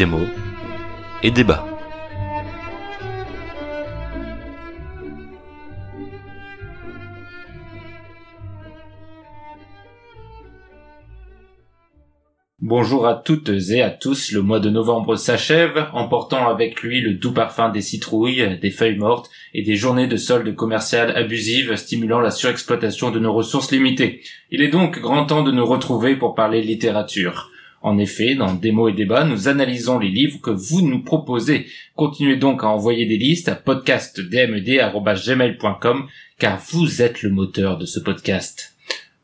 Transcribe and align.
démo 0.00 0.20
et 1.22 1.30
débat. 1.30 1.66
Bonjour 12.62 13.06
à 13.06 13.14
toutes 13.14 13.50
et 13.50 13.82
à 13.82 13.90
tous, 13.90 14.32
le 14.32 14.40
mois 14.40 14.58
de 14.58 14.70
novembre 14.70 15.16
s'achève, 15.16 15.88
emportant 15.92 16.48
avec 16.48 16.80
lui 16.80 17.02
le 17.02 17.12
doux 17.12 17.34
parfum 17.34 17.68
des 17.68 17.82
citrouilles, 17.82 18.58
des 18.58 18.70
feuilles 18.70 18.96
mortes 18.96 19.28
et 19.52 19.62
des 19.62 19.76
journées 19.76 20.06
de 20.06 20.16
soldes 20.16 20.56
commerciales 20.56 21.14
abusives 21.14 21.76
stimulant 21.76 22.20
la 22.20 22.30
surexploitation 22.30 23.10
de 23.10 23.18
nos 23.18 23.34
ressources 23.34 23.70
limitées. 23.70 24.22
Il 24.50 24.62
est 24.62 24.68
donc 24.68 24.98
grand 24.98 25.26
temps 25.26 25.42
de 25.42 25.52
nous 25.52 25.66
retrouver 25.66 26.16
pour 26.16 26.34
parler 26.34 26.62
littérature. 26.62 27.49
En 27.82 27.96
effet, 27.96 28.34
dans 28.34 28.52
Démo 28.52 28.88
et 28.88 28.92
Débat, 28.92 29.24
nous 29.24 29.48
analysons 29.48 29.98
les 29.98 30.10
livres 30.10 30.38
que 30.42 30.50
vous 30.50 30.86
nous 30.86 31.02
proposez. 31.02 31.64
Continuez 31.96 32.36
donc 32.36 32.62
à 32.62 32.68
envoyer 32.68 33.06
des 33.06 33.16
listes 33.16 33.48
à 33.48 33.54
podcastdmed.gmail.com 33.54 36.06
car 36.38 36.60
vous 36.70 37.00
êtes 37.00 37.22
le 37.22 37.30
moteur 37.30 37.78
de 37.78 37.86
ce 37.86 37.98
podcast. 37.98 38.76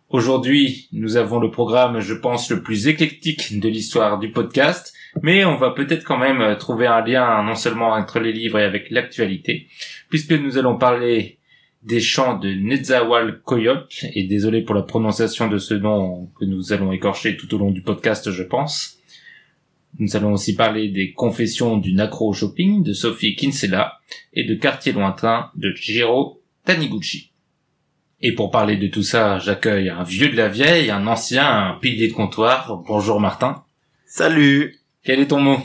Aujourd'hui, 0.08 0.88
nous 0.92 1.16
avons 1.16 1.38
le 1.38 1.50
programme, 1.50 2.00
je 2.00 2.14
pense, 2.14 2.50
le 2.50 2.62
plus 2.62 2.88
éclectique 2.88 3.60
de 3.60 3.68
l'histoire 3.68 4.18
du 4.18 4.30
podcast, 4.30 4.94
mais 5.22 5.44
on 5.44 5.56
va 5.56 5.72
peut-être 5.72 6.04
quand 6.04 6.16
même 6.16 6.56
trouver 6.56 6.86
un 6.86 7.04
lien 7.04 7.42
non 7.42 7.56
seulement 7.56 7.90
entre 7.90 8.20
les 8.20 8.32
livres 8.32 8.58
et 8.58 8.64
avec 8.64 8.90
l'actualité, 8.90 9.66
puisque 10.08 10.32
nous 10.32 10.56
allons 10.56 10.78
parler 10.78 11.35
des 11.86 12.00
chants 12.00 12.36
de 12.36 12.50
Nezahualcóyotl, 12.50 13.86
et 14.12 14.24
désolé 14.24 14.62
pour 14.62 14.74
la 14.74 14.82
prononciation 14.82 15.48
de 15.48 15.58
ce 15.58 15.72
nom 15.74 16.26
que 16.38 16.44
nous 16.44 16.72
allons 16.72 16.92
écorcher 16.92 17.36
tout 17.36 17.54
au 17.54 17.58
long 17.58 17.70
du 17.70 17.80
podcast, 17.80 18.30
je 18.30 18.42
pense. 18.42 18.98
Nous 19.98 20.16
allons 20.16 20.32
aussi 20.32 20.56
parler 20.56 20.88
des 20.88 21.12
confessions 21.12 21.78
du 21.78 21.94
Nacro 21.94 22.32
Shopping 22.32 22.82
de 22.82 22.92
Sophie 22.92 23.36
Kinsella 23.36 24.00
et 24.34 24.44
de 24.44 24.54
Quartier 24.54 24.92
lointain 24.92 25.50
de 25.54 25.72
Jiro 25.74 26.42
Taniguchi. 26.64 27.30
Et 28.20 28.32
pour 28.32 28.50
parler 28.50 28.76
de 28.76 28.88
tout 28.88 29.04
ça, 29.04 29.38
j'accueille 29.38 29.88
un 29.88 30.02
vieux 30.02 30.28
de 30.28 30.36
la 30.36 30.48
vieille, 30.48 30.90
un 30.90 31.06
ancien, 31.06 31.46
un 31.46 31.74
pilier 31.74 32.08
de 32.08 32.14
comptoir. 32.14 32.82
Bonjour 32.86 33.20
Martin. 33.20 33.64
Salut. 34.06 34.80
Quel 35.04 35.20
est 35.20 35.28
ton 35.28 35.40
mot? 35.40 35.58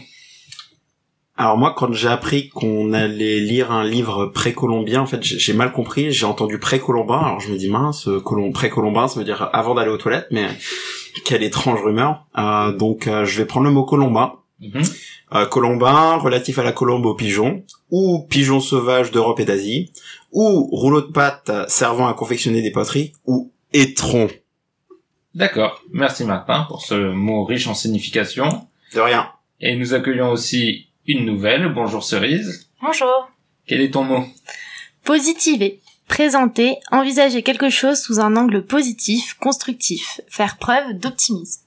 Alors 1.41 1.57
moi, 1.57 1.73
quand 1.75 1.91
j'ai 1.91 2.07
appris 2.07 2.49
qu'on 2.49 2.93
allait 2.93 3.39
lire 3.39 3.71
un 3.71 3.83
livre 3.83 4.27
précolombien, 4.27 5.01
en 5.01 5.07
fait, 5.07 5.23
j'ai 5.23 5.53
mal 5.53 5.71
compris. 5.71 6.11
J'ai 6.11 6.27
entendu 6.27 6.59
précolombin. 6.59 7.17
Alors 7.17 7.39
je 7.39 7.51
me 7.51 7.57
dis 7.57 7.67
mince, 7.67 8.07
colom 8.23 8.53
précolombin, 8.53 9.07
ça 9.07 9.17
veut 9.17 9.25
dire 9.25 9.49
avant 9.51 9.73
d'aller 9.73 9.89
aux 9.89 9.97
toilettes, 9.97 10.27
mais 10.29 10.47
quelle 11.25 11.41
étrange 11.41 11.81
rumeur. 11.81 12.27
Euh, 12.37 12.73
donc 12.73 13.07
euh, 13.07 13.25
je 13.25 13.39
vais 13.39 13.45
prendre 13.45 13.65
le 13.65 13.71
mot 13.71 13.85
colombin. 13.85 14.33
Mhm. 14.59 14.83
Euh, 15.33 15.47
colombin, 15.47 16.17
relatif 16.17 16.59
à 16.59 16.63
la 16.63 16.73
colombe 16.73 17.07
au 17.07 17.15
pigeon, 17.15 17.63
ou 17.89 18.19
pigeon 18.29 18.59
sauvage 18.59 19.09
d'Europe 19.09 19.39
et 19.39 19.45
d'Asie, 19.45 19.91
ou 20.31 20.69
rouleau 20.71 21.01
de 21.01 21.11
pâte 21.11 21.49
servant 21.67 22.07
à 22.07 22.13
confectionner 22.13 22.61
des 22.61 22.71
poteries, 22.71 23.13
ou 23.25 23.51
étron. 23.73 24.27
D'accord. 25.33 25.81
Merci 25.91 26.23
Martin 26.23 26.67
pour 26.69 26.83
ce 26.83 26.93
mot 26.93 27.45
riche 27.45 27.65
en 27.65 27.73
signification. 27.73 28.67
De 28.93 28.99
rien. 28.99 29.27
Et 29.59 29.75
nous 29.75 29.95
accueillons 29.95 30.29
aussi 30.29 30.90
une 31.07 31.25
nouvelle. 31.25 31.73
Bonjour 31.73 32.03
Cerise. 32.03 32.69
Bonjour. 32.81 33.31
Quel 33.65 33.81
est 33.81 33.91
ton 33.91 34.03
mot? 34.03 34.25
Positiver. 35.03 35.79
Présenter, 36.07 36.75
envisager 36.91 37.41
quelque 37.41 37.69
chose 37.69 37.99
sous 37.99 38.19
un 38.19 38.35
angle 38.35 38.65
positif, 38.65 39.35
constructif, 39.35 40.19
faire 40.27 40.57
preuve 40.57 40.99
d'optimisme. 40.99 41.63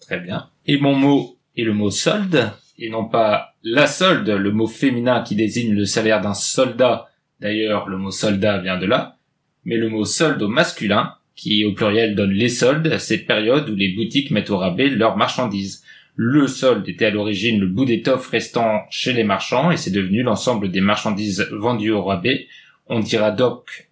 Très 0.00 0.18
bien. 0.18 0.48
Et 0.66 0.78
mon 0.78 0.94
mot 0.94 1.36
est 1.56 1.62
le 1.62 1.72
mot 1.72 1.90
solde, 1.90 2.50
et 2.78 2.90
non 2.90 3.04
pas 3.04 3.54
la 3.62 3.86
solde, 3.86 4.28
le 4.28 4.50
mot 4.50 4.66
féminin 4.66 5.22
qui 5.22 5.36
désigne 5.36 5.74
le 5.74 5.84
salaire 5.84 6.20
d'un 6.20 6.34
soldat. 6.34 7.08
D'ailleurs, 7.40 7.88
le 7.88 7.96
mot 7.96 8.10
soldat 8.10 8.58
vient 8.58 8.78
de 8.78 8.86
là. 8.86 9.16
Mais 9.64 9.76
le 9.76 9.88
mot 9.88 10.04
solde 10.04 10.42
au 10.42 10.48
masculin, 10.48 11.14
qui 11.36 11.64
au 11.64 11.72
pluriel 11.72 12.14
donne 12.16 12.32
les 12.32 12.48
soldes, 12.48 12.98
cette 12.98 13.26
période 13.26 13.68
où 13.70 13.74
les 13.74 13.94
boutiques 13.94 14.30
mettent 14.30 14.50
au 14.50 14.58
rabais 14.58 14.88
leurs 14.88 15.16
marchandises. 15.16 15.84
Le 16.16 16.46
solde 16.46 16.88
était 16.88 17.06
à 17.06 17.10
l'origine 17.10 17.58
le 17.58 17.66
bout 17.66 17.84
d'étoffe 17.84 18.28
restant 18.28 18.82
chez 18.88 19.12
les 19.12 19.24
marchands 19.24 19.70
et 19.70 19.76
c'est 19.76 19.90
devenu 19.90 20.22
l'ensemble 20.22 20.70
des 20.70 20.80
marchandises 20.80 21.48
vendues 21.50 21.90
au 21.90 22.04
rabais. 22.04 22.46
On 22.86 23.00
dira 23.00 23.32
donc, 23.32 23.88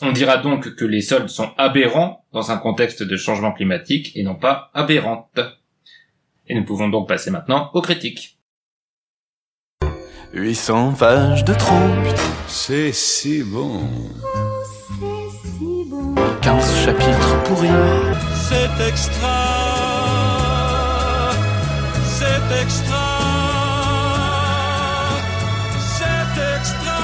on 0.00 0.12
dira 0.12 0.38
donc 0.38 0.74
que 0.74 0.84
les 0.86 1.02
soldes 1.02 1.28
sont 1.28 1.50
aberrants 1.58 2.24
dans 2.32 2.50
un 2.50 2.56
contexte 2.56 3.02
de 3.02 3.16
changement 3.16 3.52
climatique 3.52 4.12
et 4.14 4.22
non 4.22 4.36
pas 4.36 4.70
aberrantes. 4.72 5.38
Et 6.46 6.54
nous 6.54 6.64
pouvons 6.64 6.88
donc 6.88 7.06
passer 7.06 7.30
maintenant 7.30 7.70
aux 7.74 7.82
critiques. 7.82 8.38
800 10.32 10.94
pages 10.98 11.44
de 11.44 11.52
trop, 11.54 11.74
C'est 12.46 12.92
si 12.92 13.42
bon. 13.42 13.82
15 16.40 16.84
chapitres 16.84 17.42
pourris. 17.44 17.68
C'est 18.34 18.88
extra. 18.88 19.79
C'est 22.50 22.62
extra. 22.62 23.08
C'est 25.78 26.58
extra. 26.58 26.98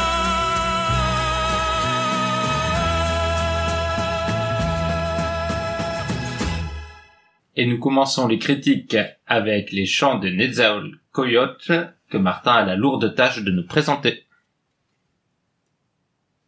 Et 7.55 7.67
nous 7.67 7.79
commençons 7.79 8.27
les 8.27 8.41
critiques 8.41 8.97
avec 9.29 9.71
les 9.71 9.87
chants 9.87 10.19
de 10.19 10.31
Nezahualcóyotl 10.31 11.95
que 12.11 12.17
Martin 12.17 12.53
a 12.53 12.65
la 12.65 12.75
lourde 12.75 13.15
tâche 13.15 13.45
de 13.45 13.53
nous 13.53 13.67
présenter. 13.67 14.25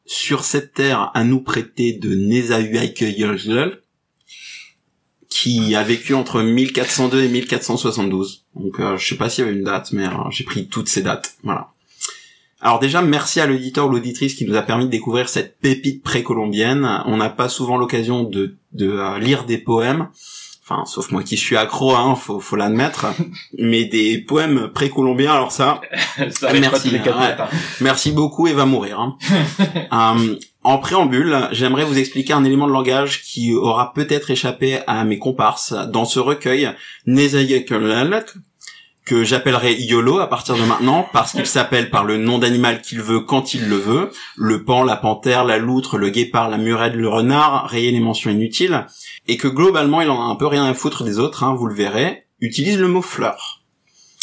Sur 0.06 0.42
cette 0.42 0.74
terre 0.74 1.12
à 1.14 1.22
nous 1.22 1.40
prêter 1.40 1.92
de 1.92 2.12
Nezahualcóyotl, 2.16 3.80
qui 5.28 5.74
a 5.74 5.82
vécu 5.82 6.14
entre 6.14 6.42
1402 6.42 7.22
et 7.22 7.28
1472. 7.28 8.44
Donc 8.56 8.80
euh, 8.80 8.96
je 8.96 9.06
sais 9.06 9.16
pas 9.16 9.28
s'il 9.28 9.44
y 9.44 9.48
avait 9.48 9.56
une 9.56 9.64
date, 9.64 9.92
mais 9.92 10.06
euh, 10.06 10.30
j'ai 10.30 10.44
pris 10.44 10.68
toutes 10.68 10.88
ces 10.88 11.02
dates. 11.02 11.36
Voilà. 11.42 11.72
Alors 12.60 12.80
déjà, 12.80 13.02
merci 13.02 13.40
à 13.40 13.46
l'auditeur 13.46 13.86
ou 13.86 13.90
l'auditrice 13.90 14.34
qui 14.34 14.44
nous 14.44 14.56
a 14.56 14.62
permis 14.62 14.86
de 14.86 14.90
découvrir 14.90 15.28
cette 15.28 15.58
pépite 15.58 16.02
précolombienne. 16.02 17.02
On 17.06 17.16
n'a 17.18 17.28
pas 17.28 17.48
souvent 17.48 17.76
l'occasion 17.76 18.24
de, 18.24 18.56
de 18.72 18.88
euh, 18.88 19.18
lire 19.18 19.44
des 19.44 19.58
poèmes. 19.58 20.08
Enfin, 20.64 20.84
sauf 20.84 21.12
moi 21.12 21.22
qui 21.22 21.36
suis 21.38 21.56
accro, 21.56 21.94
hein, 21.94 22.14
faut, 22.14 22.40
faut 22.40 22.56
l'admettre. 22.56 23.06
Mais 23.58 23.84
des 23.84 24.18
poèmes 24.18 24.70
précolombiens, 24.74 25.32
alors 25.32 25.52
ça, 25.52 25.80
Ça 26.30 26.48
pas 26.48 26.60
Merci, 26.60 26.88
tous 26.88 26.94
les 26.94 27.00
quatre 27.00 27.18
ouais. 27.18 27.28
matins. 27.28 27.48
Merci 27.80 28.12
beaucoup 28.12 28.48
et 28.48 28.52
va 28.52 28.66
mourir. 28.66 29.00
Hein. 29.00 29.16
En 30.64 30.78
préambule, 30.78 31.48
j'aimerais 31.52 31.84
vous 31.84 31.98
expliquer 31.98 32.32
un 32.32 32.44
élément 32.44 32.66
de 32.66 32.72
langage 32.72 33.22
qui 33.22 33.54
aura 33.54 33.92
peut-être 33.94 34.30
échappé 34.30 34.80
à 34.86 35.04
mes 35.04 35.18
comparses 35.18 35.72
dans 35.72 36.04
ce 36.04 36.18
recueil 36.18 36.70
que 39.08 39.24
j'appellerai 39.24 39.74
YOLO 39.80 40.18
à 40.18 40.28
partir 40.28 40.54
de 40.56 40.62
maintenant 40.64 41.08
parce 41.14 41.32
qu'il 41.32 41.46
s'appelle 41.46 41.88
par 41.88 42.04
le 42.04 42.18
nom 42.18 42.38
d'animal 42.38 42.82
qu'il 42.82 43.00
veut 43.00 43.20
quand 43.20 43.54
il 43.54 43.66
le 43.66 43.76
veut. 43.76 44.10
Le 44.36 44.64
pan, 44.64 44.84
la 44.84 44.96
panthère, 44.96 45.44
la 45.44 45.56
loutre, 45.56 45.96
le 45.96 46.10
guépard, 46.10 46.50
la 46.50 46.58
murède, 46.58 46.94
le 46.94 47.08
renard, 47.08 47.66
rayer 47.68 47.90
les 47.90 48.00
mentions 48.00 48.30
inutiles. 48.30 48.84
Et 49.26 49.38
que 49.38 49.48
globalement, 49.48 50.02
il 50.02 50.10
en 50.10 50.20
a 50.20 50.30
un 50.30 50.34
peu 50.34 50.46
rien 50.46 50.66
à 50.66 50.74
foutre 50.74 51.04
des 51.04 51.18
autres, 51.18 51.42
hein, 51.42 51.54
vous 51.54 51.66
le 51.66 51.74
verrez. 51.74 52.26
Utilise 52.40 52.78
le 52.78 52.86
mot 52.86 53.00
fleur. 53.00 53.62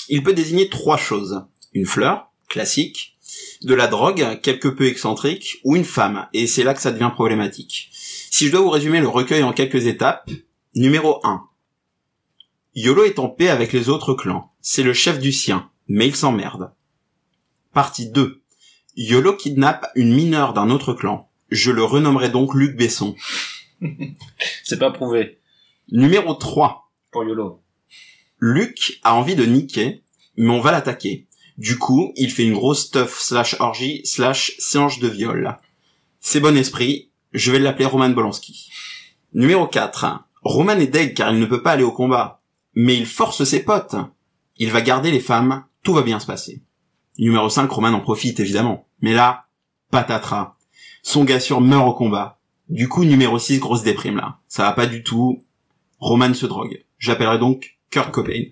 Il 0.07 0.22
peut 0.22 0.34
désigner 0.34 0.69
trois 0.69 0.97
choses. 0.97 1.44
Une 1.74 1.88
fleur, 1.88 2.31
classique, 2.47 3.15
de 3.62 3.73
la 3.73 3.88
drogue, 3.88 4.40
quelque 4.41 4.68
peu 4.68 4.88
excentrique, 4.88 5.57
ou 5.63 5.75
une 5.75 5.85
femme, 5.85 6.28
et 6.34 6.47
c'est 6.47 6.63
là 6.63 6.73
que 6.73 6.81
ça 6.81 6.91
devient 6.91 7.12
problématique. 7.13 7.89
Si 7.92 8.48
je 8.48 8.51
dois 8.51 8.62
vous 8.62 8.69
résumer 8.69 9.00
le 9.00 9.07
recueil 9.07 9.44
en 9.44 9.54
quelques 9.54 9.88
étapes, 9.88 10.30
numéro 10.75 11.19
1. 11.24 11.48
Yolo 12.75 13.06
est 13.06 13.19
en 13.19 13.30
paix 13.30 13.50
avec 13.50 13.71
les 13.71 13.89
autres 13.89 14.13
clans. 14.13 14.51
C'est 14.62 14.83
le 14.83 14.94
chef 14.94 15.19
du 15.19 15.31
sien, 15.31 15.69
mais 15.88 16.07
il 16.07 16.15
s'emmerde. 16.15 16.74
Partie 17.74 18.10
2. 18.10 18.42
Yolo 18.98 19.36
kidnappe 19.36 19.88
une 19.95 20.13
mineure 20.13 20.54
d'un 20.54 20.69
autre 20.69 20.94
clan. 20.94 21.30
Je 21.50 21.71
le 21.71 21.83
renommerai 21.83 22.30
donc 22.30 22.54
Luc 22.54 22.75
Besson. 22.75 23.15
C'est 24.63 24.80
pas 24.80 24.92
prouvé 24.92 25.39
Numéro 25.92 26.33
3. 26.33 26.92
pour 27.12 27.24
YOLO. 27.24 27.62
Luc 28.39 29.00
a 29.04 29.13
envie 29.15 29.36
de 29.36 29.45
niquer, 29.45 30.04
mais 30.36 30.50
on 30.50 30.60
va 30.60 30.71
l'attaquer. 30.71 31.27
Du 31.57 31.78
coup, 31.78 32.12
il 32.16 32.31
fait 32.31 32.44
une 32.44 32.54
grosse 32.54 32.88
stuff 32.88 33.19
slash 33.19 33.56
orgie 33.60 34.02
slash 34.04 34.56
séance 34.60 35.00
de 35.00 35.07
viol. 35.07 35.57
C'est 36.19 36.42
bon 36.42 36.57
esprit, 36.57 37.10
je 37.34 37.52
vais 37.52 37.60
l'appeler 37.60 37.86
Roman 37.86 38.13
Polanski. 38.13 38.69
Numéro 39.34 39.68
4. 39.68 40.24
Roman 40.44 40.74
est 40.74 40.88
deg 40.88 41.13
car 41.13 41.34
il 41.34 41.40
ne 41.40 41.46
peut 41.46 41.62
pas 41.62 41.72
aller 41.72 41.84
au 41.84 41.92
combat. 41.92 42.42
Mais 42.74 42.96
il 42.98 43.06
force 43.06 43.44
ses 43.44 43.63
potes. 43.63 43.96
Il 44.57 44.72
va 44.72 44.81
garder 44.81 45.12
les 45.12 45.19
femmes, 45.19 45.63
tout 45.84 45.94
va 45.94 46.02
bien 46.02 46.19
se 46.19 46.25
passer. 46.25 46.62
Numéro 47.18 47.50
5, 47.50 47.69
Roman 47.69 47.90
en 47.90 48.01
profite 48.01 48.40
évidemment. 48.40 48.88
Mais 49.01 49.13
là, 49.13 49.46
patatras. 49.92 50.56
Son 51.04 51.24
gars 51.24 51.40
sûr 51.40 51.62
meurt 51.62 51.88
au 51.88 51.94
combat. 51.94 52.40
Du 52.68 52.90
coup, 52.90 53.06
numéro 53.06 53.38
6, 53.38 53.60
grosse 53.60 53.84
déprime 53.84 54.18
là. 54.18 54.40
Ça 54.48 54.63
va 54.63 54.72
pas 54.72 54.88
du 54.88 55.04
tout. 55.04 55.44
Roman 56.00 56.34
se 56.34 56.46
drogue. 56.46 56.84
J'appellerai 56.98 57.38
donc 57.38 57.78
Kurt 57.92 58.12
Cobain. 58.12 58.44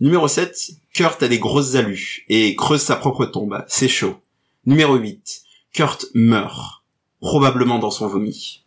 Numéro 0.00 0.28
7, 0.28 0.54
Kurt 0.96 1.22
a 1.22 1.28
des 1.28 1.38
grosses 1.38 1.74
alus 1.74 2.24
et 2.30 2.56
creuse 2.56 2.80
sa 2.80 2.96
propre 2.96 3.26
tombe. 3.26 3.62
C'est 3.68 3.86
chaud. 3.86 4.18
Numéro 4.64 4.96
8, 4.96 5.42
Kurt 5.74 6.06
meurt. 6.14 6.84
Probablement 7.20 7.78
dans 7.78 7.90
son 7.90 8.08
vomi. 8.08 8.64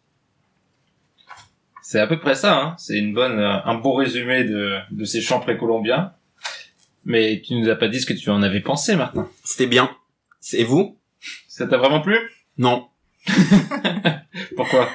C'est 1.82 2.00
à 2.00 2.06
peu 2.06 2.20
près 2.20 2.36
ça, 2.36 2.56
hein. 2.56 2.76
C'est 2.78 3.00
une 3.00 3.16
bonne, 3.16 3.40
euh, 3.40 3.64
un 3.66 3.74
beau 3.74 3.96
résumé 3.96 4.44
de, 4.44 4.78
de 4.92 5.06
ces 5.06 5.22
chants 5.22 5.40
précolombiens. 5.40 6.14
Mais 7.04 7.42
tu 7.44 7.56
nous 7.56 7.68
as 7.68 7.76
pas 7.76 7.88
dit 7.88 8.00
ce 8.00 8.06
que 8.06 8.14
tu 8.14 8.30
en 8.30 8.44
avais 8.44 8.62
pensé, 8.62 8.96
Martin. 8.96 9.28
C'était 9.44 9.66
bien. 9.66 9.90
C'est 10.40 10.64
vous? 10.64 11.00
Ça 11.48 11.66
t'a 11.66 11.78
vraiment 11.78 12.02
plu? 12.02 12.16
Non. 12.60 12.90
Pourquoi? 14.56 14.88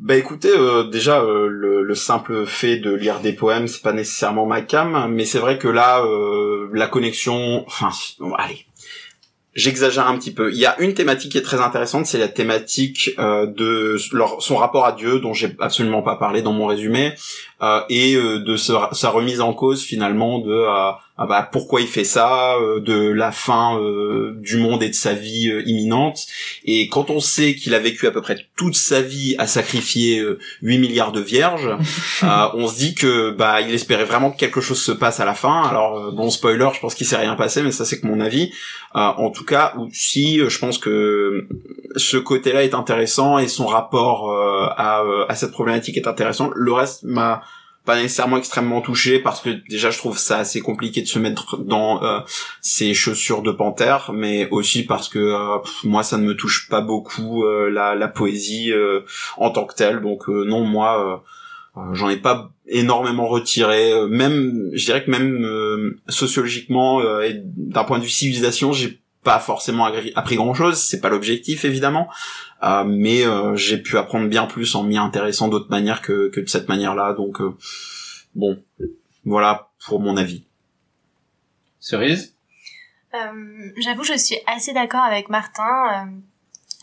Bah 0.00 0.14
écoutez, 0.14 0.52
euh, 0.56 0.84
déjà 0.84 1.22
euh, 1.22 1.48
le, 1.48 1.82
le 1.82 1.94
simple 1.96 2.46
fait 2.46 2.76
de 2.76 2.94
lire 2.94 3.18
des 3.18 3.32
poèmes, 3.32 3.66
c'est 3.66 3.82
pas 3.82 3.92
nécessairement 3.92 4.46
ma 4.46 4.60
cam, 4.60 5.12
mais 5.12 5.24
c'est 5.24 5.40
vrai 5.40 5.58
que 5.58 5.66
là, 5.66 6.04
euh, 6.04 6.68
la 6.72 6.86
connexion, 6.86 7.64
enfin, 7.66 7.90
bon, 8.20 8.32
allez, 8.34 8.64
j'exagère 9.54 10.06
un 10.06 10.16
petit 10.16 10.32
peu. 10.32 10.52
Il 10.52 10.58
y 10.58 10.66
a 10.66 10.80
une 10.80 10.94
thématique 10.94 11.32
qui 11.32 11.38
est 11.38 11.42
très 11.42 11.60
intéressante, 11.60 12.06
c'est 12.06 12.18
la 12.18 12.28
thématique 12.28 13.10
euh, 13.18 13.46
de 13.46 13.96
leur, 14.12 14.40
son 14.40 14.54
rapport 14.54 14.86
à 14.86 14.92
Dieu, 14.92 15.18
dont 15.18 15.34
j'ai 15.34 15.56
absolument 15.58 16.02
pas 16.02 16.14
parlé 16.14 16.42
dans 16.42 16.52
mon 16.52 16.66
résumé, 16.66 17.14
et 17.88 18.14
euh, 18.14 18.38
de 18.38 18.56
sa, 18.56 18.90
sa 18.92 19.10
remise 19.10 19.40
en 19.40 19.52
cause 19.52 19.82
finalement 19.82 20.38
de 20.38 20.52
euh, 20.52 20.92
ah 21.20 21.26
bah, 21.26 21.48
pourquoi 21.50 21.80
il 21.80 21.88
fait 21.88 22.04
ça, 22.04 22.54
euh, 22.54 22.78
de 22.78 23.10
la 23.10 23.32
fin 23.32 23.76
euh, 23.80 24.34
du 24.36 24.56
monde 24.56 24.84
et 24.84 24.88
de 24.88 24.94
sa 24.94 25.14
vie 25.14 25.50
euh, 25.50 25.64
imminente. 25.66 26.26
Et 26.64 26.88
quand 26.88 27.10
on 27.10 27.18
sait 27.18 27.56
qu'il 27.56 27.74
a 27.74 27.80
vécu 27.80 28.06
à 28.06 28.12
peu 28.12 28.22
près 28.22 28.36
toute 28.56 28.76
sa 28.76 29.02
vie 29.02 29.34
à 29.38 29.48
sacrifier 29.48 30.20
euh, 30.20 30.38
8 30.62 30.78
milliards 30.78 31.10
de 31.10 31.20
vierges, 31.20 31.66
euh, 32.22 32.48
on 32.54 32.68
se 32.68 32.76
dit 32.76 32.94
que 32.94 33.30
bah 33.32 33.60
il 33.60 33.74
espérait 33.74 34.04
vraiment 34.04 34.30
que 34.30 34.38
quelque 34.38 34.60
chose 34.60 34.80
se 34.80 34.92
passe 34.92 35.18
à 35.18 35.24
la 35.24 35.34
fin. 35.34 35.62
Alors 35.64 35.98
euh, 35.98 36.10
bon 36.12 36.30
spoiler, 36.30 36.68
je 36.72 36.78
pense 36.78 36.94
qu'il 36.94 37.06
s'est 37.06 37.16
rien 37.16 37.34
passé, 37.34 37.62
mais 37.62 37.72
ça 37.72 37.84
c'est 37.84 38.00
que 38.00 38.06
mon 38.06 38.20
avis. 38.20 38.52
Euh, 38.94 39.00
en 39.00 39.30
tout 39.30 39.44
cas, 39.44 39.74
si 39.92 40.40
euh, 40.40 40.48
je 40.48 40.58
pense 40.60 40.78
que 40.78 41.46
ce 41.96 42.16
côté-là 42.16 42.62
est 42.62 42.74
intéressant 42.74 43.38
et 43.38 43.48
son 43.48 43.66
rapport 43.66 44.30
euh, 44.30 44.68
à, 44.76 45.02
euh, 45.02 45.26
à 45.28 45.34
cette 45.34 45.50
problématique 45.50 45.96
est 45.96 46.06
intéressant. 46.06 46.50
Le 46.54 46.72
reste 46.72 47.02
m'a 47.02 47.42
pas 47.88 47.96
nécessairement 47.96 48.36
extrêmement 48.36 48.82
touché 48.82 49.18
parce 49.18 49.40
que 49.40 49.48
déjà 49.66 49.90
je 49.90 49.96
trouve 49.96 50.18
ça 50.18 50.36
assez 50.36 50.60
compliqué 50.60 51.00
de 51.00 51.06
se 51.06 51.18
mettre 51.18 51.56
dans 51.56 52.04
euh, 52.04 52.20
ces 52.60 52.92
chaussures 52.92 53.40
de 53.40 53.50
panthère 53.50 54.10
mais 54.12 54.46
aussi 54.50 54.84
parce 54.84 55.08
que 55.08 55.18
euh, 55.18 55.56
moi 55.84 56.02
ça 56.02 56.18
ne 56.18 56.24
me 56.24 56.36
touche 56.36 56.68
pas 56.68 56.82
beaucoup 56.82 57.44
euh, 57.44 57.70
la, 57.70 57.94
la 57.94 58.08
poésie 58.08 58.72
euh, 58.72 59.00
en 59.38 59.48
tant 59.48 59.64
que 59.64 59.74
telle. 59.74 60.02
Donc 60.02 60.28
euh, 60.28 60.44
non 60.44 60.64
moi 60.64 61.22
euh, 61.76 61.94
j'en 61.94 62.10
ai 62.10 62.18
pas 62.18 62.50
énormément 62.66 63.26
retiré. 63.26 63.90
Même 64.10 64.68
je 64.74 64.84
dirais 64.84 65.02
que 65.02 65.10
même 65.10 65.94
sociologiquement 66.10 67.00
et 67.22 67.40
d'un 67.42 67.84
point 67.84 67.98
de 67.98 68.04
vue 68.04 68.10
civilisation 68.10 68.74
j'ai 68.74 69.00
pas 69.24 69.38
forcément 69.40 69.86
appris 70.14 70.36
grand 70.36 70.54
chose 70.54 70.78
c'est 70.78 71.00
pas 71.00 71.08
l'objectif 71.08 71.64
évidemment 71.64 72.08
euh, 72.62 72.84
mais 72.84 73.24
euh, 73.24 73.54
j'ai 73.54 73.78
pu 73.78 73.96
apprendre 73.98 74.28
bien 74.28 74.46
plus 74.46 74.74
en 74.74 74.82
m'y 74.82 74.98
intéressant 74.98 75.48
d'autres 75.48 75.70
manières 75.70 76.02
que, 76.02 76.28
que 76.28 76.40
de 76.40 76.48
cette 76.48 76.68
manière-là. 76.68 77.12
Donc 77.12 77.40
euh, 77.40 77.56
bon, 78.34 78.62
voilà 79.24 79.68
pour 79.86 80.00
mon 80.00 80.16
avis. 80.16 80.44
Cerise? 81.78 82.34
Euh, 83.14 83.70
J'avoue, 83.78 84.02
je 84.02 84.18
suis 84.18 84.38
assez 84.46 84.72
d'accord 84.72 85.02
avec 85.02 85.28
Martin. 85.28 86.10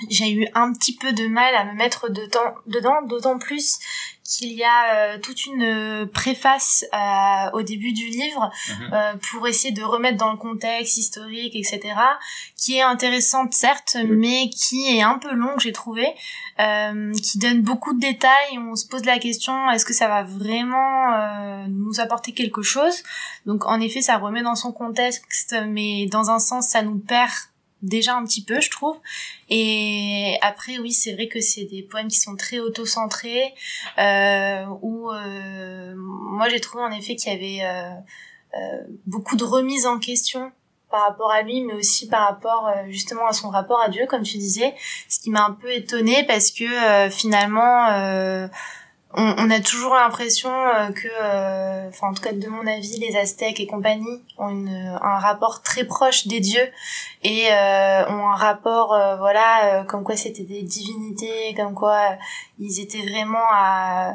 J'ai 0.10 0.32
eu 0.34 0.46
un 0.56 0.74
petit 0.74 0.94
peu 0.96 1.14
de 1.14 1.26
mal 1.28 1.56
à 1.56 1.64
me 1.64 1.74
mettre 1.74 2.10
de 2.10 2.26
temps, 2.26 2.54
dedans, 2.68 3.02
d'autant 3.08 3.38
plus 3.40 3.80
qu'il 4.26 4.52
y 4.52 4.64
a 4.64 4.96
euh, 5.14 5.20
toute 5.20 5.46
une 5.46 5.62
euh, 5.64 6.06
préface 6.06 6.84
euh, 6.94 7.52
au 7.54 7.62
début 7.62 7.94
du 7.94 8.06
livre 8.08 8.52
Mhm. 8.72 8.90
euh, 8.94 9.14
pour 9.32 9.48
essayer 9.48 9.72
de 9.72 9.84
remettre 9.84 10.18
dans 10.18 10.32
le 10.32 10.38
contexte 10.38 10.98
historique, 10.98 11.56
etc., 11.56 11.94
qui 12.58 12.76
est 12.76 12.82
intéressante 12.82 13.54
certes, 13.54 13.96
mais 14.10 14.50
qui 14.50 14.98
est 14.98 15.02
un 15.04 15.18
peu 15.20 15.32
longue, 15.34 15.60
j'ai 15.60 15.72
trouvé, 15.72 16.08
euh, 16.60 17.14
qui 17.14 17.38
donne 17.38 17.62
beaucoup 17.62 17.94
de 17.94 18.00
détails. 18.00 18.58
On 18.58 18.76
se 18.76 18.88
pose 18.88 19.06
la 19.06 19.20
question 19.20 19.70
est-ce 19.70 19.86
que 19.86 19.94
ça 19.94 20.08
va 20.10 20.24
vraiment 20.24 21.14
euh, 21.14 21.68
nous 21.70 22.00
apporter 22.02 22.34
quelque 22.34 22.64
chose? 22.64 23.02
Donc 23.46 23.66
en 23.66 23.80
effet, 23.80 24.02
ça 24.02 24.18
remet 24.18 24.42
dans 24.42 24.56
son 24.56 24.74
contexte, 24.74 25.56
mais 25.68 26.08
dans 26.08 26.32
un 26.32 26.40
sens, 26.40 26.68
ça 26.68 26.82
nous 26.82 26.98
perd 26.98 27.32
déjà 27.81 28.16
un 28.16 28.25
petit 28.25 28.44
peu, 28.44 28.62
je 28.62 28.69
trouve. 28.69 28.98
Et 29.50 30.38
après, 30.42 30.77
oui, 30.80 30.92
c'est 30.92 31.13
vrai 31.13 31.27
que 31.27 31.39
c'est 31.39 31.66
des 31.66 31.83
poèmes 31.83 32.07
qui 32.07 32.18
sont 32.18 32.36
très 32.36 32.60
auto-centrés, 32.60 33.54
euh, 33.98 34.66
où 34.81 35.12
euh, 35.12 35.94
moi 35.95 36.50
j'ai 36.50 36.60
trouvé 36.60 36.83
en 36.83 36.92
effet 36.92 37.16
qu'il 37.16 37.31
y 37.31 37.36
avait 37.36 37.66
euh, 37.66 37.92
euh, 38.57 38.81
beaucoup 39.06 39.36
de 39.36 39.44
remises 39.44 39.86
en 39.86 40.00
question 40.00 40.51
par 40.89 41.01
rapport 41.07 41.31
à 41.31 41.42
lui, 41.42 41.62
mais 41.62 41.74
aussi 41.74 42.07
par 42.07 42.30
rapport 42.30 42.72
justement 42.88 43.27
à 43.27 43.33
son 43.33 43.50
rapport 43.50 43.81
à 43.81 43.89
Dieu, 43.89 44.06
comme 44.07 44.24
tu 44.24 44.38
disais, 44.38 44.75
ce 45.10 45.19
qui 45.19 45.30
m'a 45.30 45.44
un 45.44 45.51
peu 45.51 45.72
étonnée 45.74 46.24
parce 46.25 46.51
que 46.51 47.10
finalement, 47.10 48.48
on, 49.18 49.36
on 49.38 49.50
a 49.50 49.60
toujours 49.60 49.96
l'impression 49.96 50.50
euh, 50.52 50.92
que, 50.92 51.08
euh, 51.22 51.90
enfin 51.90 52.10
en 52.10 52.14
tout 52.14 52.22
cas 52.22 52.34
de 52.34 52.48
mon 52.48 52.66
avis, 52.68 53.00
les 53.00 53.16
Aztèques 53.18 53.60
et 53.60 53.68
compagnie 53.68 54.22
ont 54.38 54.50
une, 54.50 54.98
un 55.02 55.20
rapport 55.20 55.62
très 55.62 55.86
proche 55.86 56.28
des 56.28 56.40
dieux 56.40 56.68
et 57.24 57.48
euh, 57.52 58.08
ont 58.10 58.30
un 58.30 58.36
rapport, 58.36 58.94
euh, 58.94 59.16
voilà, 59.18 59.66
euh, 59.66 59.84
comme 59.84 60.04
quoi 60.04 60.16
c'était 60.16 60.44
des 60.44 60.62
divinités, 60.62 61.54
comme 61.56 61.74
quoi 61.74 61.96
euh, 62.12 62.16
ils 62.60 62.80
étaient 62.80 63.06
vraiment 63.08 63.48
à 63.52 64.14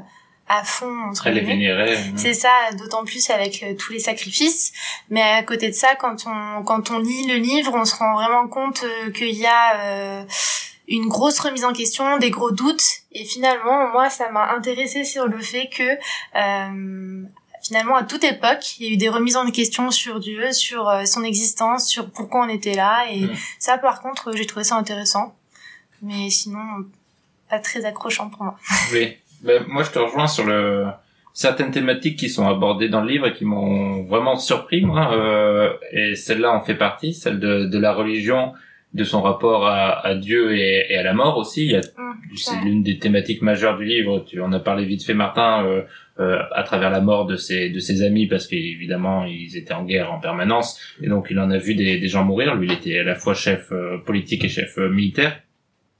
à 0.52 0.64
fond 0.64 0.92
entre 1.08 1.30
guillemets. 1.30 1.46
vénérée. 1.46 1.96
C'est 2.16 2.34
ça, 2.34 2.50
d'autant 2.76 3.04
plus 3.04 3.30
avec 3.30 3.62
euh, 3.62 3.74
tous 3.78 3.92
les 3.92 4.00
sacrifices. 4.00 4.72
Mais 5.08 5.22
à 5.22 5.44
côté 5.44 5.68
de 5.68 5.74
ça, 5.74 5.94
quand 5.94 6.24
on 6.26 6.64
quand 6.64 6.90
on 6.90 6.98
lit 6.98 7.26
le 7.28 7.36
livre, 7.36 7.72
on 7.76 7.84
se 7.84 7.94
rend 7.94 8.14
vraiment 8.14 8.48
compte 8.48 8.82
euh, 8.82 9.12
qu'il 9.12 9.36
y 9.36 9.46
a 9.46 9.76
euh, 9.76 10.24
une 10.96 11.08
grosse 11.08 11.38
remise 11.38 11.64
en 11.64 11.72
question, 11.72 12.18
des 12.18 12.30
gros 12.30 12.50
doutes. 12.50 12.82
Et 13.12 13.24
finalement, 13.24 13.90
moi, 13.92 14.10
ça 14.10 14.30
m'a 14.30 14.52
intéressé 14.54 15.04
sur 15.04 15.26
le 15.26 15.38
fait 15.38 15.68
que 15.68 15.82
euh, 16.36 17.22
finalement, 17.62 17.94
à 17.96 18.02
toute 18.04 18.24
époque, 18.24 18.78
il 18.78 18.86
y 18.86 18.90
a 18.90 18.92
eu 18.92 18.96
des 18.96 19.08
remises 19.08 19.36
en 19.36 19.50
question 19.50 19.90
sur 19.90 20.18
Dieu, 20.20 20.52
sur 20.52 20.88
euh, 20.88 21.04
son 21.04 21.22
existence, 21.24 21.86
sur 21.88 22.10
pourquoi 22.10 22.44
on 22.44 22.48
était 22.48 22.74
là. 22.74 23.04
Et 23.10 23.20
Mm. 23.22 23.30
ça, 23.58 23.78
par 23.78 24.02
contre, 24.02 24.32
j'ai 24.36 24.46
trouvé 24.46 24.64
ça 24.64 24.76
intéressant. 24.76 25.34
Mais 26.02 26.30
sinon, 26.30 26.58
pas 27.48 27.58
très 27.58 27.84
accrochant 27.84 28.28
pour 28.30 28.42
moi. 28.42 28.56
Oui. 28.92 29.16
Ben, 29.42 29.64
moi, 29.68 29.82
je 29.84 29.90
te 29.90 29.98
rejoins 29.98 30.26
sur 30.26 30.44
le 30.44 30.86
certaines 31.32 31.70
thématiques 31.70 32.18
qui 32.18 32.28
sont 32.28 32.46
abordées 32.48 32.88
dans 32.88 33.00
le 33.02 33.08
livre 33.08 33.28
et 33.28 33.32
qui 33.32 33.44
m'ont 33.44 34.02
vraiment 34.02 34.36
surpris, 34.36 34.82
moi. 34.84 35.12
Euh, 35.14 35.72
et 35.92 36.16
celle-là 36.16 36.50
en 36.52 36.60
fait 36.60 36.74
partie, 36.74 37.14
celle 37.14 37.38
de, 37.38 37.64
de 37.66 37.78
la 37.78 37.92
religion, 37.94 38.52
de 38.92 39.04
son 39.04 39.22
rapport 39.22 39.66
à, 39.66 40.04
à 40.04 40.14
Dieu 40.14 40.56
et, 40.56 40.86
et 40.90 40.96
à 40.96 41.02
la 41.02 41.12
mort 41.12 41.38
aussi. 41.38 41.74
A, 41.76 41.80
c'est 42.34 42.60
l'une 42.64 42.82
des 42.82 42.98
thématiques 42.98 43.42
majeures 43.42 43.78
du 43.78 43.84
livre. 43.84 44.24
Tu 44.26 44.40
en 44.40 44.52
as 44.52 44.60
parlé 44.60 44.84
vite 44.84 45.04
fait, 45.04 45.14
Martin, 45.14 45.64
euh, 45.64 45.82
euh, 46.18 46.38
à 46.54 46.62
travers 46.64 46.90
la 46.90 47.00
mort 47.00 47.26
de 47.26 47.36
ses 47.36 47.70
de 47.70 47.78
ses 47.78 48.02
amis, 48.02 48.26
parce 48.26 48.46
qu'évidemment 48.46 49.24
ils 49.24 49.56
étaient 49.56 49.74
en 49.74 49.84
guerre 49.84 50.12
en 50.12 50.20
permanence, 50.20 50.78
et 51.02 51.08
donc 51.08 51.28
il 51.30 51.38
en 51.38 51.50
a 51.50 51.58
vu 51.58 51.74
des, 51.74 51.98
des 51.98 52.08
gens 52.08 52.24
mourir. 52.24 52.54
Lui, 52.54 52.66
il 52.66 52.72
était 52.72 52.98
à 52.98 53.04
la 53.04 53.14
fois 53.14 53.34
chef 53.34 53.72
euh, 53.72 53.98
politique 53.98 54.44
et 54.44 54.48
chef 54.48 54.76
euh, 54.78 54.88
militaire. 54.88 55.40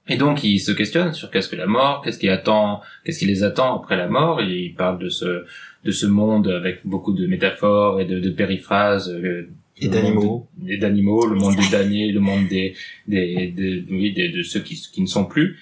Et 0.08 0.16
donc, 0.16 0.42
il 0.42 0.58
se 0.58 0.72
questionne 0.72 1.12
sur 1.12 1.30
qu'est-ce 1.30 1.48
que 1.48 1.54
la 1.54 1.66
mort, 1.66 2.00
qu'est-ce 2.02 2.18
qui 2.18 2.28
attend, 2.28 2.80
qu'est-ce 3.04 3.20
qui 3.20 3.26
les 3.26 3.44
attend 3.44 3.76
après 3.76 3.96
la 3.96 4.08
mort. 4.08 4.40
Il 4.40 4.74
parle 4.74 4.98
de 4.98 5.08
ce 5.08 5.44
de 5.84 5.92
ce 5.92 6.06
monde 6.06 6.48
avec 6.48 6.84
beaucoup 6.84 7.12
de 7.12 7.26
métaphores 7.26 8.00
et 8.00 8.04
de, 8.04 8.18
de 8.18 8.30
périphrases 8.30 9.08
euh, 9.08 9.48
Et 9.80 9.88
d'animaux. 9.88 10.48
des- 10.58 10.76
d'animaux, 10.78 11.26
le 11.26 11.36
monde 11.36 11.56
des 11.56 11.68
damnés, 11.70 12.10
le 12.12 12.20
monde 12.20 12.46
des 12.48 12.74
des, 13.08 13.48
des 13.48 13.84
oui 13.90 14.12
des, 14.12 14.28
de 14.28 14.42
ceux 14.42 14.60
qui 14.60 14.74
qui 14.92 15.00
ne 15.02 15.06
sont 15.06 15.24
plus. 15.24 15.58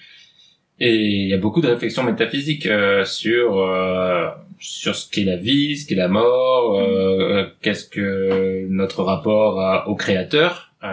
Et 0.81 0.95
il 0.95 1.27
y 1.27 1.33
a 1.33 1.37
beaucoup 1.37 1.59
de 1.59 1.67
réflexions 1.67 2.03
métaphysiques 2.03 2.65
euh, 2.65 3.03
sur 3.03 3.57
euh, 3.59 4.27
sur 4.59 4.95
ce 4.95 5.09
qu'est 5.11 5.25
la 5.25 5.35
vie, 5.37 5.77
ce 5.77 5.85
qu'est 5.87 5.95
la 5.95 6.07
mort, 6.07 6.79
euh, 6.79 7.45
qu'est-ce 7.61 7.85
que 7.85 8.65
notre 8.69 9.03
rapport 9.03 9.59
à- 9.59 9.89
au 9.89 9.95
créateur, 9.95 10.71
euh, 10.83 10.87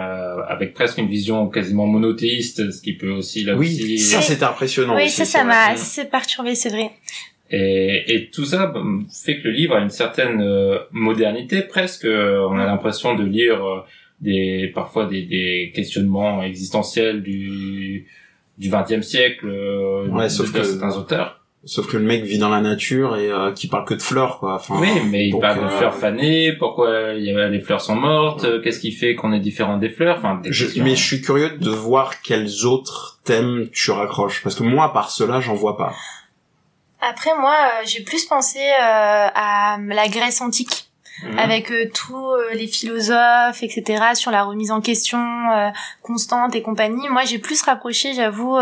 avec 0.49 0.73
presque 0.73 0.97
une 0.97 1.07
vision 1.07 1.47
quasiment 1.47 1.85
monothéiste, 1.85 2.69
ce 2.71 2.81
qui 2.81 2.93
peut 2.93 3.11
aussi 3.11 3.45
là 3.45 3.55
Oui, 3.55 3.67
aussi 3.67 3.97
ça 3.99 4.21
c'est 4.21 4.43
impressionnant. 4.43 4.95
oui, 4.97 5.05
aussi, 5.05 5.11
ça, 5.15 5.25
ça 5.25 5.43
m'a 5.45 5.67
assez 5.67 6.03
perturbé, 6.05 6.53
c'est 6.55 6.69
vrai. 6.69 6.91
Et, 7.49 8.03
et 8.13 8.29
tout 8.29 8.45
ça 8.45 8.67
bah, 8.67 8.81
fait 9.23 9.39
que 9.39 9.47
le 9.47 9.53
livre 9.53 9.75
a 9.75 9.79
une 9.79 9.89
certaine 9.89 10.41
euh, 10.41 10.79
modernité 10.91 11.61
presque. 11.61 12.05
Euh, 12.05 12.45
On 12.49 12.57
a 12.59 12.65
l'impression 12.65 13.15
de 13.15 13.23
lire 13.23 13.63
euh, 13.65 13.79
des 14.21 14.71
parfois 14.73 15.05
des, 15.05 15.21
des 15.23 15.71
questionnements 15.75 16.43
existentiels 16.43 17.21
du 17.23 18.07
du 18.57 18.69
XXe 18.71 19.05
siècle 19.05 19.47
euh, 19.47 20.07
Ouais, 20.07 20.23
de, 20.25 20.29
sauf 20.29 20.51
de 20.51 20.59
que- 20.59 20.63
certains 20.65 20.97
auteurs. 20.97 21.41
Sauf 21.63 21.87
que 21.91 21.97
le 21.97 22.03
mec 22.03 22.23
vit 22.23 22.37
dans 22.37 22.49
la 22.49 22.61
nature 22.61 23.17
et 23.17 23.29
euh, 23.29 23.51
qui 23.51 23.67
parle 23.67 23.83
que 23.83 23.93
de 23.93 24.01
fleurs, 24.01 24.39
quoi. 24.39 24.55
Enfin, 24.55 24.75
oui, 24.79 24.87
mais 25.09 25.27
il 25.27 25.37
parle 25.37 25.63
de 25.65 25.67
fleurs 25.69 25.93
fanées. 25.95 26.53
Pourquoi 26.53 27.13
il 27.17 27.25
y 27.25 27.31
a, 27.31 27.49
les 27.49 27.59
fleurs 27.59 27.81
sont 27.81 27.95
mortes 27.95 28.61
Qu'est-ce 28.61 28.79
qui 28.79 28.91
fait 28.93 29.15
qu'on 29.15 29.33
est 29.33 29.39
différent 29.41 29.77
des 29.77 29.89
fleurs 29.89 30.17
Enfin, 30.17 30.39
des 30.41 30.51
Je, 30.53 30.65
questions. 30.65 30.83
mais 30.85 30.95
je 30.95 31.03
suis 31.03 31.21
curieux 31.21 31.49
de 31.59 31.69
voir 31.69 32.21
quels 32.21 32.65
autres 32.65 33.19
thèmes 33.25 33.67
tu 33.73 33.91
raccroches, 33.91 34.41
parce 34.43 34.55
que 34.55 34.63
moi, 34.63 34.85
à 34.85 34.89
part 34.89 35.09
cela, 35.11 35.41
j'en 35.41 35.55
vois 35.55 35.75
pas. 35.77 35.93
Après, 37.09 37.31
moi, 37.39 37.55
euh, 37.55 37.85
j'ai 37.85 38.03
plus 38.03 38.25
pensé 38.25 38.59
euh, 38.59 39.27
à 39.33 39.77
la 39.79 40.07
Grèce 40.07 40.41
antique. 40.41 40.87
Mhm. 41.23 41.39
avec 41.39 41.71
euh, 41.71 41.89
tous 41.93 42.15
euh, 42.15 42.53
les 42.53 42.67
philosophes, 42.67 43.63
etc., 43.63 44.03
sur 44.13 44.29
la 44.29 44.43
remise 44.43 44.69
en 44.69 44.81
question 44.81 45.17
euh, 45.17 45.69
constante 46.03 46.55
et 46.55 46.61
compagnie. 46.61 47.09
Moi, 47.09 47.23
j'ai 47.25 47.39
plus 47.39 47.61
rapproché, 47.63 48.13
j'avoue, 48.13 48.57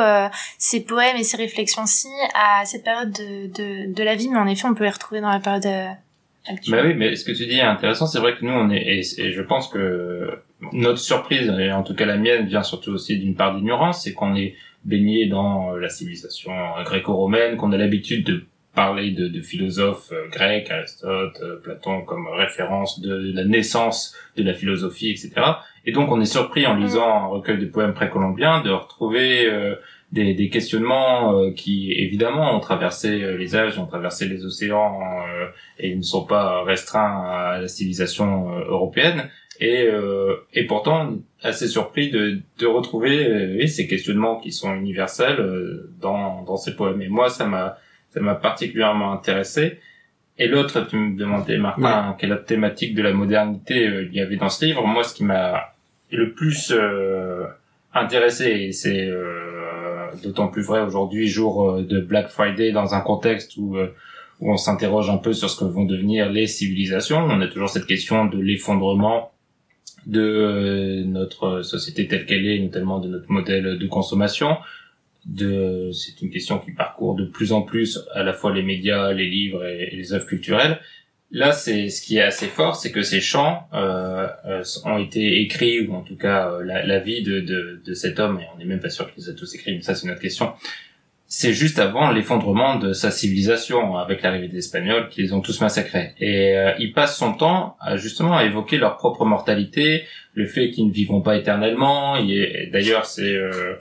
ces 0.58 0.82
poèmes 0.82 1.18
et 1.18 1.24
ces 1.24 1.38
réflexions-ci 1.38 2.08
à 2.34 2.66
cette 2.66 2.84
période 2.84 3.12
de, 3.12 3.48
de, 3.48 3.94
de 3.94 4.04
la 4.04 4.16
vie, 4.16 4.30
mais 4.30 4.40
en 4.40 4.48
effet, 4.48 4.68
on 4.68 4.74
peut 4.74 4.86
les 4.86 4.90
retrouver 4.90 5.22
dans 5.22 5.30
la 5.30 5.40
période 5.40 5.66
actuelle. 6.48 6.76
Bah 6.76 6.82
oui, 6.86 6.94
mais 6.94 7.16
ce 7.16 7.26
que 7.26 7.32
tu 7.32 7.46
dis 7.46 7.58
est 7.58 7.62
intéressant. 7.62 8.08
C'est 8.08 8.20
vrai 8.20 8.36
que 8.36 8.46
nous, 8.46 8.54
on 8.54 8.70
est, 8.70 8.82
et, 8.82 9.00
et 9.00 9.32
je 9.32 9.42
pense 9.42 9.68
que 9.68 10.42
notre 10.72 11.00
surprise, 11.00 11.54
et 11.60 11.72
en 11.72 11.84
tout 11.84 11.94
cas 11.94 12.06
la 12.06 12.18
mienne, 12.18 12.46
vient 12.46 12.64
surtout 12.64 12.92
aussi 12.92 13.18
d'une 13.18 13.36
part 13.36 13.56
d'ignorance, 13.56 14.04
c'est 14.04 14.14
qu'on 14.14 14.36
est 14.36 14.56
baigné 14.86 15.28
dans 15.28 15.74
euh, 15.74 15.80
la 15.80 15.90
civilisation 15.90 16.52
gréco-romaine, 16.84 17.58
qu'on 17.58 17.72
a 17.72 17.78
l'habitude 17.78 18.26
de 18.26 18.46
parler 18.76 19.12
de, 19.12 19.42
philosophes 19.42 20.12
euh, 20.12 20.28
grecs, 20.30 20.70
Aristote, 20.70 21.40
euh, 21.42 21.56
Platon 21.64 22.02
comme 22.02 22.28
référence 22.28 23.00
de 23.00 23.32
la 23.34 23.46
naissance 23.46 24.14
de 24.36 24.44
la 24.44 24.54
philosophie, 24.54 25.10
etc. 25.10 25.32
Et 25.86 25.92
donc 25.92 26.12
on 26.12 26.20
est 26.22 26.26
surpris 26.26 26.68
en 26.68 26.76
lisant 26.76 27.10
un 27.10 27.28
recueil 27.28 27.58
de 27.58 27.66
poèmes 27.66 27.94
précolombiens 27.94 28.62
de 28.62 28.72
retrouver 28.72 29.46
euh, 29.46 29.76
des, 30.12 30.50
questionnements 30.50 31.38
euh, 31.38 31.52
qui 31.52 31.92
évidemment 31.92 32.56
ont 32.56 32.60
traversé 32.60 33.22
euh, 33.22 33.38
les 33.38 33.56
âges, 33.56 33.78
ont 33.78 33.86
traversé 33.86 34.28
les 34.28 34.46
océans 34.46 35.00
euh, 35.02 35.48
et 35.80 35.96
ne 35.96 36.02
sont 36.02 36.26
pas 36.26 36.64
restreints 36.64 37.24
à 37.28 37.60
la 37.60 37.68
civilisation 37.68 38.54
euh, 38.54 38.66
européenne. 38.68 39.30
Et, 39.60 39.88
euh, 39.88 40.36
et 40.54 40.66
pourtant 40.66 41.14
assez 41.42 41.68
surpris 41.68 42.12
de, 42.12 42.40
de 42.60 42.66
retrouver 42.66 43.26
euh, 43.26 43.56
oui, 43.58 43.70
ces 43.70 43.88
questionnements 43.88 44.38
qui 44.40 44.52
sont 44.52 44.74
universels 44.76 45.40
euh, 45.40 45.90
dans, 46.02 46.44
dans 46.44 46.58
ces 46.58 46.76
poèmes. 46.76 47.02
Et 47.02 47.08
moi, 47.08 47.30
ça 47.30 47.46
m'a 47.46 47.78
ça 48.10 48.22
m'a 48.22 48.36
particulièrement 48.36 49.12
intéressé. 49.12 49.80
Et 50.38 50.48
l'autre, 50.48 50.86
tu 50.88 50.96
me 50.98 51.18
demandais, 51.18 51.58
Martin, 51.58 52.16
quelle 52.18 52.34
autre 52.34 52.46
thématique 52.46 52.96
de 52.96 53.02
la 53.02 53.14
modernité 53.14 53.88
euh, 53.88 54.08
il 54.10 54.16
y 54.16 54.22
avait 54.22 54.38
dans 54.38 54.50
ce 54.50 54.66
livre. 54.66 54.86
Moi, 54.86 55.04
ce 55.04 55.14
qui 55.14 55.24
m'a 55.24 55.74
le 56.12 56.32
plus 56.34 56.74
euh, 56.76 57.46
intéressé, 57.94 58.46
et 58.46 58.72
c'est 58.72 59.08
euh, 59.08 60.12
d'autant 60.24 60.48
plus 60.48 60.64
vrai 60.64 60.82
aujourd'hui, 60.82 61.28
jour 61.28 61.82
de 61.82 62.00
Black 62.00 62.30
Friday, 62.30 62.72
dans 62.72 62.94
un 62.94 63.02
contexte 63.02 63.58
où, 63.58 63.78
où 64.40 64.52
on 64.52 64.58
s'interroge 64.58 65.10
un 65.10 65.18
peu 65.18 65.34
sur 65.34 65.50
ce 65.50 65.60
que 65.60 65.66
vont 65.66 65.86
devenir 65.86 66.30
les 66.30 66.48
civilisations. 66.48 67.18
On 67.18 67.42
a 67.42 67.48
toujours 67.48 67.70
cette 67.70 67.86
question 67.86 68.26
de 68.26 68.40
l'effondrement 68.40 69.32
de 70.06 70.22
euh, 70.22 71.04
notre 71.04 71.62
société 71.62 72.08
telle 72.08 72.26
qu'elle 72.26 72.48
est, 72.48 72.60
notamment 72.60 73.00
de 73.00 73.08
notre 73.08 73.32
modèle 73.32 73.78
de 73.78 73.88
consommation. 73.88 74.58
De, 75.26 75.90
c'est 75.92 76.22
une 76.22 76.30
question 76.30 76.60
qui 76.60 76.72
parcourt 76.72 77.16
de 77.16 77.26
plus 77.26 77.52
en 77.52 77.64
plus 77.64 78.00
à 78.14 78.24
la 78.24 78.34
fois 78.34 78.54
les 78.54 78.62
médias, 78.62 79.12
les 79.12 79.28
livres 79.28 79.66
et, 79.66 79.96
les 79.96 80.14
œuvres 80.14 80.28
culturelles. 80.28 80.80
Là, 81.32 81.52
c'est 81.52 81.90
ce 81.90 82.02
qui 82.02 82.18
est 82.18 82.22
assez 82.22 82.48
fort, 82.48 82.76
c'est 82.76 82.92
que 82.92 83.02
ces 83.02 83.20
chants 83.20 83.68
euh, 83.74 84.28
euh, 84.46 84.64
ont 84.86 85.00
été 85.00 85.42
écrits, 85.42 85.88
ou 85.88 85.96
en 85.96 86.02
tout 86.02 86.16
cas 86.16 86.52
euh, 86.52 86.64
la, 86.64 87.00
vie 87.00 87.24
de, 87.24 87.40
de, 87.40 87.82
de 87.84 87.94
cet 87.94 88.20
homme, 88.20 88.40
et 88.40 88.46
on 88.54 88.58
n'est 88.60 88.66
même 88.66 88.80
pas 88.80 88.92
sûr 88.92 89.12
qu'ils 89.12 89.24
les 89.24 89.30
a 89.32 89.34
tous 89.34 89.54
écrits, 89.56 89.76
mais 89.76 89.82
ça 89.82 89.96
c'est 89.96 90.06
une 90.06 90.12
autre 90.12 90.22
question. 90.22 90.54
C'est 91.28 91.54
juste 91.54 91.80
avant 91.80 92.12
l'effondrement 92.12 92.76
de 92.78 92.94
sa 92.94 93.10
civilisation, 93.12 93.98
avec 93.98 94.22
l'arrivée 94.22 94.48
des 94.48 94.60
Espagnols, 94.60 95.10
qui 95.10 95.22
les 95.24 95.34
ont 95.34 95.42
tous 95.42 95.60
massacrés. 95.60 96.14
Et 96.20 96.56
euh, 96.56 96.74
il 96.80 96.94
passe 96.94 97.18
son 97.18 97.34
temps 97.34 97.78
à, 97.82 97.98
justement 97.98 98.38
à 98.38 98.44
évoquer 98.46 98.78
leur 98.78 98.98
propre 98.98 99.26
mortalité, 99.26 100.04
le 100.36 100.46
fait 100.46 100.70
qu'ils 100.70 100.88
ne 100.88 100.94
vivront 100.94 101.22
pas 101.22 101.36
éternellement. 101.36 102.16
D'ailleurs, 102.72 103.06
c'est 103.06 103.36
euh, 103.36 103.76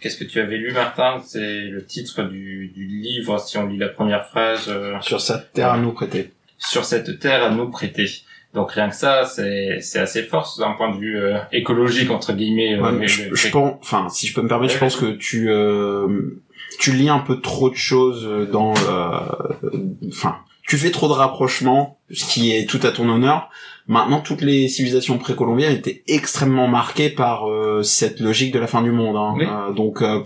Qu'est-ce 0.00 0.16
que 0.16 0.24
tu 0.24 0.40
avais 0.40 0.56
lu, 0.56 0.72
Martin? 0.72 1.20
C'est 1.24 1.60
le 1.60 1.84
titre 1.84 2.24
du, 2.24 2.72
du 2.74 2.86
livre, 2.86 3.38
si 3.38 3.56
on 3.58 3.66
lit 3.68 3.78
la 3.78 3.88
première 3.88 4.26
phrase. 4.26 4.68
euh, 4.68 4.94
Sur 5.00 5.20
sa 5.20 5.38
terre 5.38 5.72
à 5.72 5.78
nous 5.78 5.92
prêter. 5.92 6.30
sur 6.58 6.84
cette 6.84 7.20
terre 7.20 7.44
à 7.44 7.50
nous 7.50 7.70
prêter. 7.70 8.06
Donc 8.54 8.72
rien 8.72 8.88
que 8.88 8.94
ça, 8.96 9.26
c'est 9.26 9.78
c'est 9.80 9.98
assez 9.98 10.22
fort 10.22 10.52
d'un 10.58 10.72
point 10.72 10.90
de 10.94 10.98
vue 10.98 11.18
euh, 11.18 11.38
écologique 11.52 12.10
entre 12.10 12.32
guillemets. 12.32 12.74
euh, 12.78 12.82
Ouais, 12.82 12.92
mais 12.92 13.06
je, 13.08 13.34
je 13.34 13.48
pense, 13.50 13.74
enfin, 13.82 14.08
si 14.08 14.26
je 14.26 14.34
peux 14.34 14.42
me 14.42 14.48
permettre, 14.48 14.72
je 14.72 14.78
pense 14.78 14.96
que 14.96 15.12
tu 15.12 15.50
euh, 15.50 16.40
tu 16.80 16.92
lis 16.92 17.08
un 17.10 17.18
peu 17.18 17.40
trop 17.40 17.68
de 17.70 17.74
choses 17.76 18.26
dans, 18.50 18.74
euh, 18.88 19.68
enfin, 20.08 20.36
tu 20.66 20.76
fais 20.76 20.90
trop 20.90 21.08
de 21.08 21.12
rapprochements, 21.12 21.98
ce 22.10 22.24
qui 22.26 22.54
est 22.56 22.68
tout 22.68 22.80
à 22.84 22.90
ton 22.90 23.08
honneur. 23.08 23.50
Maintenant, 23.86 24.20
toutes 24.20 24.42
les 24.42 24.68
civilisations 24.68 25.16
précolombiennes 25.18 25.72
étaient 25.74 26.02
extrêmement 26.08 26.68
marquées 26.68 27.08
par 27.10 27.48
euh, 27.48 27.82
cette 27.82 28.20
logique 28.20 28.52
de 28.52 28.58
la 28.58 28.66
fin 28.66 28.82
du 28.82 28.90
monde. 28.92 29.16
hein. 29.16 29.34
Oui. 29.38 29.46
Euh, 29.48 29.72
donc, 29.72 30.02
euh, 30.02 30.22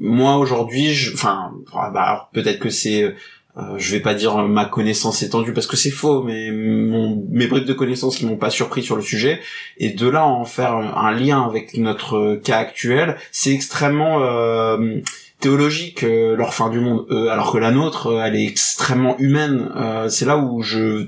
moi 0.00 0.36
aujourd'hui, 0.38 0.92
je- 0.92 1.14
enfin, 1.14 1.52
ah, 1.72 1.90
bah, 1.92 2.30
peut-être 2.32 2.58
que 2.58 2.70
c'est 2.70 3.14
euh, 3.56 3.78
je 3.78 3.90
vais 3.92 4.00
pas 4.00 4.14
dire 4.14 4.36
euh, 4.38 4.46
ma 4.46 4.64
connaissance 4.64 5.22
étendue 5.22 5.52
parce 5.52 5.66
que 5.66 5.76
c'est 5.76 5.90
faux, 5.90 6.22
mais 6.22 6.50
mon, 6.50 7.24
mes 7.30 7.46
bribes 7.46 7.66
de 7.66 7.72
connaissances 7.72 8.16
qui 8.16 8.26
m'ont 8.26 8.36
pas 8.36 8.50
surpris 8.50 8.82
sur 8.82 8.96
le 8.96 9.02
sujet, 9.02 9.40
et 9.78 9.90
de 9.90 10.08
là 10.08 10.26
en 10.26 10.44
faire 10.44 10.74
un 10.74 11.12
lien 11.12 11.42
avec 11.42 11.76
notre 11.76 12.16
euh, 12.16 12.36
cas 12.36 12.58
actuel, 12.58 13.16
c'est 13.32 13.52
extrêmement 13.52 14.22
euh, 14.22 15.00
théologique 15.40 16.04
euh, 16.04 16.36
leur 16.36 16.54
fin 16.54 16.68
du 16.70 16.80
monde, 16.80 17.06
eux, 17.10 17.30
alors 17.30 17.52
que 17.52 17.58
la 17.58 17.70
nôtre, 17.70 18.08
euh, 18.08 18.22
elle 18.24 18.36
est 18.36 18.46
extrêmement 18.46 19.18
humaine. 19.18 19.70
Euh, 19.74 20.08
c'est 20.08 20.26
là 20.26 20.36
où 20.36 20.62
je, 20.62 21.06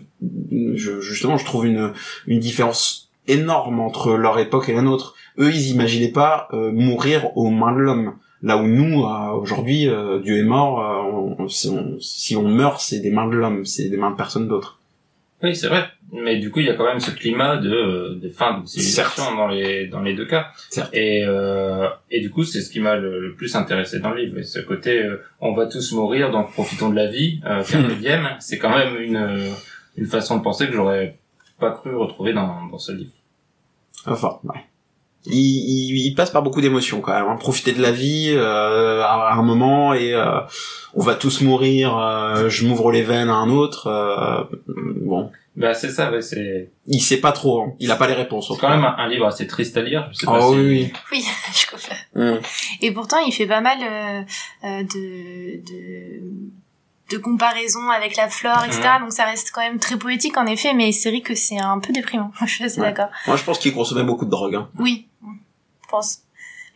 justement, 0.60 1.36
je 1.36 1.44
trouve 1.44 1.66
une, 1.66 1.92
une 2.26 2.40
différence 2.40 3.10
énorme 3.28 3.78
entre 3.78 4.14
leur 4.14 4.38
époque 4.38 4.68
et 4.68 4.72
la 4.72 4.82
nôtre. 4.82 5.14
Eux, 5.38 5.50
ils 5.50 5.68
imaginaient 5.68 6.12
pas 6.12 6.48
euh, 6.52 6.72
mourir 6.72 7.36
aux 7.36 7.50
mains 7.50 7.72
de 7.72 7.78
l'homme. 7.78 8.14
Là 8.42 8.56
où 8.56 8.66
nous, 8.66 9.04
euh, 9.04 9.30
aujourd'hui, 9.32 9.88
euh, 9.88 10.18
Dieu 10.20 10.38
est 10.38 10.42
mort, 10.42 10.80
euh, 10.80 11.34
on- 11.38 11.48
si, 11.48 11.68
on, 11.68 11.98
si 12.00 12.34
on 12.36 12.48
meurt, 12.48 12.80
c'est 12.80 12.98
des 13.00 13.10
mains 13.10 13.28
de 13.28 13.36
l'homme, 13.36 13.64
c'est 13.64 13.88
des 13.88 13.96
mains 13.96 14.10
de 14.10 14.16
personne 14.16 14.48
d'autre. 14.48 14.78
Oui, 15.44 15.54
c'est 15.56 15.68
vrai. 15.68 15.84
Mais 16.12 16.36
du 16.38 16.50
coup, 16.50 16.60
il 16.60 16.66
y 16.66 16.70
a 16.70 16.74
quand 16.74 16.84
même 16.84 17.00
ce 17.00 17.10
climat 17.10 17.56
de, 17.56 18.18
de 18.22 18.28
fin 18.28 18.60
de 18.60 18.66
civilisation 18.66 19.34
dans 19.34 19.48
les 19.48 19.86
dans 19.88 20.00
les 20.02 20.14
deux 20.14 20.26
cas. 20.26 20.48
Certes. 20.70 20.90
Et 20.94 21.24
euh, 21.26 21.88
et 22.10 22.20
du 22.20 22.30
coup, 22.30 22.44
c'est 22.44 22.60
ce 22.60 22.70
qui 22.70 22.78
m'a 22.80 22.96
le, 22.96 23.18
le 23.20 23.34
plus 23.34 23.56
intéressé 23.56 23.98
dans 23.98 24.10
le 24.10 24.22
livre. 24.22 24.38
Et 24.38 24.44
ce 24.44 24.60
côté, 24.60 25.02
euh, 25.02 25.20
on 25.40 25.52
va 25.54 25.66
tous 25.66 25.92
mourir, 25.92 26.30
donc 26.30 26.52
profitons 26.52 26.90
de 26.90 26.96
la 26.96 27.06
vie. 27.08 27.40
Euh, 27.46 27.62
c'est 28.40 28.58
quand 28.58 28.70
même 28.76 29.00
une 29.00 29.48
une 29.96 30.06
façon 30.06 30.38
de 30.38 30.42
penser 30.42 30.66
que 30.66 30.72
j'aurais 30.74 31.16
pas 31.58 31.70
cru 31.72 31.94
retrouver 31.96 32.32
dans 32.34 32.66
dans 32.66 32.78
ce 32.78 32.92
livre. 32.92 33.12
Enfin, 34.06 34.38
ouais. 34.44 34.60
Il, 35.26 35.34
il, 35.34 36.06
il 36.06 36.14
passe 36.14 36.30
par 36.30 36.42
beaucoup 36.42 36.60
d'émotions 36.60 37.00
quand 37.00 37.12
même. 37.12 37.26
hein. 37.28 37.36
Profiter 37.36 37.72
de 37.72 37.80
la 37.80 37.92
vie 37.92 38.30
euh, 38.32 39.02
à 39.02 39.34
un 39.34 39.42
moment 39.42 39.94
et 39.94 40.12
euh, 40.14 40.40
on 40.94 41.02
va 41.02 41.14
tous 41.14 41.40
mourir. 41.42 41.96
euh, 41.96 42.48
je 42.48 42.66
m'ouvre 42.66 42.90
les 42.90 43.02
veines 43.02 43.30
à 43.30 43.34
un 43.34 43.48
autre. 43.50 43.86
euh, 43.86 44.42
bon, 45.00 45.30
Bah 45.54 45.74
c'est 45.74 45.90
ça, 45.90 46.10
ouais, 46.10 46.22
c'est 46.22 46.70
il 46.88 47.00
sait 47.00 47.18
pas 47.20 47.30
trop. 47.32 47.62
hein. 47.62 47.74
Il 47.78 47.90
a 47.92 47.96
pas 47.96 48.08
les 48.08 48.14
réponses. 48.14 48.48
c'est 48.52 48.58
quand 48.60 48.70
même 48.70 48.84
un, 48.84 48.96
un 48.98 49.08
livre 49.08 49.26
assez 49.26 49.46
triste 49.46 49.76
à 49.76 49.82
lire. 49.82 50.08
Je 50.12 50.18
sais 50.18 50.26
pas 50.26 50.38
Oh 50.42 50.52
si- 50.54 50.58
oui, 50.58 50.66
oui. 50.66 50.92
Oui, 51.12 51.24
je 51.54 51.70
confirme. 51.70 51.96
Hum. 52.16 52.40
Et 52.80 52.90
pourtant, 52.90 53.18
il 53.24 53.32
fait 53.32 53.46
pas 53.46 53.60
mal 53.60 53.78
euh, 53.80 54.22
euh, 54.64 54.82
de, 54.82 55.56
de 55.64 56.22
de 57.10 57.18
comparaisons 57.18 57.90
avec 57.90 58.16
la 58.16 58.28
flore, 58.30 58.64
etc. 58.64 58.80
Mhm. 58.96 59.02
Donc 59.02 59.12
ça 59.12 59.24
reste 59.26 59.50
quand 59.54 59.60
même 59.60 59.78
très 59.78 59.96
poétique 59.98 60.38
en 60.38 60.46
effet, 60.46 60.72
mais 60.72 60.92
c'est 60.92 61.10
vrai 61.10 61.20
que 61.20 61.34
c'est 61.34 61.58
un 61.58 61.78
peu 61.78 61.92
déprimant. 61.92 62.30
je 62.46 62.50
suis 62.54 62.64
assez 62.64 62.80
Ouais. 62.80 62.86
d'accord. 62.88 63.10
Moi, 63.26 63.36
je 63.36 63.44
pense 63.44 63.58
qu'il 63.58 63.74
consommait 63.74 64.02
beaucoup 64.04 64.24
de 64.24 64.30
drogue. 64.30 64.54
Hein. 64.54 64.68
Oui, 64.78 65.06
pense. 65.92 66.18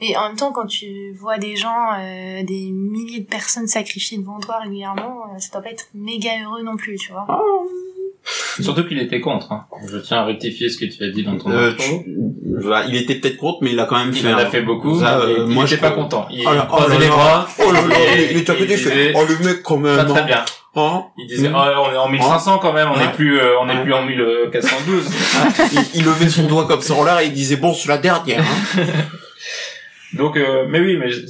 Mais 0.01 0.15
en 0.17 0.29
même 0.29 0.37
temps, 0.37 0.53
quand 0.53 0.67
tu 0.67 1.13
vois 1.19 1.39
des 1.39 1.57
gens, 1.57 1.89
euh, 1.99 2.43
des 2.45 2.71
milliers 2.71 3.21
de 3.21 3.27
personnes 3.27 3.67
sacrifiées 3.67 4.19
devant 4.19 4.39
toi 4.41 4.59
régulièrement, 4.59 5.23
euh, 5.35 5.39
ça 5.39 5.49
doit 5.53 5.63
pas 5.63 5.71
être 5.71 5.87
méga 5.95 6.31
heureux 6.45 6.63
non 6.63 6.77
plus, 6.77 6.97
tu 6.99 7.13
vois. 7.13 7.25
Ah, 7.29 7.41
Surtout 8.61 8.85
qu'il 8.87 8.99
était 8.99 9.21
contre. 9.21 9.53
Hein. 9.53 9.67
Je 9.89 9.99
tiens 9.99 10.19
à 10.19 10.25
rectifier 10.25 10.69
ce 10.69 10.79
que 10.79 10.85
tu 10.87 11.03
as 11.05 11.11
dit 11.11 11.23
dans 11.23 11.39
ton 11.39 11.51
Euh, 11.51 11.71
intro. 11.71 12.03
tu- 12.05 12.17
bah, 12.69 12.85
il 12.89 12.97
était 12.97 13.15
peut-être 13.15 13.37
contre, 13.37 13.59
mais 13.63 13.73
il 13.73 13.79
a 13.81 13.85
quand 13.87 13.99
même 13.99 14.13
Il 14.13 14.21
fait. 14.21 14.33
en 14.35 14.39
a 14.39 14.47
fait 14.47 14.63
beaucoup. 14.63 14.99
Ça, 14.99 15.21
euh, 15.21 15.45
il 15.49 15.55
moi, 15.55 15.65
je 15.67 15.77
pas 15.77 15.93
content. 15.93 16.27
Il 16.31 16.45
Oh 16.47 16.53
là- 16.53 16.63
croisait 16.67 16.87
oh 16.89 16.93
là 16.95 16.99
les 16.99 17.07
là. 17.09 17.15
bras. 17.15 17.49
Oh 17.65 17.71
là 17.73 17.83
là, 17.87 17.95
il, 18.17 18.33
il 18.33 18.37
était 18.39 18.51
à 18.53 18.55
côté, 18.57 18.75
il. 18.75 19.13
Oh 19.15 19.25
le 19.29 19.45
mec 19.45 19.63
quand 19.63 19.77
même. 19.79 19.97
Pas 19.97 20.05
très 20.05 20.21
hein. 20.23 20.27
bien. 20.27 20.45
Hein 20.79 21.07
Il 21.17 21.27
disait, 21.27 21.51
oh, 21.55 21.57
on 21.59 21.93
est 21.93 21.97
en 21.97 22.09
1500 22.09 22.59
quand 22.59 22.73
même, 22.75 22.89
on 22.95 22.99
n'est 22.99 23.13
plus, 23.13 23.41
euh, 23.41 23.59
on 23.61 23.67
n'est 23.67 23.81
plus 23.83 23.95
en 23.95 24.03
1412. 24.03 25.11
il, 25.73 26.01
il 26.01 26.05
levait 26.05 26.29
son 26.29 26.47
doigt 26.47 26.67
comme 26.67 26.83
ça 26.83 26.95
en 26.95 27.05
l'air 27.05 27.19
et 27.21 27.27
il 27.27 27.33
disait 27.33 27.57
bon 27.57 27.73
c'est 27.73 27.89
la 27.89 27.99
dernière. 27.99 28.43
Hein. 28.43 28.83
Donc, 30.17 30.37
euh, 30.37 30.67
mais 30.69 30.81
oui, 30.81 30.97
mais 30.99 31.11
je, 31.11 31.27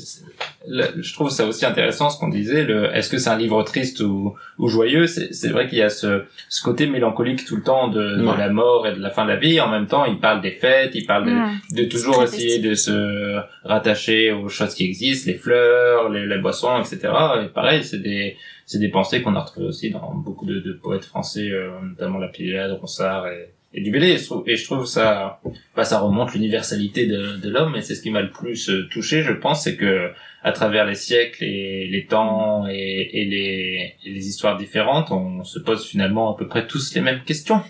je 1.01 1.13
trouve 1.15 1.31
ça 1.31 1.47
aussi 1.47 1.65
intéressant 1.65 2.11
ce 2.11 2.19
qu'on 2.19 2.29
disait. 2.29 2.65
Le, 2.65 2.95
est-ce 2.95 3.09
que 3.09 3.19
c'est 3.19 3.31
un 3.31 3.37
livre 3.39 3.63
triste 3.63 4.01
ou, 4.01 4.35
ou 4.59 4.69
joyeux? 4.69 5.07
C'est, 5.07 5.33
c'est 5.33 5.49
vrai 5.51 5.69
qu'il 5.69 5.79
y 5.79 5.83
a 5.83 5.89
ce, 5.91 6.25
ce 6.49 6.63
côté 6.63 6.87
mélancolique 6.87 7.45
tout 7.45 7.57
le 7.57 7.63
temps 7.63 7.89
de, 7.89 8.17
de 8.17 8.27
Ouais. 8.27 8.37
la 8.37 8.49
mort 8.51 8.87
et 8.87 8.93
de 8.95 9.01
la 9.01 9.11
fin 9.11 9.25
de 9.25 9.31
la 9.31 9.37
vie. 9.37 9.61
En 9.61 9.69
même 9.71 9.87
temps, 9.87 10.05
il 10.05 10.19
parle 10.19 10.41
des 10.41 10.51
fêtes, 10.53 10.93
il 10.95 11.07
parle 11.07 11.27
de, 11.27 11.77
de 11.83 11.89
toujours 11.89 12.23
essayer 12.23 12.59
de 12.59 12.75
se 12.75 13.39
rattacher 13.65 14.33
aux 14.33 14.49
choses 14.49 14.75
qui 14.75 14.85
existent, 14.85 15.31
les 15.31 15.37
fleurs, 15.39 16.09
les, 16.09 16.27
les 16.27 16.39
boissons, 16.39 16.79
etc. 16.81 16.99
Et 17.45 17.49
pareil, 17.49 17.85
c'est 17.85 18.03
des, 18.03 18.37
c'est 18.67 18.79
des 18.79 18.89
pensées 18.89 19.23
qu'on 19.23 19.37
a 19.37 19.41
retrouvées 19.41 19.69
aussi 19.69 19.91
dans 19.91 20.15
beaucoup 20.15 20.47
de, 20.47 20.61
de 20.61 20.73
poètes 20.73 21.05
français, 21.05 21.49
euh, 21.51 21.71
notamment 21.83 22.19
la 22.19 22.29
Pléiade, 22.29 22.73
Ronsard 22.73 23.29
et, 23.29 23.51
et 23.77 23.83
du 23.83 23.93
BD. 23.93 24.07
Et 24.07 24.19
je 24.19 24.25
trouve, 24.25 24.49
et 24.49 24.57
je 24.57 24.65
trouve 24.65 24.87
ça, 24.87 25.41
bah, 25.77 25.85
ça 25.85 26.01
remonte 26.01 26.33
l'universalité 26.33 27.07
de, 27.07 27.37
de 27.37 27.49
l'homme, 27.49 27.77
et 27.77 27.83
c'est 27.83 27.95
ce 27.95 28.03
qui 28.03 28.11
m'a 28.11 28.23
le 28.23 28.31
plus 28.31 28.69
euh, 28.71 28.89
touché, 28.89 29.23
je 29.23 29.33
pense, 29.33 29.63
c'est 29.63 29.77
que 29.77 30.11
à 30.43 30.53
travers 30.53 30.87
les 30.87 30.95
siècles 30.95 31.45
et 31.45 31.87
les 31.87 32.07
temps 32.07 32.67
et, 32.69 33.11
et 33.13 33.25
les, 33.27 33.95
et 34.05 34.11
les 34.11 34.29
histoires 34.29 34.57
différentes, 34.57 35.11
on 35.13 35.45
se 35.45 35.59
pose 35.61 35.87
finalement 35.87 36.35
à 36.35 36.37
peu 36.37 36.49
près 36.49 36.67
tous 36.67 36.95
les 36.95 37.01
mêmes 37.01 37.23
questions, 37.23 37.63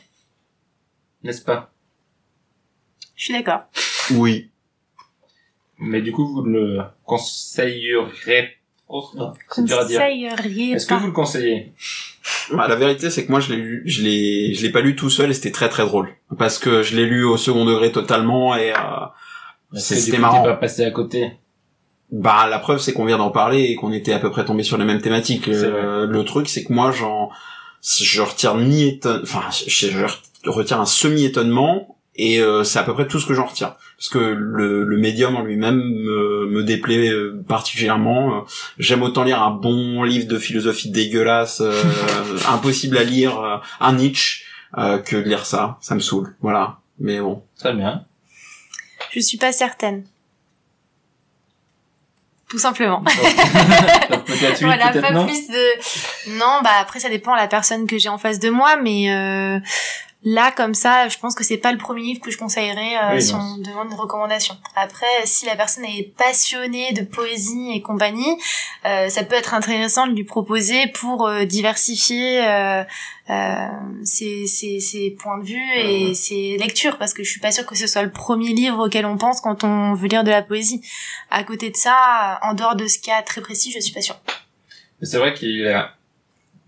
n'est-ce 1.22 1.44
pas? 1.44 1.72
Je 3.14 3.24
suis 3.24 3.34
d'accord. 3.34 3.62
Oui. 4.12 4.50
Mais 5.78 6.02
du 6.02 6.12
coup, 6.12 6.26
vous 6.26 6.42
le 6.42 6.80
conseillerez 7.04 8.55
c'est 9.50 9.64
dur 9.64 9.78
à 9.78 9.84
dire. 9.84 10.00
Conseilleriez 10.00 10.72
Est-ce 10.72 10.86
que 10.86 10.94
vous 10.94 11.06
le 11.06 11.12
conseillez 11.12 11.72
Bah, 12.52 12.68
la 12.68 12.76
vérité, 12.76 13.10
c'est 13.10 13.26
que 13.26 13.30
moi, 13.30 13.40
je 13.40 13.52
l'ai 13.52 13.56
lu, 13.58 13.82
je 13.86 14.02
l'ai, 14.02 14.54
je 14.54 14.62
l'ai 14.62 14.70
pas 14.70 14.80
lu 14.80 14.96
tout 14.96 15.10
seul 15.10 15.30
et 15.30 15.34
c'était 15.34 15.50
très 15.50 15.68
très 15.68 15.84
drôle. 15.84 16.08
Parce 16.38 16.58
que 16.58 16.82
je 16.82 16.96
l'ai 16.96 17.06
lu 17.06 17.24
au 17.24 17.36
second 17.36 17.64
degré 17.64 17.92
totalement 17.92 18.56
et, 18.56 18.72
euh, 18.72 18.76
c'était 19.74 20.18
marrant. 20.18 20.42
t'es 20.42 20.48
pas 20.50 20.56
passé 20.56 20.84
à 20.84 20.90
côté 20.90 21.32
Bah, 22.12 22.46
la 22.48 22.58
preuve, 22.58 22.78
c'est 22.78 22.92
qu'on 22.92 23.04
vient 23.04 23.18
d'en 23.18 23.30
parler 23.30 23.64
et 23.64 23.74
qu'on 23.74 23.92
était 23.92 24.12
à 24.12 24.18
peu 24.18 24.30
près 24.30 24.44
tombé 24.44 24.62
sur 24.62 24.78
les 24.78 24.84
mêmes 24.84 25.02
thématiques. 25.02 25.48
Euh, 25.48 26.06
le 26.06 26.24
truc, 26.24 26.48
c'est 26.48 26.64
que 26.64 26.72
moi, 26.72 26.92
j'en, 26.92 27.30
je 27.82 28.22
retire 28.22 28.56
ni 28.56 28.86
étonne, 28.86 29.22
enfin, 29.22 29.42
je, 29.50 29.88
je 29.88 30.50
retire 30.50 30.80
un 30.80 30.86
semi-étonnement 30.86 31.95
et 32.16 32.40
euh, 32.40 32.64
c'est 32.64 32.78
à 32.78 32.82
peu 32.82 32.94
près 32.94 33.06
tout 33.06 33.20
ce 33.20 33.26
que 33.26 33.34
j'en 33.34 33.44
retire. 33.46 33.74
Parce 33.96 34.08
que 34.08 34.18
le, 34.18 34.84
le 34.84 34.96
médium 34.98 35.36
en 35.36 35.42
lui-même 35.42 35.76
me, 35.78 36.46
me 36.46 36.62
déplaît 36.62 37.08
euh, 37.08 37.42
particulièrement. 37.46 38.36
Euh, 38.36 38.40
J'aime 38.78 39.02
autant 39.02 39.24
lire 39.24 39.42
un 39.42 39.50
bon 39.50 40.02
livre 40.02 40.26
de 40.26 40.38
philosophie 40.38 40.90
dégueulasse, 40.90 41.60
euh, 41.60 41.82
impossible 42.48 42.98
à 42.98 43.04
lire, 43.04 43.40
euh, 43.40 43.56
un 43.80 43.92
Nietzsche, 43.94 44.44
euh, 44.78 44.98
que 44.98 45.16
de 45.16 45.22
lire 45.28 45.46
ça. 45.46 45.78
Ça 45.80 45.94
me 45.94 46.00
saoule. 46.00 46.34
Voilà. 46.40 46.78
Mais 46.98 47.20
bon. 47.20 47.42
Très 47.58 47.72
bien. 47.72 48.04
Je 49.12 49.20
suis 49.20 49.38
pas 49.38 49.52
certaine. 49.52 50.04
Tout 52.48 52.58
simplement. 52.58 53.00
Donc 54.10 54.22
oui, 54.28 54.36
voilà, 54.60 54.92
pas 54.92 55.10
non. 55.10 55.26
plus 55.26 55.48
de. 55.48 56.38
Non, 56.38 56.60
bah 56.62 56.70
après 56.80 57.00
ça 57.00 57.08
dépend 57.08 57.32
de 57.32 57.38
la 57.38 57.48
personne 57.48 57.88
que 57.88 57.98
j'ai 57.98 58.08
en 58.08 58.18
face 58.18 58.38
de 58.38 58.50
moi, 58.50 58.76
mais 58.76 59.10
euh, 59.10 59.58
là 60.28 60.50
comme 60.50 60.74
ça, 60.74 61.08
je 61.08 61.18
pense 61.18 61.36
que 61.36 61.44
c'est 61.44 61.56
pas 61.56 61.70
le 61.70 61.78
premier 61.78 62.02
livre 62.02 62.20
que 62.20 62.32
je 62.32 62.36
conseillerais 62.36 62.96
euh, 62.96 63.14
Oui, 63.14 63.22
si 63.22 63.32
non. 63.32 63.38
on 63.38 63.58
demande 63.58 63.92
une 63.92 63.96
recommandation. 63.96 64.56
Après, 64.74 65.06
si 65.24 65.46
la 65.46 65.54
personne 65.54 65.84
est 65.84 66.12
passionnée 66.18 66.92
de 66.92 67.02
poésie 67.02 67.70
et 67.72 67.80
compagnie, 67.80 68.36
euh, 68.84 69.08
ça 69.08 69.22
peut 69.22 69.36
être 69.36 69.54
intéressant 69.54 70.08
de 70.08 70.12
lui 70.14 70.24
proposer 70.24 70.88
pour 70.88 71.28
euh, 71.28 71.44
diversifier 71.44 72.44
euh, 72.44 72.82
euh, 73.30 73.66
ses, 74.02 74.48
ses, 74.48 74.80
ses 74.80 75.12
points 75.12 75.38
de 75.38 75.44
vue 75.44 75.72
et 75.76 76.12
ses 76.14 76.56
lectures, 76.58 76.98
parce 76.98 77.14
que 77.14 77.22
je 77.22 77.30
suis 77.30 77.40
pas 77.40 77.52
sûre 77.52 77.64
que 77.64 77.76
ce 77.76 77.86
soit 77.86 78.02
le 78.02 78.10
premier 78.10 78.52
livre 78.52 78.84
auquel 78.84 79.06
on 79.06 79.16
pense 79.18 79.40
quand 79.40 79.62
on 79.62 79.94
veut 79.94 80.08
lire 80.08 80.24
de 80.24 80.30
la 80.30 80.42
poésie. 80.42 80.82
À 81.30 81.44
côté 81.44 81.70
de 81.70 81.76
ça, 81.76 82.40
en 82.42 82.54
dehors 82.54 82.74
de 82.74 82.88
ce 82.88 82.98
cas 82.98 83.22
très 83.22 83.40
précis, 83.40 83.70
je 83.70 83.78
suis 83.78 83.94
pas 83.94 84.02
sûre. 84.02 84.18
Mais 85.00 85.06
c'est 85.06 85.18
vrai 85.18 85.34
qu'il 85.34 85.64
a... 85.68 85.92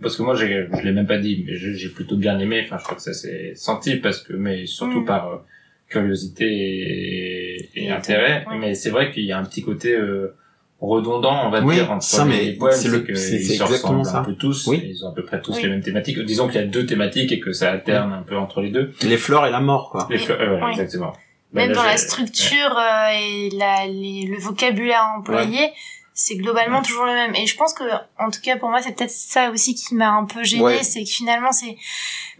Parce 0.01 0.17
que 0.17 0.23
moi, 0.23 0.35
j'ai- 0.37 0.69
je 0.73 0.83
l'ai 0.85 0.93
même 0.93 1.07
pas 1.07 1.19
dit, 1.19 1.45
mais 1.47 1.55
j'ai 1.57 1.89
plutôt 1.89 2.17
bien 2.17 2.39
aimé. 2.39 2.63
Enfin, 2.65 2.79
je 2.79 2.85
crois 2.85 2.97
que 2.97 3.03
ça 3.03 3.13
s'est 3.15 3.53
senti 3.57 3.97
parce 3.97 4.23
que, 4.23 4.33
mais 4.33 4.65
surtout 4.67 5.01
Mm. 5.01 5.07
par 5.07 5.29
euh, 5.33 5.37
curiosité 5.89 6.45
et, 6.47 7.71
et 7.75 7.85
Et 7.87 7.91
intérêt. 7.91 8.45
ouais. 8.49 8.59
Mais 8.59 8.75
c'est 8.75 8.91
vrai 8.91 9.11
qu'il 9.11 9.25
y 9.25 9.33
a 9.33 9.39
un 9.39 9.45
petit 9.45 9.63
côté 9.63 9.93
euh, 9.95 10.35
redondant, 10.81 11.47
on 11.47 11.51
va 11.51 11.61
Oui, 11.63 11.75
dire, 11.75 11.91
entre 11.91 12.05
ça, 12.05 12.25
les, 12.25 12.57
mais 12.61 12.71
c'est 12.73 12.89
le- 12.89 13.05
ils 13.11 13.35
exactement 13.35 13.99
ressemblent 14.01 14.05
ça. 14.05 14.19
un 14.21 14.25
peu 14.25 14.35
tous. 14.35 14.67
Oui. 14.69 14.83
Ils 14.89 15.05
ont 15.05 15.09
à 15.11 15.15
peu 15.15 15.25
près 15.25 15.41
tous 15.41 15.57
Oui. 15.57 15.63
les 15.63 15.69
mêmes 15.71 15.83
thématiques. 15.83 16.19
Disons 16.21 16.47
qu'il 16.47 16.61
y 16.61 16.65
a 16.65 16.67
deux 16.67 16.87
thématiques 16.87 17.33
et 17.33 17.41
que 17.41 17.53
ça 17.53 17.71
alterne 17.73 18.13
un 18.13 18.23
peu 18.23 18.37
entre 18.37 18.61
les 18.61 18.71
deux. 18.71 18.93
Les 19.03 19.17
fleurs 19.17 19.47
et 19.47 19.51
la 19.51 19.61
mort, 19.61 19.91
quoi. 19.91 20.07
Les 20.11 20.19
fleurs, 20.19 20.41
euh, 20.41 20.57
ouais, 20.57 20.65
Oui. 20.67 20.71
exactement. 20.71 21.13
Bah, 21.53 21.63
Même 21.63 21.71
là, 21.71 21.75
dans 21.77 21.83
la 21.85 21.97
structure 21.97 22.77
euh, 22.79 23.09
et 23.19 23.49
la, 23.57 23.87
les- 23.89 24.27
le 24.27 24.37
vocabulaire 24.39 25.03
employé, 25.17 25.71
c'est 26.21 26.35
globalement 26.35 26.79
Ouais. 26.79 26.85
toujours 26.85 27.05
le 27.05 27.13
même. 27.13 27.33
Et 27.37 27.47
je 27.47 27.57
pense 27.57 27.73
que, 27.73 27.85
en 28.19 28.29
tout 28.31 28.41
cas 28.43 28.57
pour 28.57 28.71
moi, 28.71 28.81
c'est 28.83 28.91
peut-être 28.97 29.13
ça 29.13 29.51
aussi 29.53 29.77
qui 29.77 29.95
m'a 29.95 30.11
un 30.11 30.25
peu 30.25 30.43
gêné, 30.43 30.63
Ouais. 30.65 30.83
c'est 30.83 31.05
que 31.05 31.09
finalement 31.09 31.53
c'est, 31.53 31.77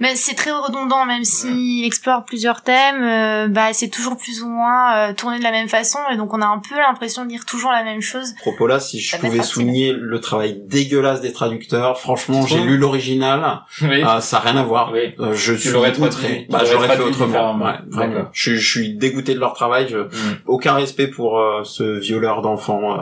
mais 0.01 0.17
c'est 0.17 0.35
très 0.35 0.51
redondant, 0.51 1.05
même 1.05 1.23
s'il 1.23 1.85
explore 1.85 2.25
plusieurs 2.25 2.63
thèmes, 2.63 3.03
euh, 3.05 3.47
bah 3.47 3.73
c'est 3.73 3.87
toujours 3.89 4.17
plus 4.17 4.43
ou 4.43 4.49
moins 4.49 4.97
euh, 4.97 5.13
tourné 5.15 5.39
de 5.39 5.45
la 5.45 5.53
même 5.53 5.69
façon, 5.69 6.01
et 6.11 6.17
donc 6.17 6.35
on 6.35 6.43
a 6.43 6.47
un 6.47 6.59
peu 6.59 6.75
l'impression 6.77 7.25
de 7.25 7.31
lire 7.31 7.45
toujours 7.47 7.71
la 7.71 7.85
même 7.85 8.01
chose. 8.01 8.35
À 8.39 8.41
propos 8.41 8.67
là, 8.67 8.81
si 8.81 8.99
je 8.99 9.13
Ça 9.13 9.19
pouvais 9.19 9.43
souligner 9.45 9.93
le 9.93 10.21
travail 10.21 10.61
dégueulasse 10.67 11.21
des 11.21 11.33
traducteurs, 11.33 12.01
franchement, 12.01 12.45
j'ai 12.47 12.59
lu 12.61 12.79
l'original, 12.79 13.61
Oui. 13.83 14.03
ah, 14.05 14.21
ça 14.21 14.39
a 14.39 14.41
rien 14.41 14.57
à 14.57 14.65
voir. 14.65 14.91
Oui. 14.93 15.15
Euh, 15.21 15.35
je 15.35 15.53
Tu 15.53 15.61
suis 15.61 15.71
l'aurais 15.71 15.97
outré. 16.01 16.47
Bah, 16.51 16.63
j'aurais 16.65 16.89
fait 16.97 17.01
autrement. 17.03 17.57
Ouais, 17.59 17.75
vraiment. 17.89 18.25
Je, 18.33 18.43
suis- 18.51 18.59
je 18.59 18.71
suis 18.71 18.95
dégoûté 18.97 19.35
de 19.35 19.39
leur 19.41 19.53
travail. 19.55 19.87
Je, 19.89 19.99
Mm. 19.99 20.39
aucun 20.47 20.73
respect 20.75 21.07
pour 21.07 21.39
euh, 21.39 21.63
ce 21.63 22.01
violeur 22.01 22.43
d'enfants 22.43 22.97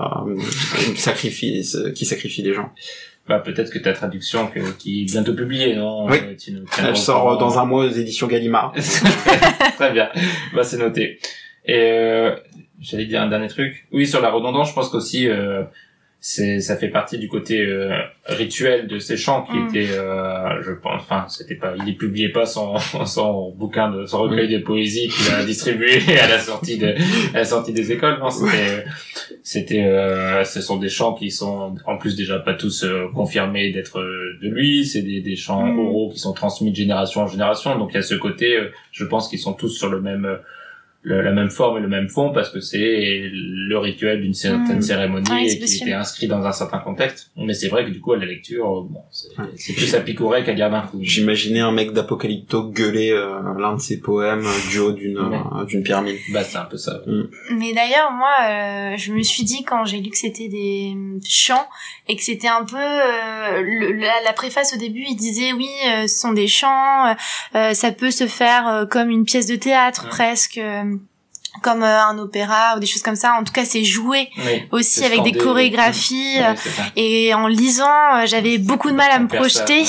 euh, 0.74 0.94
sacrifie, 0.96 1.64
ce- 1.64 1.88
qui 1.90 2.05
sacrifie 2.05 2.42
les 2.42 2.55
gens. 2.55 2.72
Bah, 3.29 3.40
peut-être 3.40 3.72
que 3.72 3.79
ta 3.81 3.92
traduction 3.92 4.46
que, 4.46 4.61
qui 4.79 5.02
est 5.02 5.05
bientôt 5.05 5.35
publiée, 5.35 5.74
non? 5.74 6.07
Oui. 6.07 6.18
euh, 6.22 6.35
tu 6.38 6.52
nous 6.52 6.64
Elle 6.79 6.96
sort 6.96 7.38
dans 7.38 7.59
un 7.59 7.64
mois 7.64 7.85
aux 7.87 7.90
éditions 7.90 8.26
Gallimard. 8.29 8.72
Très 9.76 9.92
bien. 9.92 10.09
Bah, 10.55 10.62
c'est 10.62 10.79
noté. 10.79 11.18
Et 11.64 11.74
euh, 11.76 12.37
j'allais 12.81 13.07
dire 13.07 13.20
un 13.22 13.29
dernier 13.29 13.48
truc. 13.48 13.87
Oui, 13.92 14.07
sur 14.07 14.20
la 14.20 14.31
redondance, 14.31 14.68
je 14.68 14.74
pense 14.74 14.88
qu'aussi 14.90 15.29
euh, 15.29 15.64
c'est 16.20 16.61
ça 16.61 16.76
fait 16.76 16.88
partie 16.88 17.18
du 17.18 17.29
côté 17.29 17.61
euh, 17.64 17.96
rituel 18.26 18.88
de 18.88 18.98
ces 18.98 19.16
chants 19.16 19.44
qui 19.44 19.57
Mm. 19.59 19.68
était, 19.68 19.88
euh, 19.92 20.61
je 20.62 20.72
pense, 20.72 21.02
enfin, 21.02 21.26
c'était 21.29 21.55
pas, 21.55 21.74
il 21.76 21.85
ne 21.85 21.92
publiait 21.92 22.31
pas 22.33 22.46
son 22.46 22.76
son 23.07 23.50
bouquin 23.52 23.90
de 23.90 24.07
son 24.07 24.22
recueil 24.22 24.48
de 24.48 24.59
poésie 24.59 25.09
qu'il 25.09 25.33
a 25.35 25.44
distribué 25.44 25.98
à 26.20 26.26
la 26.26 26.38
sortie 26.38 26.79
de 26.79 26.88
à 27.35 27.38
la 27.38 27.44
sortie 27.44 27.72
des 27.72 27.92
écoles. 27.92 28.18
Non, 28.18 28.31
c'était 28.31 28.85
c'était 29.42 29.85
euh, 29.85 30.42
ce 30.44 30.61
sont 30.61 30.79
des 30.79 30.88
chants 30.88 31.14
qui 31.14 31.31
sont 31.31 31.74
en 31.87 31.96
plus 31.98 32.16
déjà 32.16 32.38
pas 32.40 32.55
tous 32.55 32.83
euh, 32.85 33.07
confirmés 33.14 33.70
d'être 33.70 34.00
euh, 34.00 34.38
de 34.42 34.48
lui. 34.48 34.85
C'est 34.85 35.02
des 35.02 35.20
des 35.20 35.37
chants 35.37 35.64
Mm. 35.66 35.79
oraux 35.79 36.11
qui 36.12 36.18
sont 36.18 36.33
transmis 36.33 36.70
de 36.72 36.76
génération 36.76 37.20
en 37.22 37.26
génération. 37.29 37.79
Donc 37.79 37.90
il 37.92 37.96
y 37.96 37.98
a 37.98 38.02
ce 38.02 38.14
côté, 38.16 38.57
euh, 38.57 38.70
je 38.90 39.05
pense 39.05 39.29
qu'ils 39.29 39.38
sont 39.38 39.52
tous 39.52 39.68
sur 39.68 39.90
le 39.90 40.00
même 40.00 40.24
euh, 40.24 40.37
le- 41.09 41.23
la 41.23 41.31
même 41.31 41.51
forme 41.51 41.79
et 41.79 41.81
le 41.81 41.87
même 41.88 42.09
fond 42.09 42.33
parce 42.33 42.51
que 42.51 42.59
c'est 42.61 43.31
le 43.33 43.79
rituel 43.79 44.21
d'une 44.23 44.35
certaine 44.35 44.79
Mm. 44.79 44.83
cérémonie 44.83 45.47
et 45.47 45.59
qui 45.59 45.77
était 45.83 45.92
inscrit 45.92 46.27
dans 46.27 46.45
un 46.45 46.51
certain 46.53 46.79
contexte. 46.79 47.31
Mais 47.37 47.55
c'est 47.55 47.69
vrai 47.69 47.85
que 47.85 47.90
du 47.90 48.01
coup 48.01 48.12
à 48.12 48.16
la 48.16 48.27
lecture, 48.27 48.66
euh, 48.66 48.83
bon, 48.90 49.03
c'est 49.57 49.73
plus 49.75 49.95
à 49.95 50.01
picorer 50.01 50.42
qu'à 50.45 50.53
garder 50.55 50.77
un 50.77 50.83
coup. 50.83 50.99
J'imaginais 51.01 51.61
un 51.61 51.71
mec 51.71 51.92
d'Apocalypto 51.92 52.71
gueuler 52.71 53.12
euh, 53.12 53.40
l'un 53.59 53.75
de 53.77 53.81
ses 53.81 54.01
poèmes 54.01 54.45
euh, 54.45 54.71
du 54.71 54.79
haut 54.81 54.92
d'une 54.92 55.19
Ouais. 55.19 55.38
euh, 55.61 55.64
d'une 55.64 55.83
pyramide. 55.85 56.16
Bah 56.33 56.42
c'est 56.42 56.59
un 56.59 56.64
peu 56.64 56.77
ça. 56.77 57.01
Mais 57.53 57.73
d'ailleurs, 57.73 58.11
moi, 58.12 58.35
euh, 58.49 58.97
je 58.97 59.12
me 59.12 59.23
suis 59.23 59.45
dit 59.45 59.62
quand 59.64 59.85
j'ai 59.85 59.99
lu 59.99 60.11
que 60.11 60.19
c'était 60.19 60.49
des 60.49 60.92
euh, 60.97 61.19
chants 61.29 61.69
et 62.09 62.16
que 62.16 62.23
c'était 62.23 62.49
un 62.49 62.64
peu 62.64 62.77
euh, 62.77 63.62
le- 63.62 63.92
la, 63.92 64.12
la 64.25 64.33
préface 64.33 64.75
au 64.75 64.79
début, 64.79 65.05
il 65.09 65.16
disait 65.16 65.53
oui, 65.53 65.69
euh, 65.88 66.07
ce 66.09 66.19
sont 66.19 66.33
des 66.33 66.49
chants, 66.49 67.14
ça 67.55 67.92
peut 67.92 68.11
se 68.11 68.27
faire 68.27 68.66
euh, 68.69 68.87
comme 68.87 69.11
une 69.11 69.25
pièce 69.25 69.47
de 69.47 69.57
théâtre 69.57 70.05
Ouais. 70.05 70.11
presque. 70.11 70.61
Comme 71.62 71.83
euh, 71.83 72.03
un 72.05 72.19
opéra 72.19 72.75
ou 72.77 72.81
des 72.81 72.87
choses 72.87 73.03
comme 73.03 73.16
ça. 73.16 73.35
En 73.38 73.45
tout 73.45 73.53
cas, 73.53 73.64
c'est 73.64 73.85
joué 73.85 74.29
Oui. 74.45 74.69
aussi 74.73 75.05
avec 75.05 75.23
des 75.23 75.33
chorégraphies. 75.33 76.38
Ouais, 76.38 76.45
euh. 76.47 76.83
Et 76.97 77.35
en 77.35 77.47
lisant, 77.47 77.85
euh, 78.16 78.27
j'avais 78.27 78.59
beaucoup 78.59 78.90
de 78.90 78.97
mal 78.97 79.11
à 79.11 79.19
me 79.19 79.29
ça, 79.29 79.37
projeter 79.37 79.85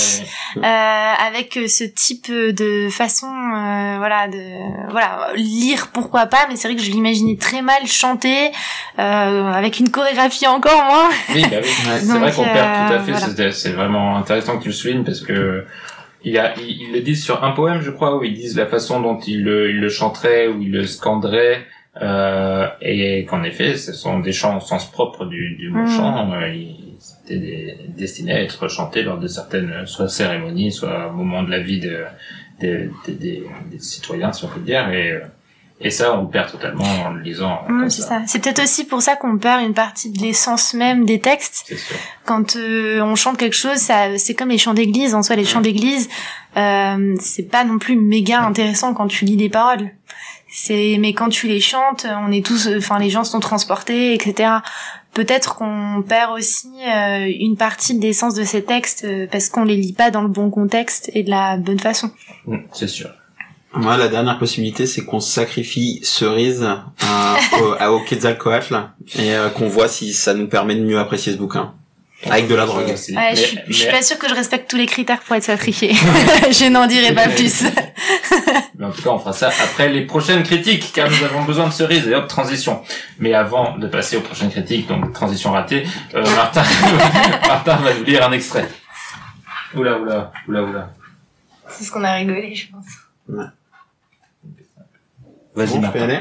euh, 0.57 0.61
avec 0.61 1.59
ce 1.67 1.83
type 1.83 2.31
de 2.31 2.89
façon, 2.89 3.27
euh, 3.27 3.95
voilà, 3.97 4.27
de 4.27 4.89
voilà, 4.91 5.29
lire 5.35 5.87
pourquoi 5.93 6.25
pas, 6.27 6.45
mais 6.49 6.55
c'est 6.55 6.67
vrai 6.67 6.75
que 6.77 6.83
je 6.83 6.91
l'imaginais 6.91 7.37
très 7.37 7.61
mal 7.61 7.85
chanter 7.85 8.51
euh, 8.99 9.51
avec 9.51 9.79
une 9.79 9.89
chorégraphie 9.89 10.47
encore 10.47 10.83
moins. 10.85 11.09
Oui, 11.33 11.41
bah 11.49 11.57
oui. 11.61 11.69
C'est 11.99 12.17
vrai 12.19 12.31
qu'on 12.31 12.43
perd 12.43 12.87
tout 12.87 12.93
à 12.93 12.99
fait. 12.99 13.11
voilà. 13.11 13.27
C'est- 13.35 13.51
C'est 13.51 13.71
vraiment 13.73 14.17
intéressant 14.17 14.57
que 14.57 14.63
tu 14.63 14.69
le 14.69 14.73
soulignes 14.73 15.03
parce 15.03 15.21
que 15.21 15.65
il 16.23 16.37
a, 16.37 16.53
ils, 16.59 16.81
ils 16.83 16.91
le 16.93 17.01
disent 17.01 17.23
sur 17.23 17.43
un 17.43 17.51
poème, 17.51 17.81
je 17.81 17.91
crois, 17.91 18.17
où 18.17 18.23
ils 18.23 18.33
disent 18.33 18.57
la 18.57 18.65
façon 18.67 19.01
dont 19.01 19.19
ils 19.19 19.43
le, 19.43 19.69
ils 19.69 19.79
le 19.79 19.89
chanteraient 19.89 20.47
ou 20.47 20.61
ils 20.61 20.71
le 20.71 20.85
scanderaient, 20.85 21.65
euh, 22.01 22.67
et 22.81 23.25
qu'en 23.25 23.43
effet, 23.43 23.75
ce 23.75 23.91
sont 23.93 24.19
des 24.19 24.31
chants 24.31 24.57
au 24.57 24.59
sens 24.59 24.89
propre 24.91 25.25
du, 25.25 25.55
du 25.57 25.69
mot 25.69 25.83
Mm. 25.83 25.87
chant. 25.87 26.31
euh, 26.33 26.47
ils- 26.53 26.83
C'était 26.99 27.37
des- 27.39 27.77
destinés 27.95 28.31
à 28.33 28.41
être 28.41 28.67
chantés 28.69 29.03
lors 29.03 29.19
de 29.19 29.27
certaines, 29.27 29.85
soit 29.85 30.07
cérémonies, 30.09 30.71
soit 30.71 31.11
moments 31.11 31.43
de 31.43 31.51
la 31.51 31.59
vie 31.59 31.79
de, 31.79 32.03
des- 32.59 32.89
des- 33.05 33.13
des, 33.13 33.43
des 33.71 33.79
citoyens, 33.79 34.31
si 34.33 34.45
on 34.45 34.47
peut 34.47 34.59
dire, 34.61 34.89
et 34.89 35.11
euh, 35.11 35.19
et 35.79 35.91
ça, 35.91 36.17
on 36.17 36.25
perd 36.25 36.51
totalement 36.51 36.83
en 37.05 37.11
le 37.11 37.21
lisant. 37.21 37.59
C'est 37.89 38.01
ça. 38.01 38.21
C'est 38.25 38.39
peut-être 38.39 38.63
aussi 38.63 38.85
pour 38.85 39.01
ça 39.01 39.15
qu'on 39.15 39.37
perd 39.37 39.61
une 39.61 39.75
partie 39.75 40.09
de 40.09 40.19
l'essence 40.19 40.73
même 40.73 41.05
des 41.05 41.19
textes. 41.19 41.65
C'est 41.67 41.77
sûr. 41.77 41.95
Quand 42.25 42.55
euh, 42.55 42.99
on 43.01 43.15
chante 43.15 43.37
quelque 43.37 43.55
chose, 43.55 43.77
ça, 43.77 44.17
c'est 44.17 44.33
comme 44.33 44.49
les 44.49 44.57
chants 44.57 44.73
d'église. 44.73 45.13
En 45.13 45.21
soi, 45.21 45.35
les 45.35 45.45
chants 45.45 45.61
d'église, 45.61 46.09
euh, 46.57 47.15
c'est 47.19 47.49
pas 47.49 47.63
non 47.63 47.77
plus 47.77 47.95
méga 47.95 48.41
intéressant 48.41 48.95
quand 48.95 49.07
tu 49.07 49.25
lis 49.25 49.37
les 49.37 49.49
paroles. 49.49 49.91
C'est, 50.49 50.97
mais 50.99 51.13
quand 51.13 51.29
tu 51.29 51.47
les 51.47 51.59
chantes, 51.59 52.07
on 52.25 52.31
est 52.31 52.43
tous, 52.43 52.69
enfin, 52.75 52.97
les 52.97 53.11
gens 53.11 53.23
sont 53.23 53.39
transportés, 53.39 54.15
etc. 54.15 54.49
Peut-être 55.13 55.55
qu'on 55.55 56.03
perd 56.07 56.31
aussi 56.31 56.69
euh, 56.87 57.31
une 57.39 57.57
partie 57.57 57.97
de 57.97 58.01
l'essence 58.01 58.33
de 58.33 58.43
ces 58.43 58.63
textes 58.63 59.03
euh, 59.03 59.27
parce 59.31 59.49
qu'on 59.49 59.63
les 59.63 59.75
lit 59.75 59.93
pas 59.93 60.09
dans 60.09 60.21
le 60.21 60.27
bon 60.27 60.49
contexte 60.49 61.11
et 61.13 61.23
de 61.23 61.29
la 61.29 61.57
bonne 61.57 61.79
façon. 61.79 62.11
Mm, 62.45 62.57
C'est 62.71 62.87
sûr. 62.87 63.09
Moi, 63.73 63.97
la 63.97 64.07
dernière 64.07 64.39
possibilité, 64.39 64.85
c'est 64.87 65.03
qu'on 65.05 65.19
sacrifie 65.19 65.99
Cerise 66.03 66.63
euh, 66.63 67.35
au, 67.61 67.73
à- 67.79 67.91
au 67.91 67.99
Quetzalcoatl 67.99 68.75
et 69.19 69.33
euh, 69.35 69.49
qu'on 69.49 69.67
voit 69.67 69.87
si 69.87 70.13
ça 70.13 70.33
nous 70.33 70.47
permet 70.47 70.75
de 70.75 70.83
mieux 70.83 70.97
apprécier 70.99 71.33
ce 71.33 71.37
bouquin. 71.37 71.73
Avec 72.27 72.47
de 72.47 72.55
la 72.55 72.65
drogue. 72.65 72.89
aussi. 72.91 73.15
Ouais, 73.15 73.35
je, 73.35 73.41
Mais- 73.41 73.47
suis, 73.47 73.59
je 73.67 73.73
suis 73.73 73.85
mais- 73.85 73.91
pas 73.91 74.01
sûre 74.01 74.17
que 74.17 74.27
je 74.27 74.33
respecte 74.33 74.67
tous 74.71 74.77
les 74.77 74.87
critères 74.87 75.19
pour 75.21 75.35
être 75.35 75.43
sacrifiée. 75.43 75.93
je 76.49 76.67
n'en 76.69 76.87
dirai 76.87 77.13
pas 77.13 77.27
plus. 77.27 77.63
Mais 78.79 78.85
en 78.85 78.89
tout 78.91 79.03
cas, 79.03 79.11
on 79.11 79.19
fera 79.19 79.33
ça 79.33 79.49
après 79.49 79.89
les 79.89 80.01
prochaines 80.05 80.41
critiques, 80.41 80.91
car 80.93 81.09
nous 81.11 81.23
avons 81.23 81.43
besoin 81.43 81.67
de 81.67 81.73
cerises 81.73 82.07
et 82.07 82.15
hop, 82.15 82.27
transition. 82.27 82.81
Mais 83.19 83.33
avant 83.35 83.77
de 83.77 83.85
passer 83.87 84.17
aux 84.17 84.21
prochaines 84.21 84.49
critiques, 84.49 84.87
donc 84.87 85.13
transition 85.13 85.51
ratée, 85.51 85.85
euh, 86.15 86.23
Martin, 86.35 86.63
Martin 87.47 87.75
va 87.75 87.93
nous 87.93 88.03
lire 88.05 88.25
un 88.27 88.31
extrait. 88.31 88.67
Oula, 89.75 89.99
oula, 89.99 90.31
oula, 90.47 90.63
oula. 90.63 90.93
C'est 91.69 91.83
ce 91.83 91.91
qu'on 91.91 92.03
a 92.03 92.13
rigolé, 92.13 92.55
je 92.55 92.71
pense. 92.71 92.85
Vas-y, 95.55 95.79
Bon, 95.79 95.87
aller 95.87 96.19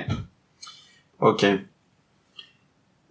Ok. 1.21 1.45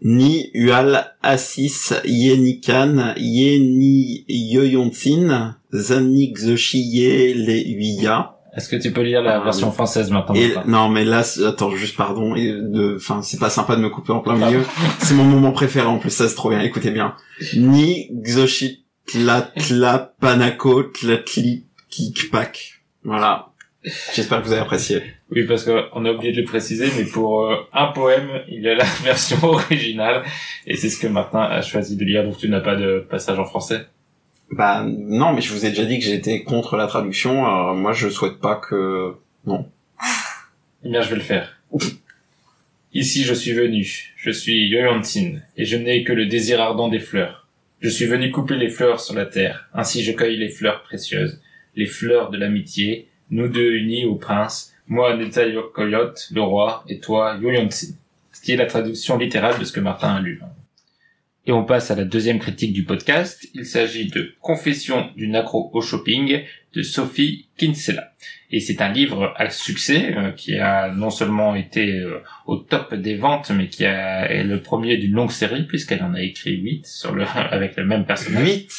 Ni 0.02 0.50
Ual 0.54 1.14
Assis 1.22 1.94
Yenikan 2.04 3.14
Yeni 3.18 4.26
Yoyontsin 4.28 5.56
Zanik 5.74 6.38
Zoshiye 6.38 7.34
Le 7.34 7.54
Huya. 7.68 8.32
Est-ce 8.56 8.70
que 8.70 8.76
tu 8.78 8.92
peux 8.94 9.02
lire 9.02 9.22
la 9.22 9.42
Ah, 9.42 9.44
version 9.44 9.72
française 9.72 10.12
maintenant 10.12 10.36
Et 10.36 10.54
non 10.66 10.88
mais 10.90 11.04
là 11.04 11.24
attends 11.46 11.72
juste 11.76 11.98
pardon 11.98 12.36
et 12.36 12.52
de 12.52 12.96
enfin 12.96 13.22
c'est 13.22 13.40
pas 13.40 13.50
sympa 13.50 13.76
de 13.76 13.82
me 13.82 13.90
couper 13.90 14.14
en 14.14 14.20
plein 14.20 14.36
milieu. 14.36 14.64
C'est 15.00 15.14
mon 15.14 15.26
moment 15.26 15.52
préféré 15.52 15.88
en 15.88 15.98
plus 15.98 16.10
ça 16.12 16.30
c'est 16.30 16.36
trop 16.36 16.50
bien 16.50 16.62
écoutez 16.62 16.92
bien. 16.92 17.16
Ni 17.56 18.10
Xochitl 18.24 18.82
Tla 19.08 20.14
Panako 20.20 20.84
Tlatli 20.84 21.66
Kikpak. 21.90 22.82
Voilà. 23.04 23.50
J'espère 24.14 24.42
que 24.42 24.48
vous 24.48 24.54
avez 24.54 24.62
apprécié. 24.62 25.02
Oui, 25.32 25.44
parce 25.44 25.64
qu'on 25.64 26.06
a 26.06 26.12
oublié 26.12 26.32
de 26.34 26.42
le 26.42 26.46
préciser, 26.46 26.88
mais 26.98 27.06
pour 27.06 27.46
euh, 27.46 27.58
un 27.72 27.88
poème, 27.88 28.42
il 28.48 28.62
y 28.62 28.70
a 28.70 28.76
la 28.76 28.84
version 29.04 29.38
originale, 29.44 30.24
et 30.66 30.76
c'est 30.76 30.90
ce 30.90 31.00
que 31.00 31.08
Martin 31.08 31.42
a 31.42 31.62
choisi 31.62 31.96
de 31.96 32.04
lire, 32.04 32.24
donc 32.24 32.38
tu 32.38 32.50
n'as 32.50 32.62
pas 32.62 32.76
de 32.76 33.06
passage 33.10 33.38
en 33.38 33.46
français? 33.46 33.86
Bah 34.52 34.86
non, 34.88 35.34
mais 35.34 35.42
je 35.42 35.54
vous 35.54 35.66
ai 35.66 35.70
déjà 35.70 35.86
dit 35.86 36.00
que 36.00 36.06
j'étais 36.06 36.44
contre 36.44 36.78
la 36.78 36.88
traduction. 36.88 37.46
Alors 37.46 37.76
moi, 37.76 37.94
je 37.94 38.10
souhaite 38.10 38.40
pas 38.40 38.56
que. 38.56 39.16
Eh 39.48 40.90
bien, 40.90 41.02
je 41.02 41.10
vais 41.10 41.16
le 41.16 41.22
faire. 41.22 41.60
Ici, 42.94 43.24
je 43.24 43.34
suis 43.34 43.54
venu. 43.54 44.14
Je 44.16 44.32
suis 44.32 44.68
Yoyontin, 44.68 45.40
et 45.58 45.66
je 45.66 45.78
n'ai 45.78 46.04
que 46.04 46.14
le 46.14 46.28
désir 46.28 46.62
ardent 46.62 46.90
des 46.90 47.00
fleurs. 47.00 47.48
Je 47.82 47.90
suis 47.90 48.06
venu 48.06 48.32
couper 48.32 48.56
les 48.56 48.70
fleurs 48.70 49.00
sur 49.00 49.16
la 49.16 49.26
terre. 49.26 49.68
Ainsi, 49.74 50.04
je 50.04 50.12
cueille 50.12 50.38
les 50.38 50.50
fleurs 50.50 50.84
précieuses, 50.84 51.42
les 51.76 51.88
fleurs 51.88 52.30
de 52.30 52.38
l'amitié, 52.38 53.10
nous 53.30 53.48
deux 53.48 53.74
unis 53.74 54.06
au 54.06 54.16
prince, 54.16 54.74
moi 54.88 55.16
Neta 55.18 55.44
Coyote, 55.74 56.30
le 56.32 56.42
roi, 56.42 56.84
et 56.88 57.00
toi 57.00 57.38
Yoyontin. 57.42 57.88
Ce 58.32 58.42
qui 58.42 58.52
est 58.52 58.58
la 58.58 58.66
traduction 58.66 59.18
littérale 59.18 59.60
de 59.60 59.66
ce 59.66 59.72
que 59.72 59.80
Martin 59.80 60.16
a 60.16 60.22
lu. 60.22 60.42
Et 61.48 61.52
on 61.52 61.64
passe 61.64 61.92
à 61.92 61.96
la 61.96 62.06
deuxième 62.06 62.40
critique 62.40 62.74
du 62.74 62.84
podcast. 62.84 63.48
Il 63.54 63.66
s'agit 63.66 64.08
de 64.08 64.34
Confession 64.42 65.10
d'une 65.16 65.36
accro 65.36 65.70
au 65.74 65.82
shopping 65.82 66.42
de 66.74 66.82
Sophie 66.82 67.48
Kinsella. 67.58 68.14
Et 68.52 68.60
c'est 68.60 68.82
un 68.82 68.92
livre 68.92 69.34
à 69.38 69.50
succès 69.50 70.16
euh, 70.16 70.32
qui 70.32 70.58
a 70.58 70.92
non 70.92 71.10
seulement 71.10 71.56
été 71.56 72.00
euh, 72.00 72.22
au 72.48 72.58
top 72.58 72.96
des 72.96 73.16
ventes, 73.16 73.52
mais 73.52 73.68
qui 73.70 73.84
est 73.84 74.44
le 74.44 74.62
premier 74.62 74.98
d'une 74.98 75.14
longue 75.14 75.32
série 75.32 75.64
puisqu'elle 75.64 76.04
en 76.04 76.14
a 76.14 76.22
écrit 76.22 76.58
huit 76.58 76.86
sur 76.86 77.14
le 77.14 77.26
avec 77.36 77.76
le 77.76 77.86
même 77.86 78.06
personnage. 78.06 78.48
8 78.48 78.70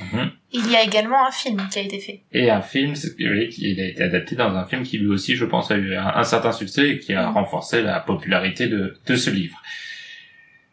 Mhm. 0.00 0.30
Il 0.52 0.70
y 0.70 0.76
a 0.76 0.82
également 0.82 1.26
un 1.26 1.30
film 1.30 1.66
qui 1.70 1.78
a 1.78 1.82
été 1.82 1.98
fait. 2.00 2.20
Et 2.32 2.50
un 2.50 2.60
film, 2.62 2.94
c'est- 2.94 3.14
oui, 3.18 3.54
il 3.58 3.80
a 3.80 3.86
été 3.86 4.02
adapté 4.02 4.36
dans 4.36 4.54
un 4.54 4.64
film 4.66 4.82
qui 4.82 4.98
lui 4.98 5.08
aussi, 5.08 5.36
je 5.36 5.44
pense, 5.44 5.70
a 5.70 5.76
eu 5.76 5.94
un, 5.96 6.06
un 6.06 6.24
certain 6.24 6.52
succès 6.52 6.90
et 6.90 6.98
qui 6.98 7.12
a 7.14 7.28
Mhm. 7.28 7.34
renforcé 7.34 7.82
la 7.82 8.00
popularité 8.00 8.66
de, 8.68 8.96
de 9.06 9.16
ce 9.16 9.30
livre. 9.30 9.60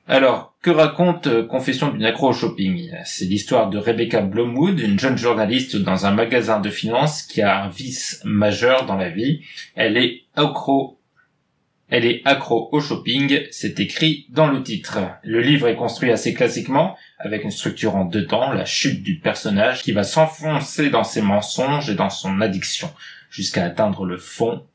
Alors, 0.05 0.53
que 0.61 0.69
raconte 0.69 1.27
euh, 1.27 1.45
Confession 1.45 1.89
d'une 1.89 2.03
accro 2.03 2.29
au 2.29 2.33
shopping? 2.33 2.91
C'est 3.05 3.23
l'histoire 3.25 3.69
de 3.69 3.77
Rebecca 3.77 4.21
Blomwood, 4.21 4.79
une 4.79 4.99
jeune 4.99 5.17
journaliste 5.17 5.77
dans 5.77 6.05
un 6.05 6.11
magasin 6.11 6.59
de 6.59 6.69
finances 6.69 7.23
qui 7.23 7.41
a 7.41 7.63
un 7.63 7.69
vice 7.69 8.21
majeur 8.25 8.85
dans 8.85 8.97
la 8.97 9.09
vie. 9.09 9.41
Elle 9.75 9.95
est 9.97 10.23
accro 10.35 10.97
elle 11.93 12.07
est 12.07 12.23
accro 12.25 12.69
au 12.71 12.81
shopping, 12.81 13.41
c'est 13.51 13.79
écrit 13.79 14.25
dans 14.29 14.47
le 14.47 14.63
titre. 14.63 14.97
Le 15.21 15.41
livre 15.41 15.67
est 15.67 15.75
construit 15.75 16.11
assez 16.11 16.33
classiquement, 16.33 16.97
avec 17.19 17.43
une 17.43 17.51
structure 17.51 17.95
en 17.95 18.03
deux 18.03 18.25
temps, 18.25 18.51
la 18.51 18.65
chute 18.65 19.03
du 19.03 19.19
personnage 19.19 19.83
qui 19.83 19.91
va 19.91 20.03
s'enfoncer 20.03 20.89
dans 20.89 21.03
ses 21.03 21.21
mensonges 21.21 21.91
et 21.91 21.93
dans 21.93 22.09
son 22.09 22.41
addiction, 22.41 22.91
jusqu'à 23.29 23.65
atteindre 23.65 24.05
le 24.05 24.17
fond, 24.17 24.65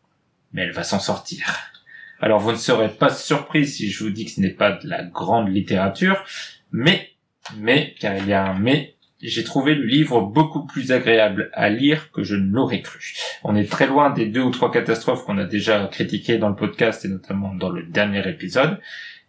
mais 0.52 0.62
elle 0.62 0.70
va 0.70 0.84
s'en 0.84 1.00
sortir. 1.00 1.72
Alors 2.20 2.38
vous 2.38 2.52
ne 2.52 2.56
serez 2.56 2.88
pas 2.88 3.10
surpris 3.10 3.66
si 3.66 3.90
je 3.90 4.04
vous 4.04 4.10
dis 4.10 4.24
que 4.24 4.30
ce 4.30 4.40
n'est 4.40 4.50
pas 4.50 4.70
de 4.70 4.88
la 4.88 5.02
grande 5.02 5.52
littérature, 5.52 6.24
mais, 6.70 7.10
mais, 7.56 7.96
car 7.98 8.16
il 8.16 8.28
y 8.28 8.32
a 8.32 8.46
un 8.46 8.56
mais, 8.60 8.94
j'ai 9.20 9.44
trouvé 9.44 9.74
le 9.74 9.84
livre 9.84 10.20
beaucoup 10.20 10.64
plus 10.64 10.92
agréable 10.92 11.50
à 11.52 11.68
lire 11.68 12.10
que 12.12 12.22
je 12.22 12.36
ne 12.36 12.52
l'aurais 12.52 12.82
cru. 12.82 13.14
On 13.42 13.56
est 13.56 13.70
très 13.70 13.86
loin 13.86 14.10
des 14.10 14.26
deux 14.26 14.42
ou 14.42 14.50
trois 14.50 14.70
catastrophes 14.70 15.24
qu'on 15.24 15.38
a 15.38 15.44
déjà 15.44 15.88
critiquées 15.90 16.38
dans 16.38 16.48
le 16.48 16.54
podcast 16.54 17.04
et 17.04 17.08
notamment 17.08 17.54
dans 17.54 17.70
le 17.70 17.82
dernier 17.82 18.26
épisode. 18.28 18.78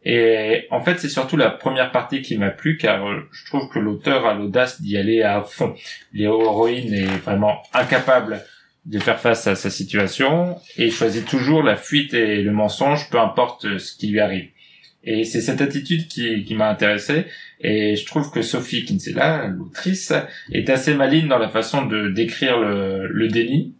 Et 0.03 0.67
en 0.71 0.79
fait, 0.79 0.99
c'est 0.99 1.09
surtout 1.09 1.35
la 1.35 1.49
première 1.49 1.91
partie 1.91 2.21
qui 2.21 2.37
m'a 2.37 2.51
plu 2.51 2.77
car 2.77 3.05
je 3.31 3.45
trouve 3.45 3.67
que 3.69 3.79
l'auteur 3.79 4.25
a 4.25 4.33
l'audace 4.33 4.81
d'y 4.81 4.97
aller 4.97 5.21
à 5.21 5.41
fond. 5.41 5.75
L'héroïne 6.13 6.93
est 6.93 7.17
vraiment 7.23 7.61
incapable 7.73 8.41
de 8.85 8.99
faire 8.99 9.19
face 9.19 9.45
à 9.47 9.55
sa 9.55 9.69
situation 9.69 10.57
et 10.77 10.89
choisit 10.89 11.25
toujours 11.27 11.63
la 11.63 11.75
fuite 11.75 12.13
et 12.13 12.41
le 12.41 12.51
mensonge, 12.51 13.09
peu 13.09 13.19
importe 13.19 13.77
ce 13.77 13.95
qui 13.95 14.07
lui 14.07 14.19
arrive. 14.19 14.49
Et 15.11 15.23
c'est 15.23 15.41
cette 15.41 15.61
attitude 15.61 16.07
qui, 16.07 16.43
qui 16.45 16.53
m'a 16.55 16.69
intéressé. 16.69 17.25
Et 17.61 17.95
je 17.95 18.05
trouve 18.05 18.29
que 18.31 18.41
Sophie 18.43 18.85
Kinsella, 18.85 19.47
l'autrice, 19.47 20.13
est 20.51 20.69
assez 20.69 20.93
maligne 20.93 21.27
dans 21.27 21.39
la 21.39 21.49
façon 21.49 21.85
de 21.87 22.09
décrire 22.09 22.59
le, 22.59 23.07
le 23.07 23.27
déni. 23.27 23.73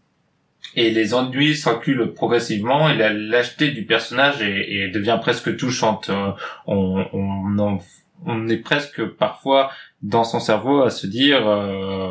Et 0.76 0.90
les 0.92 1.14
ennuis 1.14 1.56
s'enculent 1.56 2.14
progressivement. 2.14 2.90
Et 2.90 2.98
la 2.98 3.14
lâcheté 3.14 3.70
du 3.72 3.84
personnage 3.86 4.42
est, 4.42 4.74
est- 4.74 4.90
devient 4.90 5.20
presque 5.22 5.56
touchante. 5.56 6.10
Euh, 6.10 6.32
On, 6.66 7.06
on, 7.14 7.80
on 8.26 8.48
est 8.48 8.58
presque 8.58 9.04
parfois 9.06 9.72
dans 10.02 10.24
son 10.24 10.40
cerveau 10.40 10.82
à 10.82 10.90
se 10.90 11.08
dire 11.08 11.48
euh, 11.48 12.10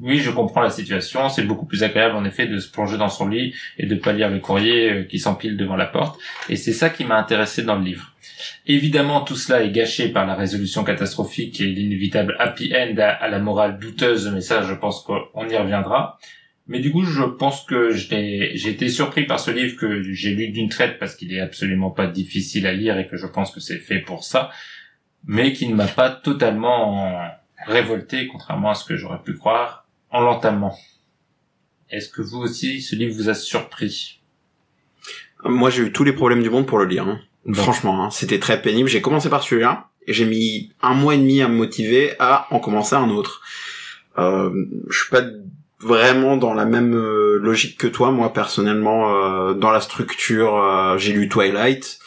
oui 0.00 0.18
je 0.18 0.30
comprends 0.30 0.60
la 0.60 0.70
situation, 0.70 1.28
c'est 1.28 1.44
beaucoup 1.44 1.66
plus 1.66 1.82
agréable 1.82 2.16
en 2.16 2.24
effet 2.24 2.46
de 2.46 2.58
se 2.58 2.70
plonger 2.70 2.98
dans 2.98 3.08
son 3.08 3.28
lit 3.28 3.54
et 3.78 3.86
de 3.86 3.94
pas 3.94 4.12
lire 4.12 4.28
le 4.28 4.40
courrier 4.40 4.90
euh, 4.90 5.02
qui 5.04 5.18
s'empile 5.18 5.56
devant 5.56 5.76
la 5.76 5.86
porte 5.86 6.20
et 6.48 6.56
c'est 6.56 6.72
ça 6.72 6.90
qui 6.90 7.04
m'a 7.04 7.16
intéressé 7.16 7.62
dans 7.62 7.76
le 7.76 7.84
livre. 7.84 8.12
Évidemment, 8.66 9.22
tout 9.22 9.36
cela 9.36 9.62
est 9.62 9.70
gâché 9.70 10.08
par 10.08 10.26
la 10.26 10.34
résolution 10.34 10.84
catastrophique 10.84 11.60
et 11.60 11.66
l'inévitable 11.66 12.36
happy 12.38 12.72
end 12.74 12.94
à, 12.98 13.28
la 13.28 13.38
morale 13.38 13.78
douteuse, 13.78 14.30
mais 14.32 14.40
ça, 14.40 14.62
je 14.62 14.74
pense 14.74 15.02
qu'on 15.02 15.48
y 15.48 15.56
reviendra. 15.56 16.18
Mais 16.68 16.80
du 16.80 16.90
coup, 16.90 17.04
je 17.04 17.22
pense 17.22 17.64
que 17.64 17.92
j'ai 17.92 18.50
été 18.68 18.88
surpris 18.88 19.24
par 19.24 19.38
ce 19.38 19.52
livre 19.52 19.76
que 19.76 20.02
j'ai 20.02 20.34
lu 20.34 20.48
d'une 20.48 20.68
traite 20.68 20.98
parce 20.98 21.14
qu'il 21.14 21.32
est 21.32 21.40
absolument 21.40 21.90
pas 21.90 22.08
difficile 22.08 22.66
à 22.66 22.72
lire 22.72 22.98
et 22.98 23.06
que 23.06 23.16
je 23.16 23.26
pense 23.26 23.52
que 23.52 23.60
c'est 23.60 23.78
fait 23.78 24.00
pour 24.00 24.24
ça, 24.24 24.50
mais 25.24 25.52
qui 25.52 25.68
ne 25.68 25.74
m'a 25.74 25.86
pas 25.86 26.10
totalement 26.10 27.14
révolté, 27.64 28.26
contrairement 28.28 28.70
à 28.70 28.74
ce 28.74 28.84
que 28.84 28.96
j'aurais 28.96 29.22
pu 29.22 29.34
croire, 29.34 29.86
en 30.10 30.20
l'entamant. 30.20 30.76
Est-ce 31.90 32.08
que 32.08 32.22
vous 32.22 32.38
aussi, 32.38 32.82
ce 32.82 32.96
livre 32.96 33.14
vous 33.14 33.28
a 33.28 33.34
surpris? 33.34 34.20
Moi, 35.44 35.70
j'ai 35.70 35.82
eu 35.84 35.92
tous 35.92 36.04
les 36.04 36.12
problèmes 36.12 36.42
du 36.42 36.50
monde 36.50 36.66
pour 36.66 36.78
le 36.78 36.84
lire. 36.86 37.06
hein. 37.06 37.20
Franchement, 37.54 38.04
hein, 38.04 38.10
c'était 38.10 38.40
très 38.40 38.60
pénible. 38.60 38.88
J'ai 38.88 39.00
commencé 39.00 39.30
par 39.30 39.42
celui-là 39.42 39.88
et 40.06 40.12
j'ai 40.12 40.24
mis 40.24 40.72
un 40.82 40.94
mois 40.94 41.14
et 41.14 41.18
demi 41.18 41.42
à 41.42 41.48
me 41.48 41.54
motiver 41.54 42.14
à 42.18 42.48
en 42.50 42.58
commencer 42.58 42.96
un 42.96 43.08
autre. 43.10 43.40
Euh, 44.18 44.50
je 44.90 44.98
suis 44.98 45.10
pas 45.10 45.22
vraiment 45.78 46.36
dans 46.36 46.54
la 46.54 46.64
même 46.64 46.94
euh, 46.94 47.38
logique 47.38 47.78
que 47.78 47.86
toi, 47.86 48.10
moi 48.10 48.32
personnellement, 48.32 49.14
euh, 49.14 49.54
dans 49.54 49.70
la 49.70 49.80
structure. 49.80 50.56
euh, 50.56 50.98
j'ai 50.98 51.12
lu 51.12 51.28
Twilight. 51.28 52.00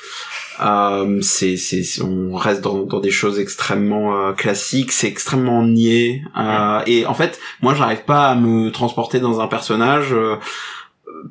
Euh, 0.61 1.21
c'est, 1.21 1.57
c'est, 1.57 1.83
on 2.01 2.35
reste 2.35 2.61
dans, 2.61 2.83
dans 2.83 2.99
des 2.99 3.11
choses 3.11 3.39
extrêmement 3.39 4.15
euh, 4.17 4.33
classiques, 4.33 4.91
c'est 4.91 5.07
extrêmement 5.07 5.63
niais. 5.63 6.21
Euh, 6.37 6.81
et 6.85 7.05
en 7.05 7.13
fait, 7.13 7.39
moi, 7.61 7.73
j'arrive 7.73 8.03
pas 8.03 8.29
à 8.29 8.35
me 8.35 8.71
transporter 8.71 9.19
dans 9.19 9.39
un 9.39 9.47
personnage. 9.47 10.13
euh, 10.13 10.35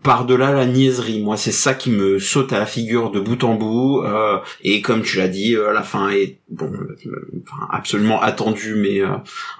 par-delà 0.03 0.53
la 0.53 0.67
niaiserie. 0.67 1.23
Moi, 1.23 1.37
c'est 1.37 1.53
ça 1.53 1.75
qui 1.75 1.91
me 1.91 2.19
saute 2.19 2.53
à 2.53 2.59
la 2.59 2.67
figure 2.67 3.11
de 3.11 3.21
bout 3.21 3.43
en 3.45 3.55
bout. 3.55 4.03
euh, 4.03 4.39
et 4.63 4.83
comme 4.83 5.03
tu 5.03 5.17
l'as 5.19 5.29
dit, 5.29 5.57
euh, 5.57 5.73
la 5.73 5.83
fin 5.83 6.11
est 6.11 6.39
bon, 6.51 6.71
euh, 6.73 7.45
absolument 7.71 8.21
attendue, 8.21 8.75
mais 8.75 9.01
euh, 9.01 9.09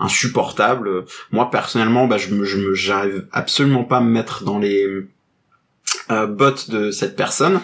insupportable. 0.01 1.05
Moi, 1.31 1.51
personnellement, 1.51 2.07
bah, 2.07 2.19
je 2.19 2.35
me, 2.35 2.45
je 2.45 2.59
me, 2.59 2.75
j'arrive 2.75 3.27
absolument 3.33 3.85
pas 3.85 3.99
à 3.99 4.01
me 4.01 4.11
mettre 4.11 4.45
dans 4.45 4.59
les 4.59 4.87
euh, 6.11 6.27
bottes 6.27 6.71
de 6.71 6.91
cette 6.91 7.17
personne. 7.17 7.61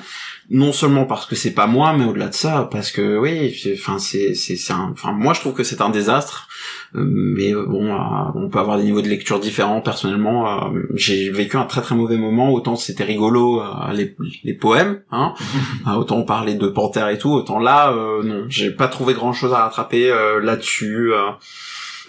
Non 0.51 0.73
seulement 0.73 1.05
parce 1.07 1.27
que 1.27 1.35
c'est 1.35 1.53
pas 1.55 1.67
moi, 1.67 1.95
mais 1.97 2.05
au-delà 2.05 2.29
de 2.29 2.35
ça, 2.35 2.69
parce 2.71 2.91
que 2.93 3.19
oui, 3.19 3.55
enfin 3.75 3.99
c'est 3.99 4.35
c'est 4.35 4.57
c'est 4.57 4.73
un, 4.73 4.91
enfin 4.93 5.13
moi 5.13 5.33
je 5.35 5.41
trouve 5.41 5.55
que 5.55 5.65
c'est 5.65 5.81
un 5.81 5.91
désastre. 5.91 6.49
Euh, 6.95 7.05
mais 7.07 7.53
euh, 7.55 7.67
bon, 7.67 7.87
euh, 7.93 7.99
on 8.35 8.49
peut 8.49 8.59
avoir 8.59 8.77
des 8.79 8.85
niveaux 8.85 9.03
de 9.03 9.09
lecture 9.09 9.41
différents. 9.41 9.81
Personnellement, 9.81 10.71
euh, 10.73 10.83
j'ai 10.95 11.31
vécu 11.31 11.57
un 11.57 11.65
très 11.65 11.81
très 11.83 11.95
mauvais 11.95 12.17
moment. 12.19 12.53
Autant 12.53 12.77
c'était 12.77 13.05
rigolo 13.05 13.63
les, 13.93 14.15
les 14.45 14.55
poèmes, 14.55 15.03
hein, 15.11 15.35
autant 15.97 16.19
on 16.19 16.25
parlait 16.25 16.55
de 16.55 16.69
panthère 16.69 17.09
et 17.09 17.19
tout. 17.19 17.31
Autant 17.33 17.59
là, 17.59 17.91
euh, 17.93 18.23
non, 18.23 18.45
j'ai 18.49 18.71
pas 18.71 18.89
trouvé 18.89 19.15
grand 19.15 19.33
chose 19.33 19.53
à 19.53 19.61
rattraper 19.65 20.11
euh, 20.11 20.41
là-dessus. 20.41 21.13
euh, 21.13 21.31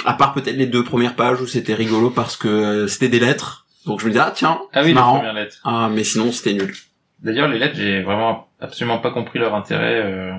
à 0.06 0.13
part 0.13 0.34
peut-être 0.34 0.58
les 0.58 0.67
deux 0.67 0.84
premières 0.84 1.15
pages 1.15 1.41
où 1.41 1.48
c'était 1.48 1.74
rigolo 1.74 2.10
parce 2.10 2.36
que 2.38 2.86
c'était 2.88 3.08
des 3.10 3.19
lettres. 3.19 3.65
Donc 3.86 4.02
je 4.02 4.08
me 4.08 4.12
dis 4.12 4.19
ah 4.19 4.32
tiens, 4.36 4.60
Ah 4.74 4.82
oui, 4.82 4.89
les 4.89 4.93
marrant. 4.93 5.17
premières 5.17 5.34
lettres. 5.34 5.58
Ah 5.63 5.89
mais 5.91 6.04
sinon 6.04 6.32
c'était 6.32 6.54
nul. 6.54 6.74
D'ailleurs, 7.21 7.47
les 7.47 7.60
lettres, 7.60 7.75
j'ai 7.75 8.01
vraiment 8.01 8.47
absolument 8.60 8.99
pas 8.99 9.12
compris 9.12 9.39
leur 9.39 9.56
intérêt. 9.56 10.01
Euh... 10.04 10.34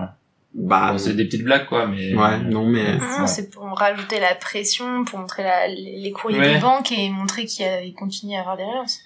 Bah 0.55 0.93
bon, 0.93 0.99
c'est 0.99 1.15
des 1.15 1.25
petites 1.27 1.45
blagues, 1.45 1.67
quoi, 1.67 1.87
mais... 1.87 2.15
ouais, 2.15 2.39
non 2.39 2.65
mais 2.67 2.95
Non, 2.97 3.21
Ouais. 3.21 3.27
c'est 3.27 3.51
pour 3.51 3.65
rajouter 3.79 4.21
la 4.21 4.35
pression, 4.35 5.05
pour 5.05 5.19
montrer 5.19 5.43
la, 5.43 5.67
les 5.69 5.99
les 6.01 6.12
courriers 6.12 6.39
Ouais. 6.39 6.55
des 6.55 6.61
banques 6.61 6.93
et 6.93 7.11
montrer 7.11 7.45
qu'il 7.45 7.67
y 7.67 7.69
a- 7.69 7.81
continue 7.95 8.37
à 8.37 8.41
avoir 8.41 8.57
des 8.57 8.65
relances. 8.65 9.01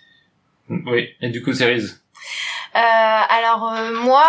Oui, 0.68 1.08
et 1.20 1.30
du 1.30 1.42
coup, 1.42 1.52
Cerise. 1.52 2.00
Euh, 2.76 2.78
alors 2.78 3.72
euh, 3.72 4.00
moi, 4.04 4.24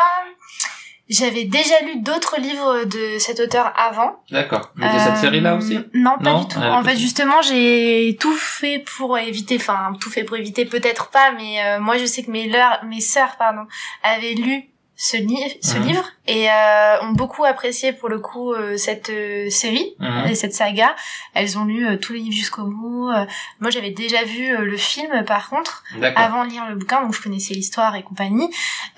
j'avais 1.11 1.43
déjà 1.43 1.75
lu 1.85 1.99
d'autres 2.01 2.39
livres 2.39 2.85
de 2.85 3.19
cet 3.19 3.39
auteur 3.39 3.71
avant. 3.77 4.23
D'accord. 4.31 4.71
Mais 4.75 4.87
de 4.91 4.97
cette 4.99 5.13
Euh, 5.13 5.15
série-là 5.21 5.55
aussi 5.55 5.77
Non, 5.93 6.17
pas 6.17 6.31
Non 6.31 6.39
du 6.41 6.47
tout. 6.47 6.59
Ah, 6.61 6.77
en 6.79 6.83
fait, 6.83 6.95
justement, 6.97 7.41
j'ai 7.41 8.17
tout 8.19 8.33
fait 8.33 8.83
pour 8.97 9.17
éviter, 9.17 9.57
enfin, 9.57 9.93
tout 9.99 10.09
fait 10.09 10.23
pour 10.23 10.37
éviter, 10.37 10.65
peut-être 10.65 11.09
pas, 11.11 11.31
mais 11.31 11.61
euh, 11.63 11.79
moi, 11.79 11.97
je 11.97 12.05
sais 12.05 12.23
que 12.23 12.31
mes, 12.31 12.47
leurs, 12.49 12.83
mes 12.85 13.01
sœurs, 13.01 13.35
pardon, 13.37 13.67
avaient 14.03 14.33
lu 14.33 14.63
ce, 15.03 15.17
li- 15.17 15.57
ce 15.61 15.77
Mhm. 15.79 15.87
livre 15.87 16.03
et 16.27 16.47
euh, 16.51 17.01
ont 17.01 17.13
beaucoup 17.13 17.43
apprécié 17.43 17.91
pour 17.91 18.07
le 18.07 18.19
coup 18.19 18.53
euh, 18.53 18.77
cette 18.77 19.09
euh, 19.09 19.49
série 19.49 19.95
Mhm. 19.99 20.27
et 20.29 20.35
cette 20.35 20.53
saga. 20.53 20.95
Elles 21.33 21.57
ont 21.57 21.65
lu 21.65 21.87
euh, 21.87 21.97
tous 21.97 22.13
les 22.13 22.19
livres 22.19 22.35
jusqu'au 22.35 22.65
bout. 22.65 23.09
Euh, 23.09 23.25
moi, 23.59 23.71
j'avais 23.71 23.89
déjà 23.89 24.23
vu 24.23 24.45
euh, 24.55 24.59
le 24.63 24.77
film, 24.77 25.25
par 25.25 25.49
contre 25.49 25.83
avant 26.15 26.45
de 26.45 26.51
lire 26.51 26.65
le 26.69 26.75
bouquin, 26.75 27.01
donc 27.01 27.15
je 27.15 27.21
connaissais 27.21 27.55
l'histoire 27.55 27.95
et 27.95 28.03
compagnie. 28.03 28.49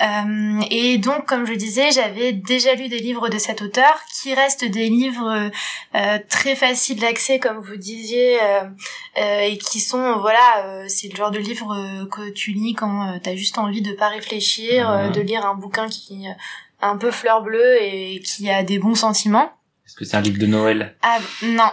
Euh, 0.02 0.62
et 0.70 0.98
donc, 0.98 1.26
comme 1.26 1.46
je 1.46 1.54
disais, 1.54 1.92
j'avais 1.92 2.34
déjà 2.34 2.74
lu 2.76 2.90
des 2.90 3.00
livres 3.00 3.30
de 3.30 3.38
cet 3.38 3.62
auteur, 3.62 4.02
qui 4.14 4.34
restent 4.34 4.66
des 4.66 4.90
livres 4.90 5.50
euh, 5.96 6.20
très 6.30 6.56
faciles 6.58 7.00
d'accès, 7.00 7.40
comme 7.40 7.60
vous 7.60 7.78
disiez, 7.78 8.42
euh, 8.44 8.62
euh, 9.20 9.40
et 9.42 9.58
qui 9.58 9.80
sont, 9.80 10.18
voilà, 10.20 10.66
euh, 10.66 10.86
c'est 10.90 11.08
le 11.08 11.16
genre 11.16 11.32
de 11.32 11.40
livre 11.40 12.06
que 12.12 12.30
tu 12.32 12.52
lis 12.52 12.74
quand 12.74 13.20
t'as 13.24 13.36
juste 13.36 13.58
envie 13.58 13.82
de 13.82 13.94
pas 13.94 14.10
réfléchir, 14.10 14.90
euh, 14.90 15.08
Mhm. 15.08 15.12
de 15.14 15.22
lire 15.22 15.46
un 15.46 15.56
bouquin 15.56 15.88
qui 15.98 16.26
est 16.26 16.36
un 16.82 16.98
peu 16.98 17.12
fleur 17.12 17.42
bleue 17.42 17.82
et 17.82 18.22
qui 18.22 18.50
a 18.50 18.64
des 18.64 18.80
bons 18.80 18.96
sentiments. 18.96 19.52
Est-ce 19.86 19.96
que 19.96 20.06
c'est 20.06 20.16
un 20.16 20.22
livre 20.22 20.40
de 20.40 20.46
Noël? 20.46 20.96
Ah 21.02 21.18
non. 21.44 21.70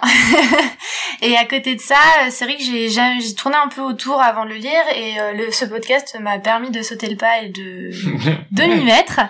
et 1.23 1.37
à 1.37 1.45
côté 1.45 1.77
de 1.77 1.81
ça, 1.81 1.95
euh, 1.95 2.27
c'est 2.29 2.45
vrai 2.45 2.57
que 2.57 2.63
j'ai 2.63 3.35
tourné 3.35 3.57
un 3.57 3.69
peu 3.69 3.83
autour 3.83 4.21
avant 4.21 4.45
de 4.45 4.51
le 4.51 4.57
lire 4.57 4.83
et 4.97 5.21
euh, 5.21 5.33
le, 5.33 5.53
ce 5.53 5.65
podcast 5.65 6.19
m'a 6.21 6.41
permis 6.41 6.71
de 6.71 6.83
sauter 6.83 7.09
le 7.09 7.17
pas 7.17 7.39
et 7.39 7.51
de 7.51 7.91
de 8.51 8.63
m'y 8.65 8.85
mettre. 8.85 9.21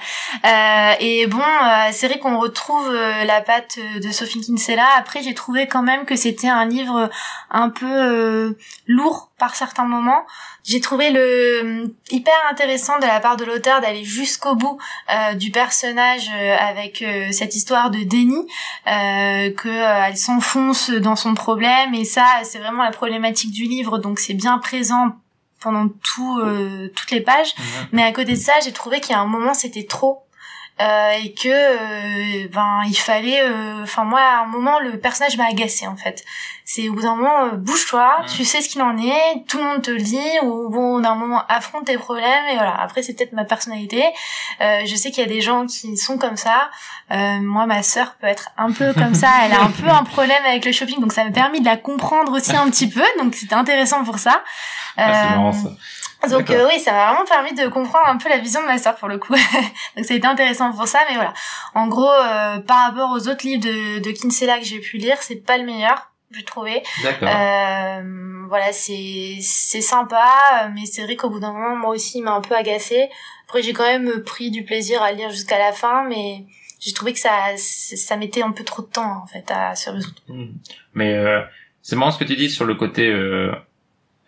Euh, 0.46 0.92
et 0.98 1.26
bon, 1.26 1.38
euh, 1.38 1.90
c'est 1.92 2.08
vrai 2.08 2.18
qu'on 2.18 2.40
retrouve 2.40 2.88
euh, 2.90 3.24
la 3.24 3.42
patte 3.42 3.78
de 4.02 4.10
Sophie 4.10 4.40
Kinsella. 4.40 4.86
Après, 4.96 5.22
j'ai 5.22 5.34
trouvé 5.34 5.66
quand 5.66 5.82
même 5.82 6.06
que 6.06 6.16
c'était 6.16 6.48
un 6.48 6.64
livre 6.64 7.10
un 7.50 7.68
peu 7.68 7.86
euh, 7.86 8.58
lourd 8.86 9.29
par 9.40 9.56
certains 9.56 9.86
moments. 9.86 10.24
J'ai 10.62 10.80
trouvé 10.80 11.10
le 11.10 11.20
euh, 11.20 11.86
hyper 12.10 12.34
intéressant 12.50 12.98
de 12.98 13.06
la 13.06 13.18
part 13.18 13.36
de 13.36 13.44
l'auteur 13.44 13.80
d'aller 13.80 14.04
jusqu'au 14.04 14.54
bout 14.54 14.78
euh, 15.12 15.34
du 15.34 15.50
personnage 15.50 16.30
euh, 16.32 16.56
avec 16.56 17.02
euh, 17.02 17.32
cette 17.32 17.56
histoire 17.56 17.90
de 17.90 18.00
déni, 18.04 18.46
euh, 18.86 19.50
que 19.52 19.68
euh, 19.68 20.04
elle 20.06 20.16
s'enfonce 20.16 20.90
dans 20.90 21.16
son 21.16 21.34
problème 21.34 21.94
et 21.94 22.04
ça 22.04 22.26
c'est 22.44 22.58
vraiment 22.58 22.84
la 22.84 22.92
problématique 22.92 23.50
du 23.50 23.64
livre 23.64 23.98
donc 23.98 24.20
c'est 24.20 24.34
bien 24.34 24.58
présent 24.58 25.16
pendant 25.60 25.88
tout 25.88 26.38
euh, 26.38 26.88
toutes 26.94 27.10
les 27.10 27.20
pages. 27.20 27.54
Mais 27.92 28.02
à 28.02 28.12
côté 28.12 28.32
de 28.32 28.38
ça, 28.38 28.52
j'ai 28.64 28.72
trouvé 28.72 29.00
qu'il 29.00 29.12
y 29.12 29.14
a 29.14 29.20
un 29.20 29.26
moment 29.26 29.54
c'était 29.54 29.84
trop. 29.84 30.22
Euh, 30.80 31.10
et 31.22 31.34
que 31.34 31.48
euh, 31.48 32.48
ben 32.52 32.80
il 32.86 32.96
fallait 32.96 33.42
euh, 33.42 33.82
enfin 33.82 34.04
moi 34.04 34.20
à 34.20 34.42
un 34.44 34.46
moment 34.46 34.78
le 34.80 34.98
personnage 34.98 35.36
m'a 35.36 35.46
agacé 35.46 35.86
en 35.86 35.96
fait. 35.96 36.24
C'est 36.64 36.88
au 36.88 36.94
bout 36.94 37.02
d'un 37.02 37.16
moment 37.16 37.44
euh, 37.44 37.50
bouge-toi 37.56 38.20
Mm. 38.20 38.26
tu 38.26 38.44
sais 38.44 38.60
ce 38.60 38.68
qu'il 38.68 38.82
en 38.82 38.96
est 38.96 39.44
tout 39.48 39.58
le 39.58 39.64
monde 39.64 39.82
te 39.82 39.90
le 39.90 40.00
dit 40.00 40.38
ou 40.42 40.68
bon 40.70 41.00
d'un 41.00 41.14
moment 41.14 41.42
affronte 41.48 41.86
tes 41.86 41.98
problèmes 41.98 42.46
et 42.50 42.54
voilà. 42.54 42.74
Après 42.80 43.02
c'est 43.02 43.14
peut-être 43.14 43.32
ma 43.32 43.44
personnalité. 43.44 44.04
Euh, 44.60 44.82
je 44.86 44.94
sais 44.96 45.10
qu'il 45.10 45.22
y 45.22 45.26
a 45.26 45.28
des 45.28 45.40
gens 45.40 45.66
qui 45.66 45.96
sont 45.96 46.18
comme 46.18 46.36
ça. 46.36 46.70
Euh, 47.10 47.40
moi 47.40 47.66
ma 47.66 47.82
sœur 47.82 48.14
peut 48.20 48.26
être 48.26 48.50
un 48.56 48.72
peu 48.72 48.92
comme 48.94 49.14
ça. 49.14 49.28
Elle 49.44 49.52
a 49.52 49.62
un 49.62 49.70
peu 49.70 49.88
un 49.88 50.04
problème 50.04 50.42
avec 50.46 50.64
le 50.64 50.72
shopping 50.72 51.00
donc 51.00 51.12
ça 51.12 51.24
m'a 51.24 51.30
permis 51.30 51.60
de 51.60 51.66
la 51.66 51.76
comprendre 51.76 52.32
aussi 52.32 52.56
un 52.56 52.70
petit 52.70 52.88
peu 52.88 53.04
donc 53.18 53.34
c'était 53.34 53.54
intéressant 53.54 54.04
pour 54.04 54.18
ça. 54.18 54.42
Ah, 54.96 55.12
c'est 55.12 55.36
marrant, 55.36 55.52
ça. 55.52 55.68
Donc 56.28 56.50
euh, 56.50 56.66
oui, 56.68 56.78
ça 56.80 56.92
m'a 56.92 57.06
vraiment 57.06 57.24
permis 57.24 57.54
de 57.54 57.68
comprendre 57.68 58.06
un 58.06 58.16
peu 58.16 58.28
la 58.28 58.38
vision 58.38 58.60
de 58.60 58.66
ma 58.66 58.78
sœur 58.78 58.96
pour 58.96 59.08
le 59.08 59.18
coup. 59.18 59.34
Donc 59.96 60.04
ça 60.04 60.14
a 60.14 60.16
été 60.16 60.26
intéressant 60.26 60.72
pour 60.72 60.86
ça, 60.86 61.00
mais 61.08 61.14
voilà. 61.14 61.32
En 61.74 61.88
gros, 61.88 62.10
euh, 62.10 62.58
par 62.60 62.88
rapport 62.88 63.10
aux 63.12 63.28
autres 63.28 63.46
livres 63.46 63.62
de, 63.62 64.00
de 64.00 64.10
Kinsella 64.10 64.58
que 64.58 64.64
j'ai 64.64 64.80
pu 64.80 64.98
lire, 64.98 65.16
c'est 65.20 65.36
pas 65.36 65.56
le 65.56 65.64
meilleur, 65.64 66.10
j'ai 66.30 66.44
trouvé. 66.44 66.82
D'accord. 67.02 67.28
Euh, 67.28 68.46
voilà, 68.48 68.72
c'est 68.72 69.38
c'est 69.40 69.80
sympa, 69.80 70.26
euh, 70.64 70.68
mais 70.74 70.84
c'est 70.84 71.02
vrai 71.04 71.16
qu'au 71.16 71.30
bout 71.30 71.40
d'un 71.40 71.52
moment, 71.52 71.76
moi 71.76 71.90
aussi, 71.90 72.18
il 72.18 72.22
m'a 72.22 72.32
un 72.32 72.40
peu 72.40 72.54
agacé. 72.54 73.08
Après, 73.46 73.62
j'ai 73.62 73.72
quand 73.72 73.84
même 73.84 74.22
pris 74.22 74.50
du 74.50 74.64
plaisir 74.64 75.02
à 75.02 75.12
lire 75.12 75.30
jusqu'à 75.30 75.58
la 75.58 75.72
fin, 75.72 76.04
mais 76.04 76.44
j'ai 76.80 76.92
trouvé 76.92 77.12
que 77.12 77.18
ça 77.18 77.56
ça 77.56 78.16
mettait 78.16 78.42
un 78.42 78.52
peu 78.52 78.64
trop 78.64 78.82
de 78.82 78.88
temps 78.88 79.22
en 79.22 79.26
fait 79.26 79.50
à 79.50 79.74
se 79.74 79.90
résoudre. 79.90 80.20
Mm. 80.28 80.52
Mais 80.94 81.14
euh, 81.14 81.40
c'est 81.82 81.96
marrant 81.96 82.10
ce 82.10 82.18
que 82.18 82.24
tu 82.24 82.36
dis 82.36 82.50
sur 82.50 82.64
le 82.64 82.74
côté 82.74 83.06
euh, 83.06 83.52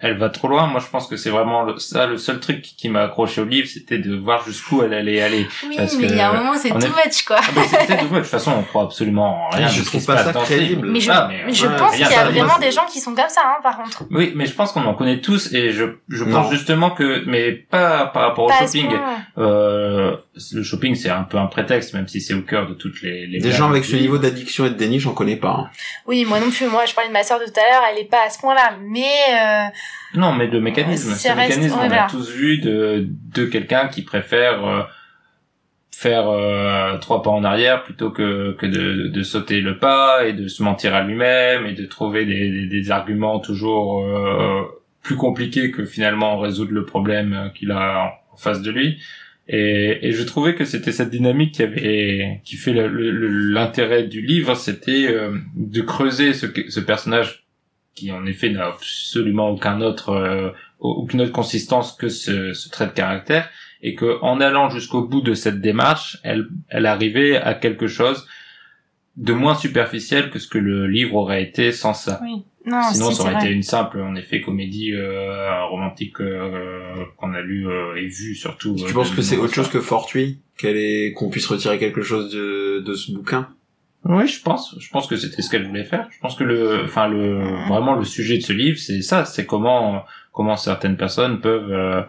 elle 0.02 0.18
va 0.18 0.28
trop 0.28 0.48
loin. 0.48 0.66
Moi, 0.66 0.80
je 0.84 0.90
pense 0.90 1.06
que 1.06 1.16
c'est 1.16 1.30
vraiment 1.30 1.62
le- 1.62 1.78
ça 1.78 2.06
le 2.06 2.18
seul 2.18 2.40
truc 2.40 2.60
qui 2.60 2.88
m'a 2.88 3.02
accroché 3.04 3.40
au 3.40 3.44
livre, 3.44 3.68
c'était 3.72 3.98
de 3.98 4.14
voir 4.16 4.44
jusqu'où 4.44 4.82
elle 4.82 4.92
allait 4.94 5.22
aller. 5.22 5.46
Oui, 5.68 5.76
Parce 5.76 5.94
mais 5.96 6.08
que, 6.08 6.12
il 6.12 6.18
y 6.18 6.20
a 6.20 6.30
un 6.30 6.34
moment, 6.34 6.52
c'est 6.56 6.70
too 6.70 6.78
est- 6.78 6.88
much 7.06 7.22
quoi. 7.26 7.36
Ah, 7.40 7.44
mais 7.54 7.62
c'est 7.68 7.86
c'est 7.86 7.96
dommage. 7.96 8.10
De 8.10 8.16
toute 8.18 8.26
façon, 8.26 8.52
on 8.58 8.62
croit 8.64 8.82
absolument 8.82 9.46
en 9.46 9.50
rien. 9.50 9.68
Je 9.68 9.78
de 9.78 9.84
ce 9.84 9.88
trouve 9.88 10.00
qui 10.00 10.06
pas 10.08 10.18
se 10.18 10.32
ça 10.32 10.40
crédible. 10.40 10.88
Mais 10.90 11.00
je, 11.00 11.10
Ah, 11.10 11.26
mais, 11.30 11.42
mais 11.46 11.52
je 11.54 11.66
ouais, 11.66 11.76
pense 11.76 11.92
qu'il 11.92 12.00
y 12.00 12.04
a 12.04 12.08
ça, 12.08 12.24
vraiment 12.24 12.58
des 12.58 12.70
gens 12.72 12.84
qui 12.92 12.98
sont 13.00 13.14
comme 13.14 13.28
ça, 13.28 13.42
hein, 13.46 13.60
par 13.62 13.76
contre. 13.78 14.02
Oui, 14.10 14.32
mais 14.34 14.46
je 14.46 14.52
pense 14.54 14.72
qu'on 14.72 14.84
en 14.84 14.94
connaît 14.94 15.20
tous 15.20 15.52
et 15.54 15.70
je 15.70 15.84
je 16.08 16.24
Non. 16.24 16.32
pense 16.42 16.50
justement 16.52 16.90
que 16.90 17.22
mais 17.26 17.52
pas 17.52 18.06
par 18.06 18.22
rapport 18.24 18.44
au 18.44 18.48
Pas 18.48 18.58
shopping. 18.66 18.90
Euh, 19.38 20.16
le 20.54 20.62
shopping 20.62 20.94
c'est 20.94 21.10
un 21.10 21.24
peu 21.24 21.36
un 21.36 21.46
prétexte 21.46 21.92
même 21.92 22.08
si 22.08 22.20
c'est 22.20 22.32
au 22.34 22.40
cœur 22.42 22.66
de 22.66 22.74
toutes 22.74 23.02
les 23.02 23.26
les 23.26 23.38
Des 23.38 23.50
gens 23.52 23.68
avec 23.68 23.84
ce 23.84 23.96
niveau 23.96 24.16
d'addiction 24.18 24.64
et 24.66 24.70
de 24.70 24.74
déni, 24.74 24.98
j'en 24.98 25.12
connais 25.12 25.36
pas. 25.36 25.66
hein. 25.66 25.70
Oui, 26.06 26.24
moi 26.24 26.40
non 26.40 26.50
plus. 26.50 26.66
Moi, 26.68 26.86
je 26.86 26.94
parlais 26.94 27.08
de 27.08 27.12
ma 27.12 27.22
sœur 27.22 27.38
de 27.38 27.44
tout 27.44 27.60
à 27.60 27.70
l'heure, 27.70 27.82
elle 27.92 27.98
est 28.00 28.08
pas 28.08 28.24
à 28.26 28.30
ce 28.30 28.38
point-là. 28.38 28.78
Mais 28.80 29.02
euh, 29.34 30.18
Non, 30.18 30.32
mais 30.32 30.46
le 30.46 30.60
mécanisme, 30.60 31.12
ce 31.14 31.28
reste- 31.28 31.36
mécanisme, 31.36 31.76
ouais, 31.78 31.84
on 31.84 31.88
voilà. 31.88 32.06
a 32.06 32.08
tous 32.10 32.30
vu 32.30 32.58
de, 32.58 33.06
de 33.34 33.44
quelqu'un 33.44 33.88
qui 33.88 34.00
préfère 34.02 34.66
euh, 34.66 34.82
faire 35.94 36.28
euh, 36.28 36.96
trois 36.98 37.22
pas 37.22 37.30
en 37.30 37.44
arrière 37.44 37.84
plutôt 37.84 38.10
que, 38.10 38.52
que 38.58 38.66
de, 38.66 39.08
de 39.08 39.22
sauter 39.22 39.60
le 39.60 39.78
pas 39.78 40.24
et 40.26 40.32
de 40.32 40.48
se 40.48 40.62
mentir 40.62 40.94
à 40.94 41.02
lui-même 41.02 41.66
et 41.66 41.74
de 41.74 41.84
trouver 41.86 42.24
des, 42.24 42.50
des, 42.50 42.66
des 42.66 42.90
arguments 42.90 43.38
toujours 43.38 44.04
euh, 44.04 44.62
plus 45.02 45.16
compliqués 45.16 45.70
que 45.70 45.84
finalement 45.84 46.38
résoudre 46.38 46.72
le 46.72 46.84
problème 46.84 47.52
qu'il 47.54 47.70
a 47.70 48.12
en 48.32 48.36
face 48.36 48.62
de 48.62 48.70
lui. 48.70 48.98
Et, 49.54 50.08
et 50.08 50.12
je 50.12 50.22
trouvais 50.22 50.54
que 50.54 50.64
c'était 50.64 50.92
cette 50.92 51.10
dynamique 51.10 51.52
qui 51.52 51.62
avait 51.62 52.40
qui 52.42 52.56
fait 52.56 52.72
l'intérêt 52.72 54.04
du 54.04 54.22
livre, 54.22 54.54
c'était 54.54 55.06
euh, 55.08 55.36
de 55.54 55.82
creuser 55.82 56.32
ce, 56.32 56.46
ce 56.68 56.80
personnage 56.80 57.44
qui 57.94 58.10
en 58.12 58.24
effet 58.24 58.48
n'a 58.48 58.68
absolument 58.68 59.50
aucun 59.50 59.82
autre 59.82 60.08
euh, 60.08 60.50
aucune 60.80 61.20
autre 61.20 61.32
consistance 61.32 61.92
que 61.92 62.08
ce, 62.08 62.54
ce 62.54 62.70
trait 62.70 62.86
de 62.86 62.92
caractère 62.92 63.50
et 63.82 63.94
que 63.94 64.18
en 64.22 64.40
allant 64.40 64.70
jusqu'au 64.70 65.02
bout 65.06 65.20
de 65.20 65.34
cette 65.34 65.60
démarche, 65.60 66.18
elle 66.22 66.48
elle 66.70 66.86
arrivait 66.86 67.36
à 67.36 67.52
quelque 67.52 67.88
chose 67.88 68.26
de 69.18 69.34
moins 69.34 69.54
superficiel 69.54 70.30
que 70.30 70.38
ce 70.38 70.48
que 70.48 70.56
le 70.56 70.86
livre 70.86 71.14
aurait 71.14 71.42
été 71.42 71.72
sans 71.72 71.92
ça. 71.92 72.20
oui, 72.22 72.42
non, 72.64 72.80
Sinon, 72.92 73.10
si, 73.10 73.16
ça 73.16 73.22
aurait 73.22 73.32
vrai. 73.32 73.44
été 73.46 73.52
une 73.52 73.62
simple, 73.62 74.00
en 74.00 74.14
effet, 74.14 74.40
comédie 74.40 74.92
euh, 74.92 75.64
romantique 75.66 76.20
euh, 76.20 77.04
qu'on 77.16 77.34
a 77.34 77.40
lu 77.40 77.66
euh, 77.68 77.96
et 77.96 78.06
vu 78.06 78.34
surtout. 78.34 78.76
Tu 78.76 78.84
euh, 78.84 78.92
penses 78.92 79.10
que 79.10 79.22
c'est 79.22 79.36
autre 79.36 79.54
chose 79.54 79.68
que 79.68 79.80
fortuit? 79.80 80.38
Qu'elle 80.58 80.76
est 80.76 81.12
qu'on 81.12 81.28
puisse 81.28 81.46
retirer 81.46 81.78
quelque 81.78 82.02
chose 82.02 82.32
de, 82.32 82.80
de 82.86 82.94
ce 82.94 83.10
bouquin? 83.12 83.48
Oui, 84.04 84.26
je 84.26 84.42
pense. 84.42 84.76
Je 84.80 84.90
pense 84.90 85.06
que 85.06 85.16
c'était 85.16 85.42
ce 85.42 85.50
qu'elle 85.50 85.66
voulait 85.66 85.84
faire. 85.84 86.08
Je 86.10 86.18
pense 86.20 86.34
que 86.34 86.44
le, 86.44 86.82
enfin 86.84 87.08
le, 87.08 87.42
vraiment 87.68 87.94
le 87.94 88.04
sujet 88.04 88.36
de 88.36 88.42
ce 88.42 88.52
livre, 88.52 88.78
c'est 88.78 89.00
ça. 89.02 89.24
C'est 89.24 89.46
comment, 89.46 90.04
comment 90.32 90.56
certaines 90.56 90.96
personnes 90.96 91.40
peuvent, 91.40 91.72
euh, 91.72 92.02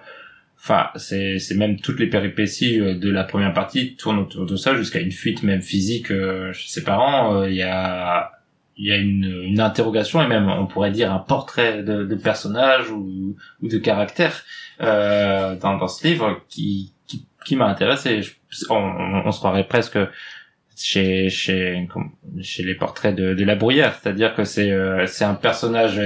enfin, 0.59 0.87
c'est, 0.95 1.37
c'est 1.39 1.55
même 1.55 1.79
toutes 1.79 1.99
les 1.99 2.07
péripéties 2.07 2.79
euh, 2.79 2.95
de 2.95 3.11
la 3.11 3.23
première 3.23 3.53
partie 3.53 3.95
tournent 3.95 4.19
autour 4.19 4.45
de 4.45 4.55
ça 4.55 4.75
jusqu'à 4.75 4.99
une 4.99 5.11
fuite 5.11 5.43
même 5.43 5.61
physique 5.61 6.07
chez 6.07 6.67
ses 6.67 6.83
parents. 6.83 7.35
Euh, 7.41 7.49
Il 7.49 7.55
y 7.55 7.61
a, 7.63 8.31
il 8.77 8.87
y 8.87 8.91
a 8.91 8.97
une, 8.97 9.41
une 9.43 9.59
interrogation 9.59 10.21
et 10.21 10.27
même 10.27 10.49
on 10.49 10.65
pourrait 10.65 10.91
dire 10.91 11.11
un 11.11 11.19
portrait 11.19 11.83
de, 11.83 12.03
de 12.03 12.15
personnage 12.15 12.89
ou, 12.89 13.35
ou 13.61 13.67
de 13.67 13.77
caractère 13.77 14.43
euh, 14.81 15.55
dans, 15.55 15.77
dans 15.77 15.87
ce 15.87 16.07
livre 16.07 16.41
qui, 16.49 16.93
qui 17.07 17.27
qui 17.45 17.55
m'a 17.55 17.67
intéressé. 17.67 18.21
On, 18.69 18.75
on, 19.25 19.31
se 19.31 19.39
croirait 19.39 19.67
presque 19.67 19.99
chez 20.75 21.29
chez 21.29 21.87
chez 22.41 22.63
les 22.63 22.75
portraits 22.75 23.15
de, 23.15 23.33
de 23.33 23.45
la 23.45 23.55
bruyère, 23.55 23.95
c'est-à-dire 23.95 24.33
que 24.33 24.43
c'est 24.43 24.71
euh, 24.71 25.05
c'est 25.07 25.25
un 25.25 25.35
personnage 25.35 26.01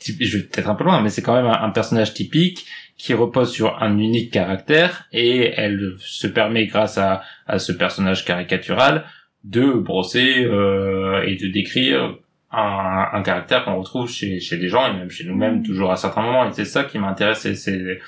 je 0.00 0.38
vais 0.38 0.44
peut-être 0.44 0.70
un 0.70 0.74
peu 0.74 0.84
loin, 0.84 1.02
mais 1.02 1.10
c'est 1.10 1.22
quand 1.22 1.34
même 1.34 1.46
un, 1.46 1.62
un 1.62 1.70
personnage 1.70 2.14
typique 2.14 2.66
qui 2.96 3.14
repose 3.14 3.52
sur 3.52 3.82
un 3.82 3.98
unique 3.98 4.30
caractère 4.32 5.06
et 5.12 5.52
elle 5.56 5.94
se 5.98 6.26
permet 6.26 6.66
grâce 6.66 6.98
à 6.98 7.22
à 7.46 7.58
ce 7.58 7.72
personnage 7.72 8.24
caricatural 8.24 9.04
de 9.44 9.72
brosser 9.72 10.44
euh, 10.44 11.22
et 11.26 11.36
de 11.36 11.48
décrire 11.48 12.16
un, 12.52 13.06
un 13.12 13.22
caractère 13.22 13.64
qu'on 13.64 13.76
retrouve 13.78 14.08
chez, 14.10 14.40
chez 14.40 14.58
des 14.58 14.68
gens 14.68 14.86
et 14.92 14.96
même 14.96 15.10
chez 15.10 15.24
nous-mêmes 15.24 15.62
toujours 15.62 15.90
à 15.92 15.96
certains 15.96 16.22
moments. 16.22 16.48
Et 16.48 16.52
c'est 16.52 16.64
ça 16.64 16.84
qui 16.84 16.98
m'intéresse 16.98 17.52
c'est 17.54 18.00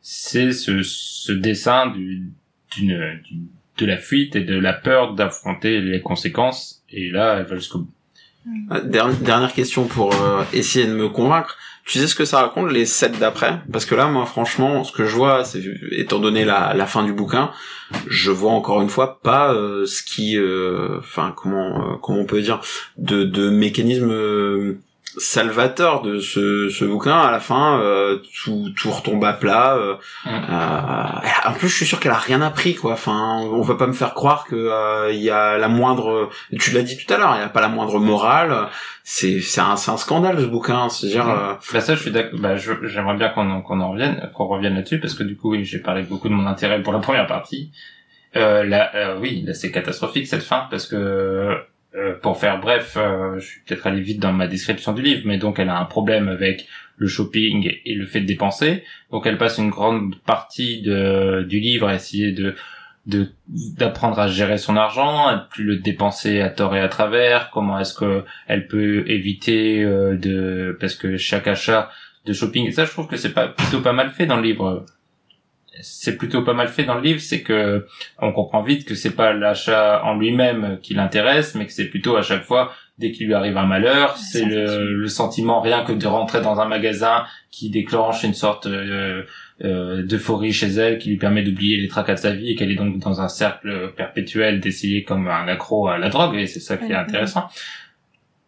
c'est 0.00 0.52
ce, 0.52 0.82
ce 0.82 1.32
dessin 1.32 1.86
du, 1.88 2.28
d'une, 2.76 3.20
d'une- 3.24 3.48
de 3.78 3.86
la 3.86 3.96
fuite 3.96 4.36
et 4.36 4.42
de 4.44 4.56
la 4.56 4.72
peur 4.72 5.14
d'affronter 5.14 5.80
les 5.80 6.00
conséquences. 6.00 6.84
Et 6.90 7.10
là 7.10 7.38
elle 7.38 7.46
va 7.46 7.56
jusqu'au 7.56 7.86
Dernière, 8.84 9.16
dernière 9.16 9.52
question 9.52 9.86
pour 9.86 10.14
euh, 10.14 10.44
essayer 10.52 10.86
de 10.86 10.94
me 10.94 11.08
convaincre. 11.08 11.56
Tu 11.86 11.98
sais 11.98 12.06
ce 12.06 12.14
que 12.14 12.24
ça 12.24 12.40
raconte 12.40 12.70
les 12.70 12.86
sept 12.86 13.18
d'après? 13.18 13.60
Parce 13.70 13.84
que 13.84 13.94
là, 13.94 14.06
moi, 14.06 14.24
franchement, 14.24 14.84
ce 14.84 14.92
que 14.92 15.04
je 15.04 15.14
vois, 15.14 15.44
c'est 15.44 15.62
étant 15.92 16.18
donné 16.18 16.44
la, 16.44 16.86
fin 16.86 17.04
du 17.04 17.12
bouquin, 17.12 17.50
je 18.06 18.30
vois 18.30 18.52
encore 18.52 18.80
une 18.80 18.88
fois 18.88 19.20
pas 19.22 19.52
euh, 19.52 19.84
ce 19.84 20.02
qui, 20.02 20.38
euh, 20.38 20.98
enfin, 20.98 21.34
comment, 21.36 21.92
euh, 21.92 21.96
comment 22.00 22.20
on 22.20 22.24
peut 22.24 22.40
dire, 22.40 22.60
de, 22.96 23.24
de 23.24 23.50
mécanisme 23.50 24.10
euh, 24.10 24.78
salvateur 25.18 26.02
de 26.02 26.18
ce, 26.18 26.68
ce 26.68 26.84
bouquin. 26.84 27.16
À 27.18 27.30
la 27.30 27.40
fin, 27.40 27.80
euh, 27.80 28.18
tout, 28.44 28.70
tout 28.76 28.90
retombe 28.90 29.24
à 29.24 29.32
plat. 29.32 29.76
euh, 29.76 29.94
Mm. 30.24 30.28
euh, 30.30 31.48
en 31.48 31.52
plus, 31.52 31.68
je 31.68 31.74
suis 31.76 31.86
sûr 31.86 32.00
qu'elle 32.00 32.12
a 32.12 32.18
rien 32.18 32.40
appris, 32.42 32.74
quoi. 32.74 32.92
Enfin, 32.92 33.38
on 33.40 33.60
va 33.62 33.74
pas 33.74 33.86
me 33.86 33.92
faire 33.92 34.14
croire 34.14 34.44
que 34.44 34.54
euh, 34.56 35.12
il 35.12 35.20
y 35.20 35.30
a 35.30 35.58
la 35.58 35.68
moindre. 35.68 36.30
Tu 36.58 36.72
l'as 36.72 36.82
dit 36.82 36.96
tout 36.96 37.12
à 37.12 37.18
l'heure, 37.18 37.34
il 37.36 37.40
y 37.40 37.44
a 37.44 37.48
pas 37.48 37.60
la 37.60 37.68
moindre 37.68 37.98
morale. 37.98 38.68
C'est 39.02 39.40
c'est 39.40 39.60
un 39.60 39.76
c'est 39.76 39.90
un 39.90 39.96
scandale 39.98 40.38
ce 40.40 40.46
bouquin. 40.46 40.88
C'est-à-dire. 40.88 41.26
Mm. 41.26 41.30
euh, 41.30 41.54
Bah 41.72 41.80
ça, 41.80 41.94
je 41.94 42.00
suis 42.02 42.10
d'accord. 42.10 42.38
Bah, 42.40 42.56
j'aimerais 42.56 43.16
bien 43.16 43.28
qu'on 43.30 43.50
en, 43.50 43.60
qu'on 43.62 43.80
en 43.80 43.90
revienne, 43.92 44.30
qu'on 44.34 44.46
revienne 44.46 44.74
là-dessus, 44.74 45.00
parce 45.00 45.14
que 45.14 45.22
du 45.22 45.36
coup, 45.36 45.50
oui, 45.52 45.64
j'ai 45.64 45.78
parlé 45.78 46.02
beaucoup 46.02 46.28
de 46.28 46.34
mon 46.34 46.46
intérêt 46.46 46.82
pour 46.82 46.92
la 46.92 47.00
première 47.00 47.26
partie. 47.26 47.70
Euh, 48.36 48.64
là, 48.64 48.90
euh, 48.96 49.18
oui, 49.20 49.44
là, 49.46 49.54
c'est 49.54 49.70
catastrophique 49.70 50.26
cette 50.26 50.42
fin, 50.42 50.66
parce 50.70 50.86
que 50.86 51.56
euh, 51.96 52.14
pour 52.20 52.38
faire 52.38 52.60
bref, 52.60 52.96
euh, 52.96 53.38
je 53.38 53.46
suis 53.46 53.60
peut-être 53.60 53.86
allé 53.86 54.00
vite 54.00 54.18
dans 54.18 54.32
ma 54.32 54.48
description 54.48 54.92
du 54.92 55.02
livre, 55.02 55.22
mais 55.26 55.38
donc 55.38 55.60
elle 55.60 55.68
a 55.68 55.78
un 55.78 55.84
problème 55.84 56.28
avec 56.28 56.66
le 56.96 57.06
shopping 57.06 57.72
et 57.84 57.94
le 57.94 58.06
fait 58.06 58.20
de 58.20 58.26
dépenser. 58.26 58.82
Donc 59.12 59.26
elle 59.26 59.38
passe 59.38 59.58
une 59.58 59.70
grande 59.70 60.16
partie 60.22 60.82
de, 60.82 61.44
du 61.48 61.60
livre 61.60 61.86
à 61.86 61.94
essayer 61.94 62.32
de 62.32 62.54
d'apprendre 63.06 64.18
à 64.18 64.28
gérer 64.28 64.56
son 64.56 64.76
argent, 64.76 65.26
à 65.26 65.36
plus 65.36 65.64
le 65.64 65.76
dépenser 65.76 66.40
à 66.40 66.48
tort 66.48 66.74
et 66.74 66.80
à 66.80 66.88
travers. 66.88 67.50
Comment 67.50 67.78
est-ce 67.78 67.92
que 67.92 68.24
elle 68.46 68.66
peut 68.66 69.04
éviter 69.06 69.82
euh, 69.82 70.16
de 70.16 70.76
parce 70.80 70.94
que 70.94 71.18
chaque 71.18 71.46
achat 71.46 71.90
de 72.24 72.32
shopping 72.32 72.66
et 72.66 72.72
ça 72.72 72.86
je 72.86 72.90
trouve 72.90 73.06
que 73.06 73.18
c'est 73.18 73.34
pas 73.34 73.48
plutôt 73.48 73.82
pas 73.82 73.92
mal 73.92 74.10
fait 74.10 74.24
dans 74.24 74.36
le 74.36 74.42
livre 74.42 74.86
c'est 75.80 76.16
plutôt 76.16 76.42
pas 76.42 76.54
mal 76.54 76.68
fait 76.68 76.84
dans 76.84 76.94
le 76.94 77.02
livre 77.02 77.20
c'est 77.20 77.42
que 77.42 77.86
on 78.20 78.32
comprend 78.32 78.62
vite 78.62 78.86
que 78.86 78.94
c'est 78.94 79.14
pas 79.14 79.32
l'achat 79.32 80.02
en 80.04 80.16
lui-même 80.16 80.78
qui 80.82 80.94
l'intéresse 80.94 81.54
mais 81.54 81.66
que 81.66 81.72
c'est 81.72 81.88
plutôt 81.88 82.16
à 82.16 82.22
chaque 82.22 82.44
fois 82.44 82.72
dès 82.98 83.10
qu'il 83.10 83.26
lui 83.26 83.34
arrive 83.34 83.56
un 83.56 83.66
malheur 83.66 84.16
c'est 84.16 84.44
le, 84.44 84.92
le 84.92 85.08
sentiment 85.08 85.60
rien 85.60 85.84
que 85.84 85.92
de 85.92 86.06
rentrer 86.06 86.40
dans 86.40 86.60
un 86.60 86.66
magasin 86.66 87.24
qui 87.50 87.70
déclenche 87.70 88.22
une 88.22 88.34
sorte 88.34 88.66
euh, 88.66 89.22
euh, 89.64 90.02
d'euphorie 90.02 90.52
chez 90.52 90.68
elle 90.68 90.98
qui 90.98 91.10
lui 91.10 91.16
permet 91.16 91.42
d'oublier 91.42 91.76
les 91.76 91.88
tracas 91.88 92.14
de 92.14 92.20
sa 92.20 92.32
vie 92.32 92.50
et 92.50 92.54
qu'elle 92.54 92.70
est 92.70 92.76
donc 92.76 92.98
dans 92.98 93.20
un 93.20 93.28
cercle 93.28 93.92
perpétuel 93.96 94.60
d'essayer 94.60 95.04
comme 95.04 95.28
un 95.28 95.48
accro 95.48 95.88
à 95.88 95.98
la 95.98 96.08
drogue 96.08 96.36
et 96.36 96.46
c'est 96.46 96.60
ça 96.60 96.76
qui 96.76 96.92
est 96.92 96.96
intéressant 96.96 97.48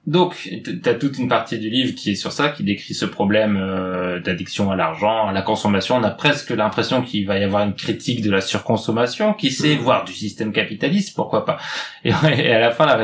donc, 0.07 0.49
t'as 0.83 0.95
toute 0.95 1.19
une 1.19 1.29
partie 1.29 1.59
du 1.59 1.69
livre 1.69 1.95
qui 1.97 2.13
est 2.13 2.15
sur 2.15 2.31
ça, 2.31 2.51
qui 2.51 2.63
décrit 2.63 2.95
ce 2.95 3.05
problème 3.05 3.57
euh, 3.57 4.21
d'addiction 4.21 4.71
à 4.71 4.77
l'argent, 4.77 5.27
à 5.27 5.33
la 5.33 5.43
consommation. 5.43 5.97
On 5.97 6.03
a 6.05 6.11
presque 6.11 6.51
l'impression 6.51 7.03
qu'il 7.03 7.27
va 7.27 7.39
y 7.39 7.43
avoir 7.43 7.65
une 7.65 7.75
critique 7.75 8.23
de 8.23 8.31
la 8.31 8.41
surconsommation, 8.41 9.35
qui 9.35 9.51
sait, 9.51 9.75
Mhm. 9.75 9.81
voire 9.81 10.05
du 10.05 10.13
système 10.13 10.53
capitaliste, 10.53 11.17
pourquoi 11.17 11.45
pas. 11.45 11.59
Et, 12.05 12.11
et 12.11 12.53
à 12.53 12.61
la 12.61 12.71
fin, 12.71 12.87
la 12.87 12.97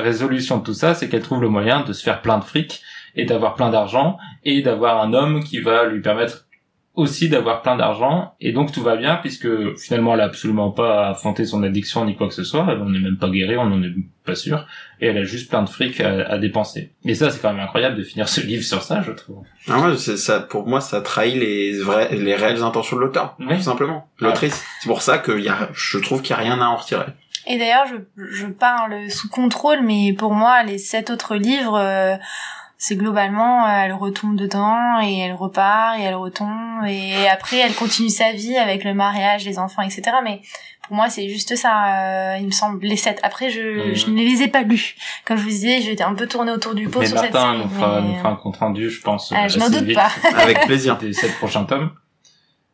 résolution 0.00 0.58
de 0.58 0.62
tout 0.64 0.74
ça, 0.74 0.94
c'est 0.94 1.08
qu'elle 1.08 1.22
trouve 1.22 1.40
le 1.42 1.48
moyen 1.48 1.82
de 1.82 1.92
se 1.92 2.02
faire 2.02 2.20
plein 2.22 2.38
de 2.38 2.44
fric 2.44 2.82
et 3.14 3.24
d'avoir 3.24 3.54
plein 3.54 3.70
d'argent 3.70 4.18
et 4.44 4.62
d'avoir 4.62 5.00
un 5.02 5.12
homme 5.14 5.44
qui 5.44 5.60
va 5.60 5.86
lui 5.86 6.00
permettre 6.00 6.45
aussi 6.96 7.28
d'avoir 7.28 7.62
plein 7.62 7.76
d'argent 7.76 8.34
et 8.40 8.52
donc 8.52 8.72
tout 8.72 8.82
va 8.82 8.96
bien 8.96 9.16
puisque 9.16 9.46
finalement 9.78 10.14
elle 10.14 10.20
a 10.22 10.24
absolument 10.24 10.70
pas 10.70 11.08
affronté 11.10 11.44
son 11.44 11.62
addiction 11.62 12.04
ni 12.04 12.16
quoi 12.16 12.26
que 12.28 12.34
ce 12.34 12.42
soit 12.42 12.64
on 12.80 12.88
n'est 12.90 12.98
même 12.98 13.18
pas 13.18 13.28
guéri 13.28 13.56
on 13.56 13.66
n'en 13.66 13.82
est 13.82 13.92
pas 14.24 14.34
sûr 14.34 14.66
et 15.00 15.06
elle 15.08 15.18
a 15.18 15.24
juste 15.24 15.48
plein 15.50 15.62
de 15.62 15.68
fric 15.68 16.00
à, 16.00 16.26
à 16.26 16.38
dépenser 16.38 16.92
et 17.04 17.14
ça 17.14 17.30
c'est 17.30 17.40
quand 17.40 17.52
même 17.52 17.62
incroyable 17.62 17.96
de 17.96 18.02
finir 18.02 18.28
ce 18.28 18.40
livre 18.40 18.64
sur 18.64 18.82
ça 18.82 19.02
je 19.06 19.12
trouve 19.12 19.44
Ah 19.68 19.78
ouais, 19.80 19.96
c'est 19.96 20.16
ça. 20.16 20.40
Pour 20.40 20.66
moi, 20.66 20.80
ça 20.80 21.00
trahit 21.00 21.36
les 21.36 21.78
vrais, 21.80 22.14
les 22.16 22.34
réelles 22.34 22.62
intentions 22.62 22.96
de 22.96 23.02
l'auteur, 23.02 23.36
Oui. 23.40 23.56
tout 23.56 23.62
simplement. 23.62 24.08
L'autrice. 24.20 24.64
C'est 24.80 24.88
pour 24.88 25.02
ça 25.02 25.18
que 25.18 25.32
y 25.38 25.48
a, 25.48 25.68
je 25.74 25.98
trouve 25.98 26.22
qu'il 26.22 26.30
y 26.36 26.38
a 26.38 26.42
rien 26.42 26.60
à 26.60 26.66
en 26.66 26.76
retirer. 26.76 27.06
Et 27.48 27.58
d'ailleurs, 27.58 27.86
je, 27.86 28.24
je 28.32 28.46
parle 28.46 29.10
sous 29.10 29.28
contrôle, 29.28 29.80
mais 29.82 30.12
pour 30.12 30.32
moi, 30.32 30.62
les 30.64 30.78
sept 30.78 31.10
autres 31.10 31.34
livres, 31.36 31.76
euh, 31.78 32.14
c'est 32.78 32.96
globalement, 32.96 33.66
euh, 33.66 33.84
elle 33.84 33.92
retombe 33.94 34.36
dedans 34.36 35.00
et 35.02 35.18
elle 35.18 35.34
repart 35.34 35.98
et 35.98 36.02
elle 36.02 36.14
retombe 36.14 36.84
et 36.86 37.26
après 37.28 37.58
elle 37.58 37.74
continue 37.74 38.10
sa 38.10 38.32
vie 38.32 38.56
avec 38.56 38.84
le 38.84 38.92
mariage, 38.92 39.44
les 39.44 39.58
enfants, 39.58 39.82
etc. 39.82 40.02
Mais 40.22 40.42
pour 40.86 40.96
moi, 40.96 41.08
c'est 41.08 41.28
juste 41.28 41.56
ça, 41.56 42.34
euh, 42.34 42.36
il 42.38 42.46
me 42.46 42.50
semble, 42.50 42.84
les 42.86 42.96
sept. 42.96 43.18
Après, 43.22 43.50
je, 43.50 43.94
je 43.94 44.10
ne 44.10 44.16
les 44.16 44.42
ai 44.42 44.48
pas 44.48 44.62
lus. 44.62 44.94
Comme 45.24 45.36
je 45.36 45.42
vous 45.42 45.48
disais, 45.48 45.80
j'étais 45.80 46.04
un 46.04 46.14
peu 46.14 46.26
tournée 46.26 46.52
autour 46.52 46.74
du 46.74 46.88
pot 46.88 47.00
mais 47.00 47.06
sur 47.06 47.18
cette 47.18 47.32
série. 47.32 47.58
nous 47.58 47.68
fera, 47.68 48.00
mais, 48.00 48.08
nous 48.08 48.16
fera 48.18 48.30
un 48.30 48.36
compte 48.36 48.56
rendu 48.58 48.90
je 48.90 49.00
pense 49.00 49.32
Ah, 49.34 49.48
je 49.48 49.58
n'en 49.58 49.70
doute 49.70 49.84
vite 49.84 49.96
pas. 49.96 50.10
Avec 50.36 50.60
plaisir. 50.66 50.96
des 50.98 51.12
sept 51.12 51.34
prochains 51.38 51.64
tomes 51.64 51.90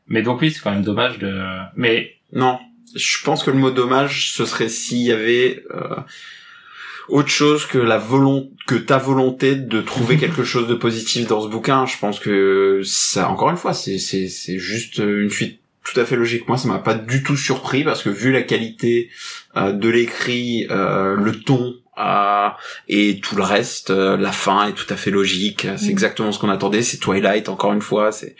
mais 0.08 0.22
donc 0.22 0.40
oui 0.42 0.50
c'est 0.50 0.60
quand 0.60 0.72
même 0.72 0.82
dommage 0.82 1.18
de 1.18 1.42
mais 1.76 2.16
Non, 2.32 2.58
je 2.94 3.24
pense 3.24 3.42
que 3.42 3.50
le 3.50 3.58
mot 3.58 3.70
dommage, 3.70 4.32
ce 4.32 4.44
serait 4.44 4.68
s'il 4.68 4.98
y 4.98 5.12
avait 5.12 5.62
euh, 5.74 5.96
autre 7.12 7.28
chose 7.28 7.66
que 7.66 7.78
la 7.78 7.98
volonté, 7.98 8.48
que 8.66 8.74
ta 8.74 8.98
volonté 8.98 9.54
de 9.54 9.80
trouver 9.80 10.16
quelque 10.18 10.44
chose 10.44 10.66
de 10.66 10.74
positif 10.74 11.28
dans 11.28 11.42
ce 11.42 11.48
bouquin. 11.48 11.86
Je 11.86 11.98
pense 11.98 12.18
que 12.18 12.80
ça, 12.84 13.28
encore 13.28 13.50
une 13.50 13.56
fois, 13.56 13.74
c'est 13.74 13.98
c'est 13.98 14.28
c'est 14.28 14.58
juste 14.58 14.98
une 14.98 15.30
suite 15.30 15.60
tout 15.84 15.98
à 16.00 16.04
fait 16.04 16.16
logique. 16.16 16.48
Moi, 16.48 16.56
ça 16.56 16.68
m'a 16.68 16.78
pas 16.78 16.94
du 16.94 17.22
tout 17.22 17.36
surpris 17.36 17.84
parce 17.84 18.02
que 18.02 18.08
vu 18.08 18.32
la 18.32 18.42
qualité 18.42 19.10
euh, 19.56 19.72
de 19.72 19.88
l'écrit, 19.88 20.66
euh, 20.70 21.16
le 21.16 21.32
ton. 21.40 21.74
Euh, 21.98 22.48
et 22.88 23.20
tout 23.20 23.36
le 23.36 23.42
reste, 23.42 23.90
euh, 23.90 24.16
la 24.16 24.32
fin 24.32 24.68
est 24.68 24.72
tout 24.72 24.86
à 24.88 24.96
fait 24.96 25.10
logique. 25.10 25.66
C'est 25.76 25.86
Mm. 25.88 25.90
exactement 25.90 26.32
ce 26.32 26.38
qu'on 26.38 26.48
attendait. 26.48 26.82
C'est 26.82 26.98
Twilight, 26.98 27.48
encore 27.48 27.72
une 27.72 27.82
fois. 27.82 28.12
C'est 28.12 28.34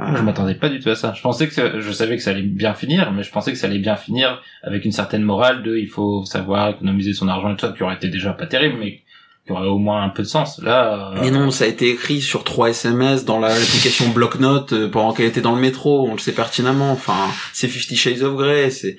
euh, 0.00 0.16
je 0.16 0.22
m'attendais 0.22 0.54
pas 0.54 0.68
du 0.70 0.80
tout 0.80 0.88
à 0.90 0.94
ça. 0.96 1.12
Je 1.14 1.20
pensais 1.22 1.46
que 1.46 1.54
ça- 1.54 1.78
je 1.80 1.92
savais 1.92 2.16
que 2.16 2.22
ça 2.22 2.30
allait 2.30 2.42
bien 2.42 2.74
finir, 2.74 3.12
mais 3.12 3.22
je 3.22 3.30
pensais 3.30 3.52
que 3.52 3.58
ça 3.58 3.66
allait 3.66 3.78
bien 3.78 3.96
finir 3.96 4.40
avec 4.62 4.84
une 4.84 4.92
certaine 4.92 5.22
morale 5.22 5.62
de 5.62 5.76
il 5.76 5.88
faut 5.88 6.24
savoir 6.24 6.70
économiser 6.70 7.12
son 7.12 7.28
argent 7.28 7.52
et 7.52 7.56
tout 7.56 7.66
ça, 7.66 7.72
qui 7.76 7.82
aurait 7.82 7.94
été 7.96 8.08
déjà 8.08 8.32
pas 8.32 8.46
terrible, 8.46 8.76
mais 8.80 9.02
qui 9.46 9.52
aurait 9.52 9.68
au 9.68 9.76
moins 9.78 10.02
un 10.02 10.08
peu 10.08 10.22
de 10.22 10.28
sens. 10.28 10.58
Là, 10.62 11.12
euh, 11.14 11.18
Mais 11.20 11.30
non, 11.30 11.50
ça 11.50 11.64
a 11.64 11.66
été 11.66 11.90
écrit 11.90 12.22
sur 12.22 12.42
trois 12.44 12.70
SMS 12.70 13.26
dans 13.26 13.38
la- 13.38 13.50
l'application 13.50 14.08
Blocknote 14.14 14.72
euh, 14.72 14.88
pendant 14.88 15.12
qu'elle 15.12 15.26
était 15.26 15.42
dans 15.42 15.54
le 15.54 15.60
métro. 15.60 16.08
On 16.08 16.12
le 16.14 16.18
sait 16.18 16.32
pertinemment. 16.32 16.90
Enfin, 16.90 17.28
c'est 17.52 17.68
Fifty 17.68 17.94
Shades 17.96 18.22
of 18.22 18.34
Grey. 18.36 18.70
C'est, 18.70 18.96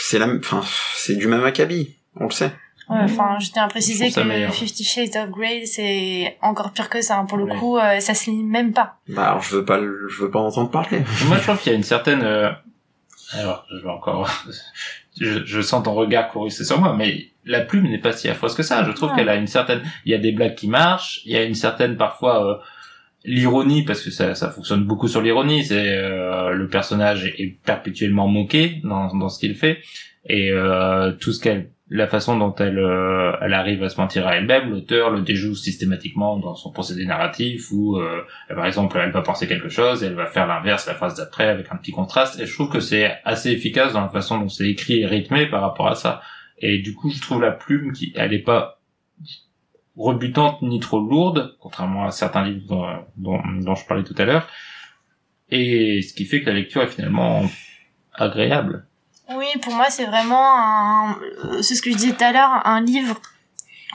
c'est 0.00 0.18
la, 0.18 0.26
enfin, 0.26 0.62
c'est 0.96 1.14
du 1.14 1.28
même 1.28 1.44
acabit. 1.44 1.94
On 2.16 2.24
le 2.24 2.32
sait. 2.32 2.52
Ouais, 2.92 3.00
enfin, 3.04 3.38
je 3.40 3.50
tiens 3.50 3.64
à 3.64 3.68
préciser 3.68 4.10
que 4.10 4.20
meilleur. 4.20 4.52
Fifty 4.54 4.84
Shades 4.84 5.16
of 5.16 5.30
Grey, 5.30 5.64
c'est 5.66 6.36
encore 6.42 6.72
pire 6.72 6.88
que 6.88 7.00
ça. 7.02 7.18
hein. 7.18 7.24
Pour 7.26 7.38
le 7.38 7.44
Ouais. 7.44 7.56
coup, 7.56 7.78
euh, 7.78 8.00
ça 8.00 8.14
se 8.14 8.30
lit 8.30 8.42
même 8.42 8.72
pas. 8.72 8.96
Bah, 9.08 9.28
alors, 9.30 9.42
je 9.42 9.56
veux 9.56 9.64
pas, 9.64 9.78
le- 9.78 10.08
je 10.08 10.22
veux 10.22 10.30
pas 10.30 10.38
en 10.40 10.46
entendre 10.46 10.70
parler. 10.70 10.98
moi, 11.28 11.36
je 11.38 11.42
trouve 11.42 11.58
qu'il 11.60 11.70
y 11.72 11.74
a 11.74 11.78
une 11.78 11.82
certaine. 11.84 12.22
euh, 12.22 12.50
Alors, 13.34 13.64
je 13.70 13.76
vais 13.82 13.88
encore. 13.90 14.28
je, 15.20 15.44
je 15.44 15.60
sens 15.60 15.82
ton 15.84 15.94
regard 15.94 16.28
courroucé 16.28 16.64
sur 16.64 16.78
moi, 16.80 16.94
mais 16.96 17.26
la 17.44 17.60
plume 17.60 17.88
n'est 17.88 17.98
pas 18.00 18.12
si 18.12 18.28
affreuse 18.28 18.54
que 18.54 18.62
ça. 18.62 18.84
Je 18.84 18.92
trouve 18.92 19.10
Ouais. 19.10 19.16
qu'elle 19.16 19.28
a 19.28 19.36
une 19.36 19.46
certaine. 19.46 19.82
Il 20.04 20.12
y 20.12 20.14
a 20.14 20.18
des 20.18 20.32
blagues 20.32 20.54
qui 20.54 20.68
marchent. 20.68 21.20
Il 21.24 21.32
y 21.32 21.36
a 21.36 21.42
une 21.44 21.54
certaine 21.54 21.96
parfois. 21.96 22.46
euh, 22.46 22.56
l'ironie 23.24 23.84
parce 23.84 24.00
que 24.02 24.10
ça, 24.10 24.34
ça 24.34 24.50
fonctionne 24.50 24.82
beaucoup 24.82 25.06
sur 25.06 25.22
l'ironie 25.22 25.64
c'est 25.64 25.96
euh, 25.96 26.50
le 26.50 26.66
personnage 26.68 27.24
est, 27.24 27.40
est 27.40 27.56
perpétuellement 27.64 28.26
moqué 28.26 28.80
dans, 28.82 29.14
dans 29.14 29.28
ce 29.28 29.38
qu'il 29.38 29.54
fait 29.54 29.78
et 30.28 30.50
euh, 30.50 31.12
tout 31.12 31.32
ce 31.32 31.40
qu'elle 31.40 31.70
la 31.94 32.06
façon 32.06 32.38
dont 32.38 32.54
elle 32.56 32.78
euh, 32.78 33.32
elle 33.42 33.52
arrive 33.52 33.82
à 33.82 33.88
se 33.88 34.00
mentir 34.00 34.26
à 34.26 34.36
elle-même 34.36 34.70
l'auteur 34.70 35.10
le 35.10 35.20
déjoue 35.20 35.54
systématiquement 35.54 36.38
dans 36.38 36.54
son 36.54 36.72
procédé 36.72 37.04
narratif 37.04 37.70
où 37.70 37.96
euh, 37.96 38.22
par 38.48 38.66
exemple 38.66 38.98
elle 39.02 39.10
va 39.10 39.20
penser 39.20 39.46
quelque 39.46 39.68
chose 39.68 40.02
et 40.02 40.06
elle 40.06 40.14
va 40.14 40.26
faire 40.26 40.46
l'inverse 40.46 40.86
la 40.86 40.94
phrase 40.94 41.16
d'après 41.16 41.48
avec 41.48 41.70
un 41.70 41.76
petit 41.76 41.92
contraste 41.92 42.40
et 42.40 42.46
je 42.46 42.54
trouve 42.54 42.70
que 42.70 42.80
c'est 42.80 43.18
assez 43.24 43.50
efficace 43.50 43.92
dans 43.92 44.00
la 44.00 44.08
façon 44.08 44.38
dont 44.38 44.48
c'est 44.48 44.68
écrit 44.68 45.02
et 45.02 45.06
rythmé 45.06 45.46
par 45.46 45.60
rapport 45.60 45.88
à 45.88 45.94
ça 45.94 46.22
et 46.58 46.78
du 46.78 46.94
coup 46.94 47.10
je 47.10 47.20
trouve 47.20 47.42
la 47.42 47.52
plume 47.52 47.92
qui 47.92 48.12
elle 48.16 48.32
est 48.32 48.42
pas 48.42 48.78
rebutante 49.96 50.62
ni 50.62 50.80
trop 50.80 51.00
lourde, 51.00 51.54
contrairement 51.60 52.06
à 52.06 52.10
certains 52.10 52.44
livres 52.44 52.66
dont, 52.66 52.86
dont, 53.16 53.40
dont 53.60 53.74
je 53.74 53.86
parlais 53.86 54.04
tout 54.04 54.14
à 54.18 54.24
l'heure. 54.24 54.48
Et 55.50 56.00
ce 56.02 56.14
qui 56.14 56.24
fait 56.24 56.40
que 56.40 56.46
la 56.46 56.54
lecture 56.54 56.82
est 56.82 56.88
finalement 56.88 57.44
agréable. 58.14 58.86
Oui, 59.30 59.46
pour 59.62 59.72
moi, 59.74 59.86
c'est 59.88 60.04
vraiment 60.04 61.14
c'est 61.62 61.74
ce 61.74 61.82
que 61.82 61.90
je 61.90 61.96
disais 61.96 62.12
tout 62.12 62.24
à 62.24 62.32
l'heure, 62.32 62.66
un 62.66 62.80
livre 62.80 63.20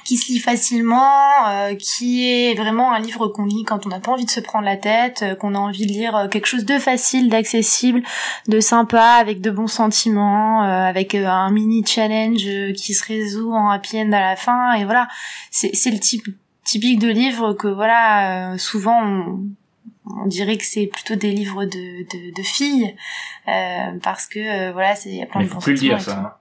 qui 0.07 0.15
se 0.15 0.31
lit 0.31 0.39
facilement, 0.39 1.49
euh, 1.49 1.75
qui 1.75 2.31
est 2.31 2.55
vraiment 2.55 2.93
un 2.93 2.99
livre 2.99 3.27
qu'on 3.27 3.43
lit 3.43 3.65
quand 3.65 3.85
on 3.85 3.89
n'a 3.89 3.99
pas 3.99 4.13
envie 4.13 4.23
de 4.23 4.31
se 4.31 4.39
prendre 4.39 4.63
la 4.63 4.77
tête, 4.77 5.21
euh, 5.21 5.35
qu'on 5.35 5.53
a 5.53 5.57
envie 5.57 5.85
de 5.85 5.91
lire 5.91 6.15
euh, 6.15 6.27
quelque 6.29 6.45
chose 6.45 6.63
de 6.63 6.79
facile, 6.79 7.27
d'accessible, 7.27 8.01
de 8.47 8.61
sympa, 8.61 9.17
avec 9.19 9.41
de 9.41 9.51
bons 9.51 9.67
sentiments, 9.67 10.61
avec 10.61 11.13
un 11.13 11.51
mini 11.51 11.85
challenge 11.85 12.45
qui 12.73 12.93
se 12.93 13.05
résout 13.05 13.51
en 13.51 13.69
happy 13.69 13.99
end 13.99 14.13
à 14.13 14.21
la 14.21 14.35
fin, 14.37 14.73
et 14.75 14.85
voilà, 14.85 15.09
c'est 15.51 15.91
le 15.91 15.99
type 15.99 16.25
typique 16.63 16.99
de 16.99 17.09
livre 17.09 17.53
que 17.53 17.67
voilà, 17.67 18.57
souvent 18.57 19.01
on, 19.03 19.39
on 20.23 20.27
dirait 20.27 20.57
que 20.57 20.65
c'est 20.65 20.87
plutôt 20.87 21.15
des 21.15 21.31
livres 21.31 21.65
de, 21.65 22.03
de, 22.03 22.33
de 22.35 22.43
filles, 22.43 22.95
euh, 23.47 23.91
parce 24.03 24.25
que 24.27 24.39
euh, 24.39 24.71
voilà, 24.71 24.95
c'est 24.95 25.09
il 25.09 25.15
y 25.17 25.23
a 25.23 25.25
plein 25.25 25.41
Mais 25.41 25.47
de 25.47 25.51
faut 25.51 25.59
plus 25.59 25.73
le 25.73 25.79
dire, 25.79 26.01
ça. 26.01 26.11
hein. 26.17 26.31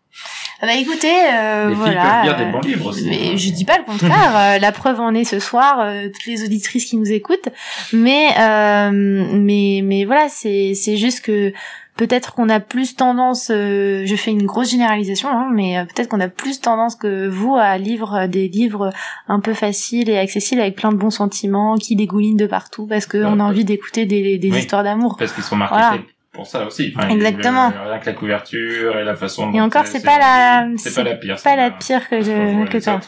Ah 0.63 0.67
bah 0.67 0.75
écoutez, 0.75 1.13
euh, 1.35 1.69
Les 1.69 1.75
filles 1.75 1.85
voilà. 1.85 2.03
peuvent 2.03 2.23
lire 2.25 2.37
des 2.39 2.45
euh, 2.45 2.53
bons 2.53 2.61
livres 2.61 2.87
aussi. 2.87 3.07
Mais 3.07 3.29
hein. 3.33 3.37
je 3.37 3.51
dis 3.51 3.67
pas 3.67 3.77
le 3.77 3.85
contraire. 3.85 4.37
euh, 4.37 4.59
la 4.59 4.73
preuve 4.73 4.99
en 5.01 5.13
est 5.15 5.25
ce 5.25 5.39
soir, 5.39 5.81
euh, 5.81 6.09
toutes 6.09 6.25
les 6.25 6.43
auditrices 6.45 6.87
qui 6.87 6.97
nous 6.97 7.13
écoutent. 7.13 7.51
Mais 7.93 8.29
euh, 8.39 8.91
mais 8.93 9.81
mais 9.85 10.07
voilà, 10.07 10.31
c'est 10.31 10.73
c'est 10.75 10.97
juste 10.97 11.21
que 11.21 11.53
peut-être 11.97 12.35
qu'on 12.35 12.49
a 12.49 12.61
plus 12.61 12.95
tendance. 12.97 13.51
euh, 13.51 14.03
je 14.07 14.17
fais 14.17 14.31
une 14.31 14.45
grosse 14.47 14.71
généralisation, 14.71 15.29
hein, 15.29 15.49
mais 15.53 15.79
euh, 15.79 15.85
peut-être 15.85 16.09
qu'on 16.09 16.21
a 16.21 16.29
plus 16.29 16.61
tendance 16.61 16.95
que 16.97 17.27
vous 17.29 17.57
à 17.57 17.77
lire 17.79 18.29
des 18.29 18.49
livres 18.49 18.91
un 19.29 19.41
peu 19.41 19.55
faciles 19.55 20.09
et 20.11 20.19
accessibles 20.19 20.61
avec 20.61 20.77
plein 20.77 20.91
de 20.93 20.97
bons 20.97 21.11
sentiments 21.11 21.77
qui 21.77 21.97
dégoulinent 21.97 22.37
de 22.37 22.47
partout 22.47 22.87
parce 22.87 23.07
que 23.07 23.19
Ouais, 23.19 23.25
on 23.27 23.41
a 23.41 23.45
envie 23.45 23.65
d'écouter 23.65 24.07
des 24.07 24.39
des 24.39 24.51
Oui. 24.51 24.59
histoires 24.59 24.85
d'amour. 24.85 25.17
Parce 25.19 25.33
qu'ils 25.33 25.45
sont 25.45 25.57
marketés 25.57 25.81
Voilà. 25.81 26.03
pour 26.33 26.47
ça 26.47 26.67
aussi. 26.67 26.93
Enfin, 26.97 27.09
Exactement. 27.09 27.71
rien 27.71 27.99
que 27.99 28.07
la 28.07 28.13
couverture 28.13 28.99
et 28.99 29.05
la 29.05 29.15
façon 29.15 29.53
Et 29.53 29.61
encore, 29.61 29.87
c'est 29.87 30.05
pas 30.05 30.19
la- 30.19 30.69
C'est 30.77 30.95
pas 30.95 31.03
la 31.03 31.15
pire. 31.17 31.37
Pas 31.43 31.57
la 31.57 31.71
pire 31.71 32.09
que 32.09 32.21
je 32.21 32.67
que 32.69 32.79
toi. 32.83 33.01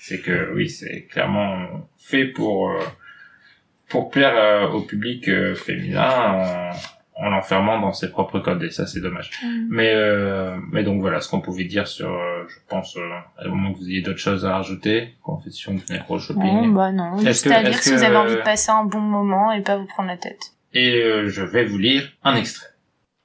C'est 0.00 0.20
que 0.20 0.52
oui, 0.54 0.68
c'est 0.70 1.06
clairement 1.10 1.56
fait 1.98 2.24
pour 2.26 2.70
euh, 2.70 2.78
pour 3.88 4.10
plaire 4.10 4.34
euh, 4.36 4.68
au 4.68 4.80
public 4.82 5.28
euh, 5.28 5.54
féminin 5.54 6.70
en, 7.18 7.26
en 7.26 7.30
l'enfermant 7.30 7.80
dans 7.80 7.92
ses 7.92 8.10
propres 8.10 8.38
codes 8.40 8.62
et 8.62 8.70
ça 8.70 8.86
c'est 8.86 9.00
dommage. 9.00 9.30
Mm. 9.42 9.66
Mais 9.70 9.92
euh, 9.94 10.56
mais 10.72 10.82
donc 10.84 11.00
voilà 11.00 11.20
ce 11.20 11.28
qu'on 11.28 11.40
pouvait 11.40 11.64
dire 11.64 11.86
sur 11.86 12.08
euh, 12.10 12.44
je 12.48 12.56
pense 12.68 12.96
euh, 12.96 13.00
à 13.38 13.48
moment 13.48 13.72
que 13.72 13.78
vous 13.78 13.88
ayez 13.88 14.02
d'autres 14.02 14.18
choses 14.18 14.44
à 14.44 14.56
rajouter 14.56 15.14
confession 15.22 15.74
de 15.74 15.80
nécro 15.92 16.14
Non, 16.14 16.20
shopping 16.20 16.74
bah 16.74 16.92
non. 16.92 17.18
Juste 17.18 17.44
que- 17.44 17.50
à 17.50 17.62
lire 17.62 17.74
si 17.78 17.92
vous 17.92 18.02
avez 18.02 18.16
envie 18.16 18.34
de 18.36 18.42
passer 18.42 18.70
un 18.70 18.84
bon 18.84 19.00
moment 19.00 19.52
et 19.52 19.62
pas 19.62 19.76
vous 19.76 19.86
prendre 19.86 20.08
la 20.08 20.16
tête. 20.16 20.40
et 20.72 20.92
euh, 21.02 21.28
je 21.28 21.42
vais 21.42 21.64
vous 21.64 21.78
lire 21.78 22.08
un 22.24 22.36
extrait. 22.36 22.66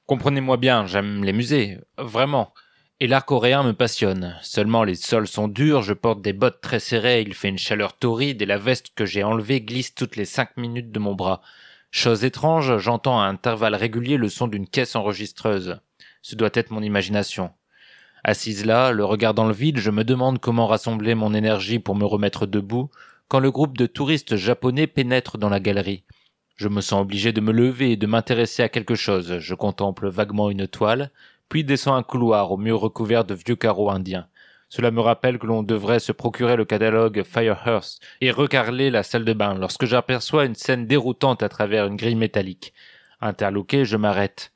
Comprenez-moi 0.06 0.58
bien, 0.58 0.86
j'aime 0.86 1.24
les 1.24 1.32
musées, 1.32 1.78
vraiment. 1.96 2.52
Et 3.00 3.06
l'art 3.06 3.24
coréen 3.24 3.62
me 3.64 3.72
passionne. 3.72 4.36
Seulement 4.42 4.84
les 4.84 4.94
sols 4.94 5.26
sont 5.26 5.48
durs, 5.48 5.82
je 5.82 5.94
porte 5.94 6.20
des 6.22 6.32
bottes 6.32 6.60
très 6.60 6.78
serrées, 6.78 7.22
il 7.22 7.34
fait 7.34 7.48
une 7.48 7.58
chaleur 7.58 7.96
torride 7.96 8.40
et 8.40 8.46
la 8.46 8.58
veste 8.58 8.88
que 8.94 9.04
j'ai 9.06 9.24
enlevée 9.24 9.60
glisse 9.62 9.94
toutes 9.94 10.16
les 10.16 10.24
cinq 10.26 10.56
minutes 10.56 10.92
de 10.92 10.98
mon 10.98 11.14
bras. 11.14 11.40
Chose 11.96 12.24
étrange, 12.24 12.78
j'entends 12.78 13.20
à 13.20 13.26
intervalles 13.26 13.76
réguliers 13.76 14.16
le 14.16 14.28
son 14.28 14.48
d'une 14.48 14.66
caisse 14.66 14.96
enregistreuse. 14.96 15.78
Ce 16.22 16.34
doit 16.34 16.50
être 16.54 16.72
mon 16.72 16.82
imagination. 16.82 17.52
Assise 18.24 18.66
là, 18.66 18.90
le 18.90 19.04
regard 19.04 19.32
dans 19.32 19.46
le 19.46 19.54
vide, 19.54 19.78
je 19.78 19.92
me 19.92 20.02
demande 20.02 20.40
comment 20.40 20.66
rassembler 20.66 21.14
mon 21.14 21.32
énergie 21.34 21.78
pour 21.78 21.94
me 21.94 22.04
remettre 22.04 22.46
debout, 22.46 22.90
quand 23.28 23.38
le 23.38 23.52
groupe 23.52 23.78
de 23.78 23.86
touristes 23.86 24.34
japonais 24.34 24.88
pénètre 24.88 25.38
dans 25.38 25.48
la 25.48 25.60
galerie. 25.60 26.02
Je 26.56 26.66
me 26.66 26.80
sens 26.80 27.00
obligé 27.00 27.32
de 27.32 27.40
me 27.40 27.52
lever 27.52 27.92
et 27.92 27.96
de 27.96 28.08
m'intéresser 28.08 28.64
à 28.64 28.68
quelque 28.68 28.96
chose. 28.96 29.38
Je 29.38 29.54
contemple 29.54 30.08
vaguement 30.08 30.50
une 30.50 30.66
toile, 30.66 31.12
puis 31.48 31.62
descends 31.62 31.94
un 31.94 32.02
couloir 32.02 32.50
au 32.50 32.56
mur 32.56 32.80
recouvert 32.80 33.24
de 33.24 33.34
vieux 33.34 33.54
carreaux 33.54 33.90
indiens. 33.90 34.26
Cela 34.74 34.90
me 34.90 35.00
rappelle 35.00 35.38
que 35.38 35.46
l'on 35.46 35.62
devrait 35.62 36.00
se 36.00 36.10
procurer 36.10 36.56
le 36.56 36.64
catalogue 36.64 37.22
Firehearth 37.22 38.00
et 38.20 38.32
recarler 38.32 38.90
la 38.90 39.04
salle 39.04 39.24
de 39.24 39.32
bain 39.32 39.54
lorsque 39.54 39.84
j'aperçois 39.84 40.46
une 40.46 40.56
scène 40.56 40.88
déroutante 40.88 41.44
à 41.44 41.48
travers 41.48 41.86
une 41.86 41.94
grille 41.94 42.16
métallique. 42.16 42.72
Interloqué, 43.20 43.84
je 43.84 43.96
m'arrête. 43.96 44.50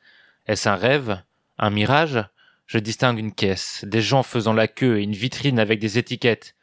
Est-ce 0.48 0.68
un 0.68 0.74
rêve? 0.74 1.22
Un 1.56 1.70
mirage? 1.70 2.24
Je 2.66 2.80
distingue 2.80 3.20
une 3.20 3.32
caisse, 3.32 3.84
des 3.86 4.00
gens 4.00 4.24
faisant 4.24 4.54
la 4.54 4.66
queue 4.66 4.98
et 4.98 5.04
une 5.04 5.12
vitrine 5.12 5.60
avec 5.60 5.78
des 5.78 5.98
étiquettes. 5.98 6.56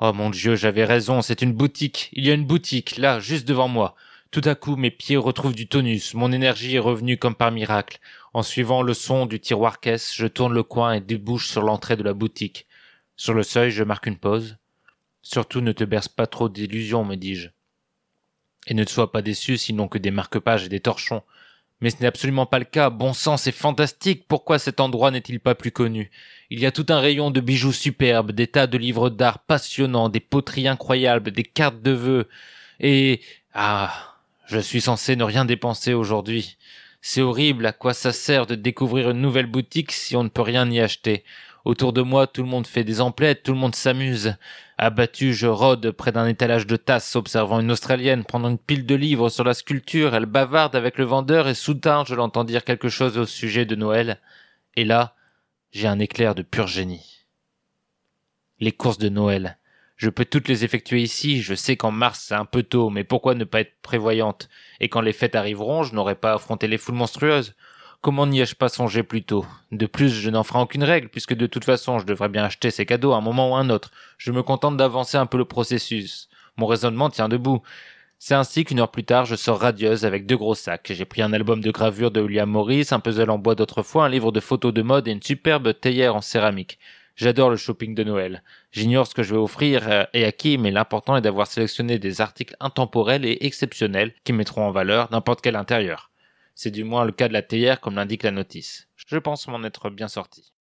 Oh 0.00 0.14
mon 0.14 0.30
Dieu, 0.30 0.56
j'avais 0.56 0.86
raison, 0.86 1.20
c'est 1.20 1.42
une 1.42 1.52
boutique. 1.52 2.08
Il 2.14 2.24
y 2.24 2.30
a 2.30 2.34
une 2.34 2.46
boutique, 2.46 2.96
là, 2.96 3.20
juste 3.20 3.46
devant 3.46 3.68
moi. 3.68 3.96
Tout 4.30 4.40
à 4.46 4.54
coup, 4.54 4.76
mes 4.76 4.90
pieds 4.90 5.18
retrouvent 5.18 5.54
du 5.54 5.68
tonus, 5.68 6.14
mon 6.14 6.32
énergie 6.32 6.76
est 6.76 6.78
revenue 6.78 7.18
comme 7.18 7.34
par 7.34 7.52
miracle. 7.52 7.98
En 8.32 8.42
suivant 8.42 8.80
le 8.80 8.94
son 8.94 9.26
du 9.26 9.40
tiroir 9.40 9.80
caisse, 9.80 10.14
je 10.16 10.26
tourne 10.26 10.54
le 10.54 10.62
coin 10.62 10.94
et 10.94 11.02
débouche 11.02 11.48
sur 11.48 11.60
l'entrée 11.60 11.96
de 11.96 12.02
la 12.02 12.14
boutique. 12.14 12.66
Sur 13.16 13.34
le 13.34 13.42
seuil, 13.42 13.70
je 13.70 13.84
marque 13.84 14.06
une 14.06 14.18
pause. 14.18 14.56
Surtout 15.22 15.60
ne 15.60 15.72
te 15.72 15.84
berce 15.84 16.08
pas 16.08 16.26
trop 16.26 16.48
d'illusions, 16.48 17.04
me 17.04 17.14
dis-je. 17.14 17.48
Et 18.66 18.74
ne 18.74 18.84
te 18.84 18.90
sois 18.90 19.12
pas 19.12 19.22
déçu 19.22 19.56
sinon 19.56 19.88
que 19.88 19.98
des 19.98 20.10
marque-pages 20.10 20.64
et 20.64 20.68
des 20.68 20.80
torchons. 20.80 21.22
Mais 21.80 21.90
ce 21.90 21.96
n'est 22.00 22.06
absolument 22.06 22.46
pas 22.46 22.58
le 22.58 22.64
cas. 22.64 22.90
Bon 22.90 23.12
sang, 23.12 23.36
c'est 23.36 23.52
fantastique. 23.52 24.26
Pourquoi 24.26 24.58
cet 24.58 24.80
endroit 24.80 25.10
n'est-il 25.10 25.40
pas 25.40 25.54
plus 25.54 25.70
connu? 25.70 26.10
Il 26.50 26.60
y 26.60 26.66
a 26.66 26.72
tout 26.72 26.86
un 26.88 27.00
rayon 27.00 27.30
de 27.30 27.40
bijoux 27.40 27.72
superbes, 27.72 28.32
des 28.32 28.46
tas 28.46 28.66
de 28.66 28.78
livres 28.78 29.10
d'art 29.10 29.40
passionnants, 29.40 30.08
des 30.08 30.20
poteries 30.20 30.68
incroyables, 30.68 31.30
des 31.30 31.42
cartes 31.42 31.82
de 31.82 31.90
vœux. 31.90 32.28
Et... 32.80 33.20
Ah, 33.52 34.16
je 34.46 34.58
suis 34.58 34.80
censé 34.80 35.14
ne 35.14 35.24
rien 35.24 35.44
dépenser 35.44 35.94
aujourd'hui. 35.94 36.56
C'est 37.00 37.22
horrible, 37.22 37.66
à 37.66 37.72
quoi 37.72 37.94
ça 37.94 38.12
sert 38.12 38.46
de 38.46 38.54
découvrir 38.54 39.10
une 39.10 39.20
nouvelle 39.20 39.46
boutique 39.46 39.92
si 39.92 40.16
on 40.16 40.24
ne 40.24 40.28
peut 40.28 40.42
rien 40.42 40.70
y 40.70 40.80
acheter? 40.80 41.22
Autour 41.64 41.94
de 41.94 42.02
moi, 42.02 42.26
tout 42.26 42.42
le 42.42 42.48
monde 42.48 42.66
fait 42.66 42.84
des 42.84 43.00
emplettes, 43.00 43.42
tout 43.42 43.52
le 43.52 43.58
monde 43.58 43.74
s'amuse. 43.74 44.36
Abattu, 44.76 45.32
je 45.32 45.46
rôde 45.46 45.90
près 45.92 46.12
d'un 46.12 46.26
étalage 46.26 46.66
de 46.66 46.76
tasses, 46.76 47.16
observant 47.16 47.60
une 47.60 47.70
Australienne 47.70 48.24
prendre 48.24 48.48
une 48.48 48.58
pile 48.58 48.84
de 48.84 48.94
livres 48.94 49.30
sur 49.30 49.44
la 49.44 49.54
sculpture. 49.54 50.14
Elle 50.14 50.26
bavarde 50.26 50.76
avec 50.76 50.98
le 50.98 51.04
vendeur 51.04 51.48
et 51.48 51.54
soudain, 51.54 52.04
je 52.06 52.14
l'entends 52.14 52.44
dire 52.44 52.64
quelque 52.64 52.90
chose 52.90 53.16
au 53.16 53.24
sujet 53.24 53.64
de 53.64 53.76
Noël. 53.76 54.20
Et 54.76 54.84
là, 54.84 55.14
j'ai 55.72 55.88
un 55.88 56.00
éclair 56.00 56.34
de 56.34 56.42
pur 56.42 56.66
génie. 56.66 57.24
Les 58.60 58.72
courses 58.72 58.98
de 58.98 59.08
Noël. 59.08 59.58
Je 59.96 60.10
peux 60.10 60.24
toutes 60.24 60.48
les 60.48 60.64
effectuer 60.64 61.00
ici, 61.00 61.40
je 61.40 61.54
sais 61.54 61.76
qu'en 61.76 61.92
mars 61.92 62.26
c'est 62.28 62.34
un 62.34 62.44
peu 62.44 62.62
tôt, 62.62 62.90
mais 62.90 63.04
pourquoi 63.04 63.34
ne 63.34 63.44
pas 63.44 63.60
être 63.60 63.80
prévoyante? 63.80 64.48
Et 64.80 64.88
quand 64.88 65.00
les 65.00 65.12
fêtes 65.12 65.36
arriveront, 65.36 65.84
je 65.84 65.94
n'aurai 65.94 66.16
pas 66.16 66.32
à 66.32 66.34
affronter 66.34 66.66
les 66.66 66.78
foules 66.78 66.96
monstrueuses. 66.96 67.54
Comment 68.04 68.26
n'y 68.26 68.42
ai-je 68.42 68.54
pas 68.54 68.68
songé 68.68 69.02
plus 69.02 69.22
tôt? 69.22 69.46
De 69.72 69.86
plus, 69.86 70.10
je 70.10 70.28
n'en 70.28 70.42
ferai 70.42 70.58
aucune 70.58 70.84
règle, 70.84 71.08
puisque 71.08 71.32
de 71.32 71.46
toute 71.46 71.64
façon, 71.64 71.98
je 71.98 72.04
devrais 72.04 72.28
bien 72.28 72.44
acheter 72.44 72.70
ces 72.70 72.84
cadeaux 72.84 73.14
à 73.14 73.16
un 73.16 73.22
moment 73.22 73.50
ou 73.50 73.54
à 73.54 73.60
un 73.60 73.70
autre. 73.70 73.92
Je 74.18 74.30
me 74.30 74.42
contente 74.42 74.76
d'avancer 74.76 75.16
un 75.16 75.24
peu 75.24 75.38
le 75.38 75.46
processus. 75.46 76.28
Mon 76.58 76.66
raisonnement 76.66 77.08
tient 77.08 77.30
debout. 77.30 77.62
C'est 78.18 78.34
ainsi 78.34 78.66
qu'une 78.66 78.80
heure 78.80 78.90
plus 78.90 79.04
tard, 79.04 79.24
je 79.24 79.36
sors 79.36 79.58
radieuse 79.58 80.04
avec 80.04 80.26
deux 80.26 80.36
gros 80.36 80.54
sacs. 80.54 80.92
J'ai 80.92 81.06
pris 81.06 81.22
un 81.22 81.32
album 81.32 81.62
de 81.62 81.70
gravure 81.70 82.10
de 82.10 82.20
William 82.20 82.50
Morris, 82.50 82.88
un 82.90 83.00
puzzle 83.00 83.30
en 83.30 83.38
bois 83.38 83.54
d'autrefois, 83.54 84.04
un 84.04 84.10
livre 84.10 84.32
de 84.32 84.40
photos 84.40 84.74
de 84.74 84.82
mode 84.82 85.08
et 85.08 85.12
une 85.12 85.22
superbe 85.22 85.72
théière 85.72 86.14
en 86.14 86.20
céramique. 86.20 86.78
J'adore 87.16 87.48
le 87.48 87.56
shopping 87.56 87.94
de 87.94 88.04
Noël. 88.04 88.42
J'ignore 88.70 89.06
ce 89.06 89.14
que 89.14 89.22
je 89.22 89.32
vais 89.34 89.40
offrir 89.40 89.88
euh, 89.88 90.04
et 90.12 90.26
à 90.26 90.32
qui, 90.32 90.58
mais 90.58 90.72
l'important 90.72 91.16
est 91.16 91.22
d'avoir 91.22 91.46
sélectionné 91.46 91.98
des 91.98 92.20
articles 92.20 92.54
intemporels 92.60 93.24
et 93.24 93.46
exceptionnels 93.46 94.12
qui 94.24 94.34
mettront 94.34 94.66
en 94.66 94.72
valeur 94.72 95.08
n'importe 95.10 95.40
quel 95.40 95.56
intérieur. 95.56 96.10
C'est 96.54 96.70
du 96.70 96.84
moins 96.84 97.04
le 97.04 97.12
cas 97.12 97.28
de 97.28 97.32
la 97.32 97.42
théière 97.42 97.80
comme 97.80 97.96
l'indique 97.96 98.22
la 98.22 98.30
notice. 98.30 98.88
Je 98.94 99.18
pense 99.18 99.48
m'en 99.48 99.62
être 99.64 99.90
bien 99.90 100.08
sorti. 100.08 100.52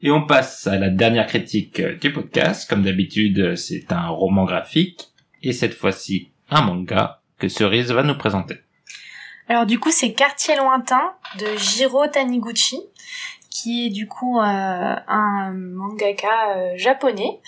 Et 0.00 0.12
on 0.12 0.26
passe 0.26 0.66
à 0.68 0.78
la 0.78 0.90
dernière 0.90 1.26
critique 1.26 1.80
euh, 1.80 1.96
du 1.96 2.12
podcast. 2.12 2.70
Comme 2.70 2.82
d'habitude, 2.82 3.40
euh, 3.40 3.56
c'est 3.56 3.90
un 3.90 4.08
roman 4.08 4.44
graphique. 4.44 5.08
Et 5.42 5.52
cette 5.52 5.74
fois-ci, 5.74 6.30
un 6.50 6.62
manga 6.62 7.20
que 7.38 7.48
Cerise 7.48 7.90
va 7.90 8.04
nous 8.04 8.16
présenter. 8.16 8.58
Alors 9.48 9.66
du 9.66 9.80
coup, 9.80 9.90
c'est 9.90 10.12
Quartier 10.12 10.56
lointain 10.56 11.14
de 11.38 11.46
Jiro 11.56 12.06
Taniguchi, 12.06 12.80
qui 13.50 13.86
est 13.86 13.90
du 13.90 14.06
coup 14.06 14.38
euh, 14.38 14.42
un 15.08 15.52
mangaka 15.52 16.28
euh, 16.56 16.72
japonais. 16.76 17.40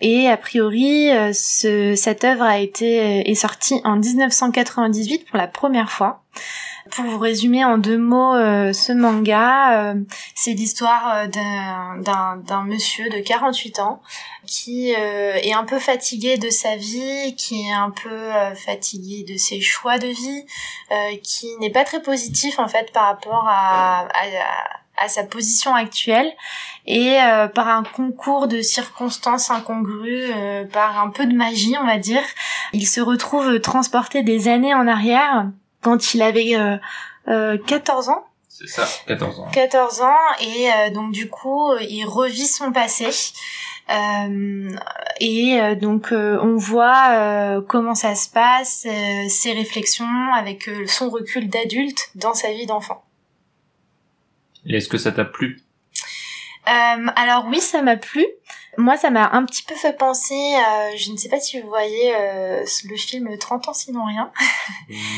Et 0.00 0.28
a 0.28 0.36
priori, 0.36 1.10
euh, 1.10 1.32
ce, 1.32 1.94
cette 1.94 2.24
œuvre 2.24 2.42
a 2.42 2.58
été 2.58 3.28
est 3.30 3.34
sortie 3.34 3.80
en 3.84 3.96
1998 3.96 5.26
pour 5.28 5.38
la 5.38 5.46
première 5.46 5.90
fois. 5.90 6.22
Pour 6.90 7.06
vous 7.06 7.18
résumer 7.18 7.64
en 7.64 7.78
deux 7.78 7.96
mots 7.96 8.34
ce 8.34 8.92
manga, 8.92 9.94
c'est 10.34 10.52
l'histoire 10.52 11.26
d'un- 11.28 12.64
monsieur 12.64 13.08
de 13.08 13.20
48 13.20 13.78
ans 13.78 14.02
qui 14.46 14.90
est 14.90 15.52
un 15.54 15.64
peu 15.64 15.78
fatigué 15.78 16.36
de 16.36 16.50
sa 16.50 16.76
vie, 16.76 17.34
qui 17.36 17.66
est 17.66 17.72
un 17.72 17.90
peu 17.90 18.28
fatigué 18.54 19.24
de 19.26 19.38
ses 19.38 19.62
choix 19.62 19.96
de 19.98 20.08
vie, 20.08 20.44
qui 21.22 21.46
n'est 21.58 21.70
pas 21.72 21.84
très 21.84 22.02
positif 22.02 22.58
en 22.58 22.68
fait 22.68 22.92
par 22.92 23.06
rapport 23.06 23.46
à, 23.48 24.00
à 24.12 24.26
sa 25.08 25.24
position 25.24 25.74
actuelle 25.74 26.30
et 26.86 27.18
euh, 27.20 27.48
par 27.48 27.68
un 27.68 27.82
concours 27.82 28.48
de 28.48 28.60
circonstances 28.62 29.50
incongrues, 29.50 30.30
euh, 30.34 30.64
par 30.64 30.98
un 31.00 31.10
peu 31.10 31.26
de 31.26 31.34
magie 31.34 31.76
on 31.80 31.86
va 31.86 31.98
dire, 31.98 32.22
il 32.72 32.86
se 32.86 33.00
retrouve 33.00 33.60
transporté 33.60 34.22
des 34.22 34.48
années 34.48 34.74
en 34.74 34.86
arrière 34.86 35.46
quand 35.82 36.14
il 36.14 36.22
avait 36.22 36.56
euh, 36.56 36.76
euh, 37.28 37.58
14 37.66 38.08
ans 38.08 38.24
C'est 38.48 38.68
ça, 38.68 38.86
14 39.06 39.40
ans. 39.40 39.48
14 39.52 40.00
ans 40.02 40.26
et 40.40 40.70
euh, 40.72 40.90
donc 40.90 41.12
du 41.12 41.28
coup 41.28 41.70
euh, 41.72 41.78
il 41.82 42.04
revit 42.06 42.46
son 42.46 42.72
passé 42.72 43.10
Euh, 43.90 44.70
et 45.20 45.60
euh, 45.60 45.74
donc 45.74 46.10
euh, 46.10 46.38
on 46.42 46.56
voit 46.56 47.08
euh, 47.10 47.60
comment 47.60 47.94
ça 47.94 48.14
se 48.14 48.30
passe, 48.30 48.86
euh, 48.88 49.28
ses 49.28 49.52
réflexions 49.52 50.32
avec 50.34 50.68
euh, 50.68 50.86
son 50.86 51.10
recul 51.10 51.50
d'adulte 51.50 52.10
dans 52.14 52.32
sa 52.32 52.50
vie 52.50 52.64
d'enfant. 52.64 53.04
Et 54.66 54.76
est-ce 54.76 54.88
que 54.88 54.98
ça 54.98 55.12
t'a 55.12 55.24
plu? 55.24 55.60
Euh, 56.66 57.06
alors 57.16 57.46
oui, 57.46 57.60
ça 57.60 57.82
m'a 57.82 57.96
plu. 57.96 58.26
Moi, 58.76 58.96
ça 58.96 59.10
m'a 59.10 59.30
un 59.32 59.44
petit 59.44 59.62
peu 59.62 59.74
fait 59.74 59.96
penser, 59.96 60.34
euh, 60.34 60.96
je 60.96 61.12
ne 61.12 61.16
sais 61.16 61.28
pas 61.28 61.38
si 61.38 61.60
vous 61.60 61.68
voyez 61.68 62.14
euh, 62.16 62.64
le 62.88 62.96
film 62.96 63.36
30 63.38 63.68
ans 63.68 63.74
sinon 63.74 64.04
rien. 64.04 64.32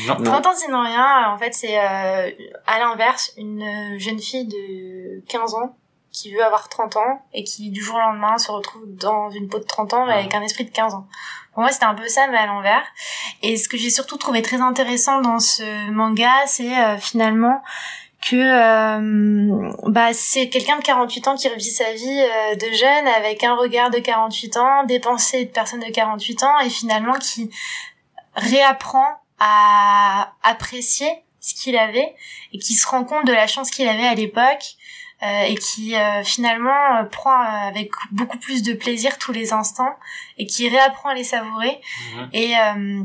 Non. 0.07 0.17
Non. 0.19 0.31
30 0.31 0.45
ans 0.45 0.55
sinon 0.55 0.83
rien, 0.83 1.29
en 1.29 1.37
fait, 1.37 1.53
c'est 1.53 1.79
euh, 1.79 2.29
à 2.67 2.79
l'inverse, 2.79 3.33
une 3.37 3.97
jeune 3.97 4.19
fille 4.19 4.45
de 4.45 5.23
15 5.27 5.55
ans 5.55 5.75
qui 6.11 6.33
veut 6.33 6.43
avoir 6.43 6.69
30 6.69 6.97
ans 6.97 7.21
et 7.33 7.43
qui 7.43 7.69
du 7.69 7.81
jour 7.81 7.95
au 7.95 7.99
lendemain 7.99 8.37
se 8.37 8.51
retrouve 8.51 8.83
dans 8.85 9.29
une 9.29 9.47
peau 9.49 9.59
de 9.59 9.63
30 9.63 9.93
ans 9.93 10.07
avec 10.07 10.33
un 10.33 10.41
esprit 10.41 10.65
de 10.65 10.71
15 10.71 10.93
ans. 10.95 11.07
Pour 11.53 11.63
moi, 11.63 11.71
c'était 11.71 11.85
un 11.85 11.95
peu 11.95 12.07
ça, 12.07 12.27
mais 12.27 12.37
à 12.37 12.45
l'envers. 12.45 12.83
Et 13.41 13.57
ce 13.57 13.67
que 13.67 13.77
j'ai 13.77 13.89
surtout 13.89 14.17
trouvé 14.17 14.41
très 14.41 14.61
intéressant 14.61 15.21
dans 15.21 15.39
ce 15.39 15.89
manga, 15.91 16.31
c'est 16.45 16.77
euh, 16.77 16.97
finalement 16.97 17.61
que 18.21 18.35
euh, 18.35 19.71
bah 19.87 20.13
c'est 20.13 20.49
quelqu'un 20.49 20.77
de 20.77 20.83
48 20.83 21.27
ans 21.27 21.35
qui 21.35 21.47
revit 21.49 21.71
sa 21.71 21.91
vie 21.93 22.19
euh, 22.21 22.55
de 22.55 22.75
jeune 22.75 23.07
avec 23.15 23.43
un 23.43 23.55
regard 23.55 23.89
de 23.89 23.99
48 23.99 24.57
ans, 24.57 24.83
des 24.85 24.99
pensées 24.99 25.45
de 25.45 25.51
personnes 25.51 25.81
de 25.81 25.91
48 25.91 26.43
ans 26.43 26.59
et 26.59 26.69
finalement 26.69 27.13
qui 27.13 27.49
réapprend 28.35 29.05
à 29.39 30.33
apprécier 30.43 31.07
ce 31.39 31.53
qu'il 31.53 31.77
avait 31.77 32.15
et 32.53 32.57
qui 32.59 32.73
se 32.73 32.87
rend 32.87 33.03
compte 33.03 33.25
de 33.25 33.33
la 33.33 33.47
chance 33.47 33.69
qu'il 33.69 33.87
avait 33.87 34.07
à 34.07 34.15
l'époque 34.15 34.75
euh, 35.23 35.43
et 35.43 35.55
qui 35.55 35.95
euh, 35.95 36.23
finalement 36.23 36.97
euh, 36.99 37.03
prend 37.03 37.39
avec 37.39 37.91
beaucoup 38.11 38.37
plus 38.37 38.63
de 38.63 38.73
plaisir 38.73 39.17
tous 39.17 39.31
les 39.31 39.53
instants 39.53 39.93
et 40.37 40.45
qui 40.45 40.67
réapprend 40.69 41.09
à 41.09 41.13
les 41.13 41.23
savourer 41.23 41.79
Mhm. 42.15 42.29
et 42.33 42.57
euh, 42.57 43.03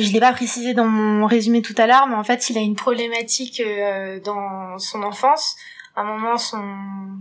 je 0.00 0.12
l'ai 0.12 0.20
pas 0.20 0.32
précisé 0.32 0.74
dans 0.74 0.86
mon 0.86 1.26
résumé 1.26 1.62
tout 1.62 1.74
à 1.76 1.86
l'heure, 1.86 2.06
mais 2.06 2.14
en 2.14 2.24
fait, 2.24 2.50
il 2.50 2.58
a 2.58 2.60
une 2.60 2.76
problématique 2.76 3.60
euh, 3.60 4.20
dans 4.20 4.78
son 4.78 5.02
enfance. 5.02 5.56
À 5.94 6.00
un 6.00 6.04
moment, 6.04 6.38
son 6.38 6.62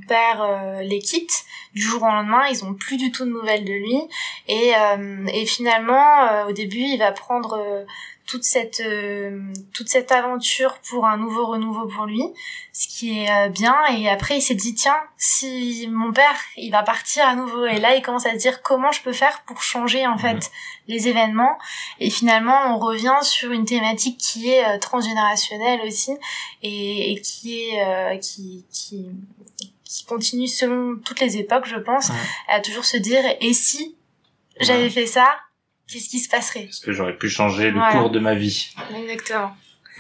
père 0.08 0.42
euh, 0.42 0.82
les 0.82 1.00
quitte. 1.00 1.44
Du 1.74 1.82
jour 1.82 2.04
au 2.04 2.08
lendemain, 2.08 2.48
ils 2.50 2.64
ont 2.64 2.74
plus 2.74 2.98
du 2.98 3.12
tout 3.12 3.26
de 3.26 3.32
nouvelles 3.32 3.66
de 3.66 3.74
lui. 3.74 3.98
Et, 4.48 4.74
euh, 4.76 5.46
finalement, 5.46 6.46
au 6.48 6.52
début, 6.52 6.80
il 6.80 6.98
va 6.98 7.12
prendre 7.12 7.86
toute 8.32 8.44
cette 8.46 8.80
euh, 8.80 9.42
toute 9.74 9.90
cette 9.90 10.12
aventure 10.12 10.74
pour 10.90 11.06
un 11.06 11.18
nouveau 11.18 11.46
renouveau 11.48 11.86
pour 11.88 12.06
lui, 12.06 12.24
ce 12.72 12.88
qui 12.88 13.20
est 13.20 13.30
euh, 13.30 13.50
bien. 13.50 13.76
Et 13.98 14.08
après, 14.10 14.38
il 14.38 14.42
s'est 14.42 14.56
dit 14.56 14.74
tiens, 14.74 15.00
si 15.18 15.88
mon 15.92 16.14
père, 16.14 16.40
il 16.56 16.72
va 16.72 16.84
partir 16.84 17.26
à 17.28 17.36
nouveau. 17.36 17.66
Et 17.66 17.80
là, 17.80 17.96
il 17.96 18.02
commence 18.02 18.26
à 18.26 18.32
se 18.32 18.38
dire 18.38 18.62
comment 18.62 18.92
je 18.94 19.02
peux 19.02 19.12
faire 19.24 19.44
pour 19.48 19.62
changer 19.62 20.08
en 20.08 20.18
fait 20.18 20.50
les 20.88 21.08
événements? 21.10 21.58
Et 22.00 22.10
finalement, 22.10 22.60
on 22.74 22.78
revient 22.80 23.20
sur 23.22 23.52
une 23.52 23.66
thématique 23.66 24.18
qui 24.18 24.50
est 24.52 24.64
euh, 24.66 24.80
transgénérationnelle 24.80 25.82
aussi 25.86 26.14
et, 26.64 27.12
et 27.12 27.22
qui 27.22 27.60
est 27.70 27.86
euh, 27.86 28.18
qui, 28.18 28.66
qui 28.72 29.06
qui 29.84 30.06
continue 30.06 30.48
selon 30.48 30.96
toutes 31.04 31.20
les 31.20 31.36
époques, 31.36 31.66
je 31.68 31.76
pense, 31.76 32.08
Ouais. 32.10 32.16
à 32.48 32.62
toujours 32.62 32.86
se 32.86 32.96
dire 32.96 33.24
et 33.42 33.54
si 33.54 33.98
j'avais 34.62 34.84
Ouais. 34.84 34.90
fait 34.90 35.06
ça, 35.06 35.28
qu'est-ce 35.92 36.10
qui 36.10 36.20
se 36.20 36.30
passerait 36.30 36.62
Est-ce 36.70 36.82
que 36.82 36.92
j'aurais 36.94 37.18
pu 37.18 37.30
changer 37.30 37.72
le 37.72 37.78
Voilà. 37.78 37.92
cours 38.00 38.10
de 38.10 38.20
ma 38.20 38.36
vie 38.36 38.74
Exactement. 39.04 39.52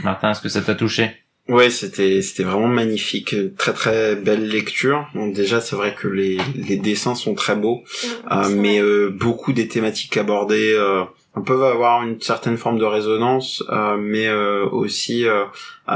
Martin, 0.03 0.31
est-ce 0.31 0.41
que 0.41 0.49
ça 0.49 0.61
t'a 0.61 0.75
touché 0.75 1.11
Ouais, 1.47 1.69
c'était 1.69 2.21
c'était 2.21 2.43
vraiment 2.43 2.67
magnifique, 2.67 3.35
très 3.57 3.73
très 3.73 4.15
belle 4.15 4.47
lecture. 4.47 5.07
Bon, 5.13 5.27
déjà, 5.27 5.59
c'est 5.59 5.75
vrai 5.75 5.93
que 5.95 6.07
les 6.07 6.37
les 6.55 6.77
dessins 6.77 7.15
sont 7.15 7.33
très 7.33 7.55
beaux, 7.55 7.83
euh, 8.31 8.47
mais 8.49 8.79
euh, 8.81 9.09
beaucoup 9.09 9.51
des 9.51 9.67
thématiques 9.67 10.15
abordées 10.17 10.73
euh, 10.73 11.03
peuvent 11.45 11.63
avoir 11.63 12.03
une 12.03 12.19
certaine 12.19 12.57
forme 12.57 12.77
de 12.77 12.83
résonance, 12.83 13.63
euh, 13.69 13.95
mais 13.97 14.27
euh, 14.27 14.65
aussi 14.65 15.25
euh, 15.25 15.45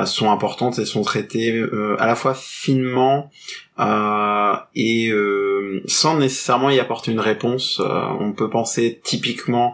sont 0.05 0.31
importantes 0.31 0.79
et 0.79 0.86
sont 0.86 1.01
traitées 1.01 1.51
euh, 1.51 1.97
à 1.99 2.07
la 2.07 2.15
fois 2.15 2.33
finement 2.33 3.29
euh, 3.77 4.53
et 4.75 5.09
euh, 5.09 5.81
sans 5.88 6.17
nécessairement 6.17 6.69
y 6.69 6.79
apporter 6.79 7.11
une 7.11 7.19
réponse. 7.19 7.81
On 8.19 8.31
peut 8.31 8.49
penser 8.49 9.01
typiquement 9.03 9.73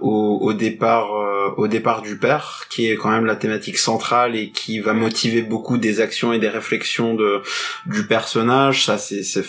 au, 0.00 0.38
au 0.40 0.52
départ 0.52 1.10
au 1.56 1.66
départ 1.66 2.02
du 2.02 2.16
père, 2.16 2.66
qui 2.70 2.88
est 2.88 2.96
quand 2.96 3.10
même 3.10 3.26
la 3.26 3.36
thématique 3.36 3.78
centrale 3.78 4.36
et 4.36 4.50
qui 4.50 4.80
va 4.80 4.92
motiver 4.92 5.42
beaucoup 5.42 5.76
des 5.76 6.00
actions 6.00 6.32
et 6.32 6.38
des 6.38 6.48
réflexions 6.48 7.14
de 7.14 7.42
du 7.86 8.06
personnage. 8.06 8.84
Ça, 8.84 8.96
c'est 8.96 9.24
c'est 9.24 9.42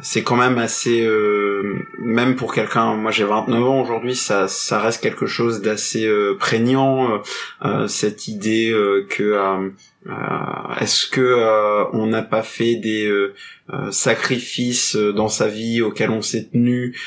c'est 0.00 0.22
quand 0.22 0.36
même 0.36 0.58
assez 0.58 1.04
euh, 1.04 1.86
même 1.98 2.36
pour 2.36 2.54
quelqu'un 2.54 2.94
moi 2.94 3.10
j'ai 3.10 3.24
29 3.24 3.62
ans 3.62 3.80
aujourd'hui 3.80 4.14
ça 4.14 4.48
ça 4.48 4.78
reste 4.78 5.02
quelque 5.02 5.26
chose 5.26 5.60
d'assez 5.62 6.06
euh, 6.06 6.36
prégnant 6.38 7.10
euh, 7.10 7.18
euh, 7.64 7.86
cette 7.86 8.28
idée 8.28 8.72
que 9.08 9.36
euh, 10.08 10.74
est-ce 10.80 11.06
que 11.06 11.20
euh, 11.20 11.84
on 11.92 12.06
n'a 12.06 12.22
pas 12.22 12.42
fait 12.42 12.74
des 12.74 13.06
euh, 13.06 13.34
sacrifices 13.92 14.96
dans 14.96 15.28
sa 15.28 15.46
vie 15.46 15.80
auxquels 15.80 16.10
on 16.10 16.22
s'est 16.22 16.48
tenu 16.48 16.98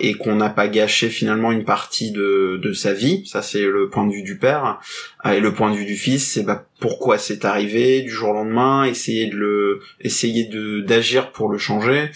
et 0.00 0.14
qu'on 0.14 0.34
n'a 0.34 0.48
pas 0.48 0.66
gâché 0.66 1.08
finalement 1.08 1.52
une 1.52 1.64
partie 1.64 2.12
de, 2.12 2.58
de 2.62 2.72
sa 2.72 2.94
vie? 2.94 3.26
Ça 3.26 3.42
c'est 3.42 3.64
le 3.66 3.90
point 3.90 4.06
de 4.06 4.12
vue 4.12 4.22
du 4.22 4.38
père. 4.38 4.80
Euh, 5.26 5.32
et 5.32 5.40
le 5.40 5.52
point 5.52 5.70
de 5.70 5.76
vue 5.76 5.84
du 5.84 5.96
fils 5.96 6.32
c'est 6.32 6.42
bah, 6.44 6.64
pourquoi 6.80 7.18
c'est 7.18 7.44
arrivé 7.44 8.00
du 8.00 8.10
jour 8.10 8.30
au 8.30 8.34
lendemain? 8.34 8.84
Essayer 8.84 9.26
de 9.26 9.36
le 9.36 9.80
essayer 10.00 10.46
de 10.46 10.80
d'agir 10.80 11.30
pour 11.30 11.50
le 11.50 11.58
changer 11.58 12.10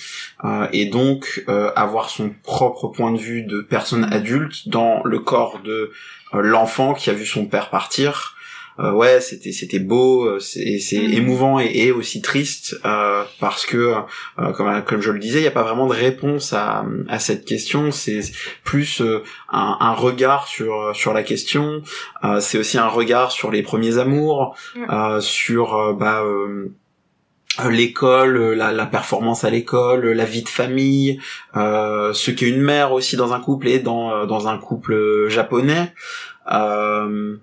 et 0.72 0.86
donc 0.86 1.44
avoir 1.76 2.08
son 2.08 2.30
propre 2.42 2.88
point 2.88 3.12
de 3.12 3.18
vue 3.18 3.42
de 3.42 3.60
personne 3.60 4.04
adulte 4.10 4.68
dans 4.68 5.02
le 5.04 5.18
corps 5.18 5.60
de 5.62 5.92
l'enfant 6.32 6.94
qui 6.94 7.10
a 7.10 7.12
vu 7.12 7.26
son 7.26 7.46
père 7.46 7.70
partir 7.70 8.34
ouais 8.78 9.20
c'était 9.20 9.52
c'était 9.52 9.78
beau 9.80 10.24
euh, 10.24 10.38
c'est 10.38 10.78
c'est 10.78 10.98
Mhm. 10.98 11.12
émouvant 11.12 11.60
et, 11.60 11.66
et 11.74 11.92
aussi 11.92 12.20
triste 12.22 12.76
euh, 12.84 13.24
parce 13.40 13.66
que 13.66 13.94
euh, 14.38 14.52
comme 14.52 14.82
comme 14.84 15.00
je 15.00 15.10
le 15.10 15.18
disais 15.18 15.38
il 15.38 15.42
n'y 15.42 15.48
a 15.48 15.52
pas 15.52 15.62
vraiment 15.64 15.86
de 15.86 15.94
réponse 15.94 16.52
à 16.52 16.84
à 17.08 17.18
cette 17.18 17.44
question 17.44 17.90
c'est 17.90 18.20
plus 18.64 19.00
euh, 19.00 19.22
un, 19.50 19.76
un 19.80 19.92
regard 19.94 20.46
sur 20.48 20.94
sur 20.94 21.12
la 21.12 21.22
question 21.22 21.82
euh, 22.24 22.40
c'est 22.40 22.58
aussi 22.58 22.78
un 22.78 22.86
regard 22.88 23.32
sur 23.32 23.50
les 23.50 23.62
premiers 23.62 23.98
amours 23.98 24.56
euh, 24.90 25.20
sur 25.20 25.74
euh, 25.76 25.92
bah 25.94 26.22
euh, 26.22 26.70
l'école, 27.70 28.36
euh, 28.36 28.54
la, 28.54 28.70
la 28.70 28.86
performance 28.86 29.42
à 29.42 29.50
l'école, 29.50 30.06
la 30.12 30.24
vie 30.24 30.42
de 30.42 30.48
famille, 30.48 31.18
euh, 31.56 32.12
ce 32.12 32.30
qu'est 32.30 32.48
une 32.48 32.60
mère 32.60 32.92
aussi 32.92 33.16
dans 33.16 33.32
un 33.32 33.40
couple 33.40 33.66
et 33.66 33.80
dans 33.80 34.12
euh, 34.12 34.26
dans 34.26 34.46
un 34.46 34.58
couple 34.58 34.92
euh, 34.92 35.28
japonais. 35.28 35.92
Euh, 36.52 37.36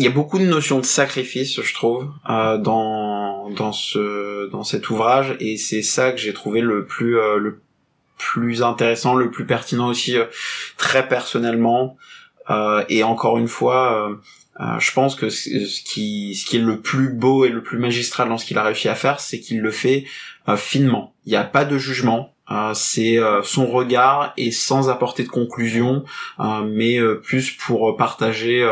il 0.00 0.04
y 0.04 0.08
a 0.08 0.10
beaucoup 0.10 0.38
de 0.38 0.46
notions 0.46 0.78
de 0.78 0.86
sacrifice, 0.86 1.60
je 1.60 1.74
trouve, 1.74 2.10
euh, 2.30 2.56
dans 2.56 3.50
dans 3.50 3.72
ce 3.72 4.48
dans 4.48 4.64
cet 4.64 4.88
ouvrage 4.88 5.36
et 5.40 5.58
c'est 5.58 5.82
ça 5.82 6.10
que 6.12 6.16
j'ai 6.18 6.32
trouvé 6.32 6.62
le 6.62 6.86
plus 6.86 7.18
euh, 7.18 7.36
le 7.36 7.60
plus 8.16 8.62
intéressant, 8.62 9.14
le 9.14 9.30
plus 9.30 9.44
pertinent 9.46 9.88
aussi 9.88 10.16
euh, 10.16 10.24
très 10.78 11.06
personnellement. 11.06 11.98
Euh, 12.48 12.82
et 12.88 13.02
encore 13.02 13.36
une 13.38 13.48
fois, 13.48 13.80
euh, 13.94 14.14
euh, 14.60 14.78
je 14.78 14.92
pense 14.92 15.14
que 15.14 15.28
ce 15.28 15.82
qui, 15.82 16.34
ce 16.34 16.44
qui 16.46 16.56
est 16.56 16.60
le 16.60 16.80
plus 16.80 17.10
beau 17.10 17.44
et 17.44 17.48
le 17.50 17.62
plus 17.62 17.78
magistral 17.78 18.28
dans 18.28 18.38
ce 18.38 18.44
qu'il 18.46 18.58
a 18.58 18.62
réussi 18.62 18.88
à 18.88 18.94
faire, 18.94 19.20
c'est 19.20 19.38
qu'il 19.40 19.60
le 19.60 19.70
fait 19.70 20.04
finement. 20.56 21.14
Il 21.26 21.30
n'y 21.30 21.36
a 21.36 21.44
pas 21.44 21.64
de 21.64 21.78
jugement. 21.78 22.34
euh, 22.50 22.74
c'est 22.74 23.18
euh, 23.18 23.42
son 23.42 23.66
regard 23.66 24.32
et 24.36 24.50
sans 24.50 24.88
apporter 24.90 25.22
de 25.22 25.28
conclusion, 25.28 26.04
euh, 26.40 26.62
mais 26.66 26.98
plus 27.22 27.52
pour 27.52 27.96
partager 27.96 28.68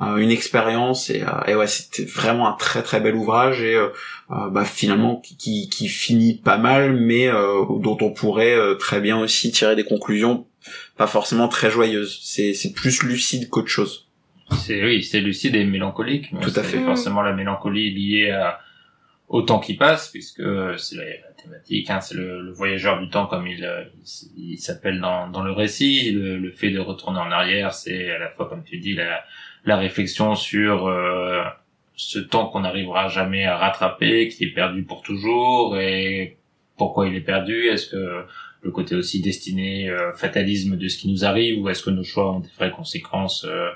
une 0.00 0.30
expérience 0.30 1.10
et, 1.10 1.22
euh, 1.22 1.44
et 1.46 1.54
ouais, 1.54 1.66
c'était 1.66 2.04
vraiment 2.04 2.48
un 2.48 2.54
très 2.54 2.82
très 2.82 3.00
bel 3.00 3.14
ouvrage 3.14 3.60
et 3.60 3.74
euh, 3.74 3.88
euh, 4.30 4.48
bah, 4.50 4.64
finalement 4.64 5.16
qui- 5.20 5.68
qui, 5.68 5.88
finit 5.88 6.34
pas 6.38 6.56
mal, 6.56 6.96
mais 6.96 7.28
euh, 7.28 7.64
dont 7.80 7.98
on 8.00 8.10
pourrait 8.10 8.54
euh, 8.54 8.74
très 8.74 9.00
bien 9.00 9.18
aussi 9.18 9.50
tirer 9.52 9.76
des 9.76 9.84
conclusions 9.84 10.46
pas 10.96 11.06
forcément 11.06 11.48
très 11.48 11.70
joyeuses. 11.70 12.20
C'est 12.22 12.54
c'est 12.54 12.72
plus 12.72 13.02
lucide 13.02 13.48
qu'autre 13.50 13.68
chose. 13.68 14.08
C'est 14.64 14.82
oui, 14.84 15.02
c'est 15.02 15.20
lucide 15.20 15.56
et 15.56 15.64
mélancolique. 15.64 16.32
mais 16.32 16.40
Tout 16.40 16.52
à 16.56 16.62
fait. 16.62 16.78
Forcément 16.78 17.22
la 17.22 17.32
mélancolie 17.32 17.90
liée 17.92 18.30
à, 18.30 18.60
au 19.28 19.42
temps 19.42 19.58
qui 19.60 19.74
passe, 19.74 20.08
puisque 20.08 20.42
c'est 20.78 20.96
la, 20.96 21.04
thématique, 21.42 21.90
hein, 21.90 22.00
c'est 22.00 22.14
le, 22.14 22.42
le 22.42 22.52
voyageur 22.52 23.00
du 23.00 23.08
temps 23.08 23.26
comme 23.26 23.46
il, 23.48 23.64
euh, 23.64 23.82
il, 24.36 24.52
il 24.52 24.58
s'appelle 24.58 25.00
dans, 25.00 25.28
dans 25.28 25.42
le 25.42 25.52
récit. 25.52 26.12
Le, 26.12 26.38
le 26.38 26.52
fait 26.52 26.70
de 26.70 26.78
retourner 26.78 27.18
en 27.18 27.30
arrière, 27.32 27.72
c'est 27.74 28.10
à 28.10 28.18
la 28.18 28.28
fois, 28.30 28.48
comme 28.48 28.62
tu 28.62 28.78
dis, 28.78 28.94
la, 28.94 29.24
la 29.64 29.76
réflexion 29.76 30.34
sur 30.34 30.86
euh, 30.86 31.42
ce 31.94 32.18
temps 32.18 32.46
qu'on 32.46 32.60
n'arrivera 32.60 33.08
jamais 33.08 33.44
à 33.44 33.56
rattraper, 33.56 34.28
qui 34.28 34.44
est 34.44 34.54
perdu 34.54 34.82
pour 34.82 35.02
toujours, 35.02 35.78
et 35.78 36.38
pourquoi 36.76 37.08
il 37.08 37.14
est 37.14 37.20
perdu? 37.20 37.68
Est-ce 37.68 37.86
que 37.86 38.24
le 38.62 38.70
côté 38.70 38.94
aussi 38.94 39.20
destiné, 39.20 39.88
euh, 39.88 40.12
fatalisme 40.14 40.76
de 40.76 40.88
ce 40.88 40.98
qui 40.98 41.10
nous 41.10 41.24
arrive, 41.24 41.62
ou 41.62 41.68
est-ce 41.68 41.82
que 41.82 41.90
nos 41.90 42.04
choix 42.04 42.32
ont 42.32 42.40
des 42.40 42.50
vraies 42.56 42.70
conséquences 42.70 43.44
euh, 43.44 43.70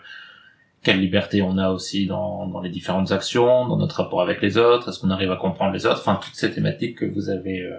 quelle 0.82 1.00
liberté 1.00 1.42
on 1.42 1.58
a 1.58 1.70
aussi 1.70 2.06
dans, 2.06 2.46
dans 2.46 2.60
les 2.60 2.70
différentes 2.70 3.10
actions, 3.10 3.66
dans 3.66 3.76
notre 3.76 3.96
rapport 3.96 4.22
avec 4.22 4.40
les 4.40 4.56
autres, 4.56 4.88
est-ce 4.88 5.00
qu'on 5.00 5.10
arrive 5.10 5.32
à 5.32 5.36
comprendre 5.36 5.72
les 5.72 5.84
autres, 5.84 5.98
enfin 5.98 6.20
toutes 6.22 6.36
ces 6.36 6.52
thématiques 6.52 6.98
que 6.98 7.06
vous 7.06 7.28
avez 7.28 7.60
euh, 7.60 7.76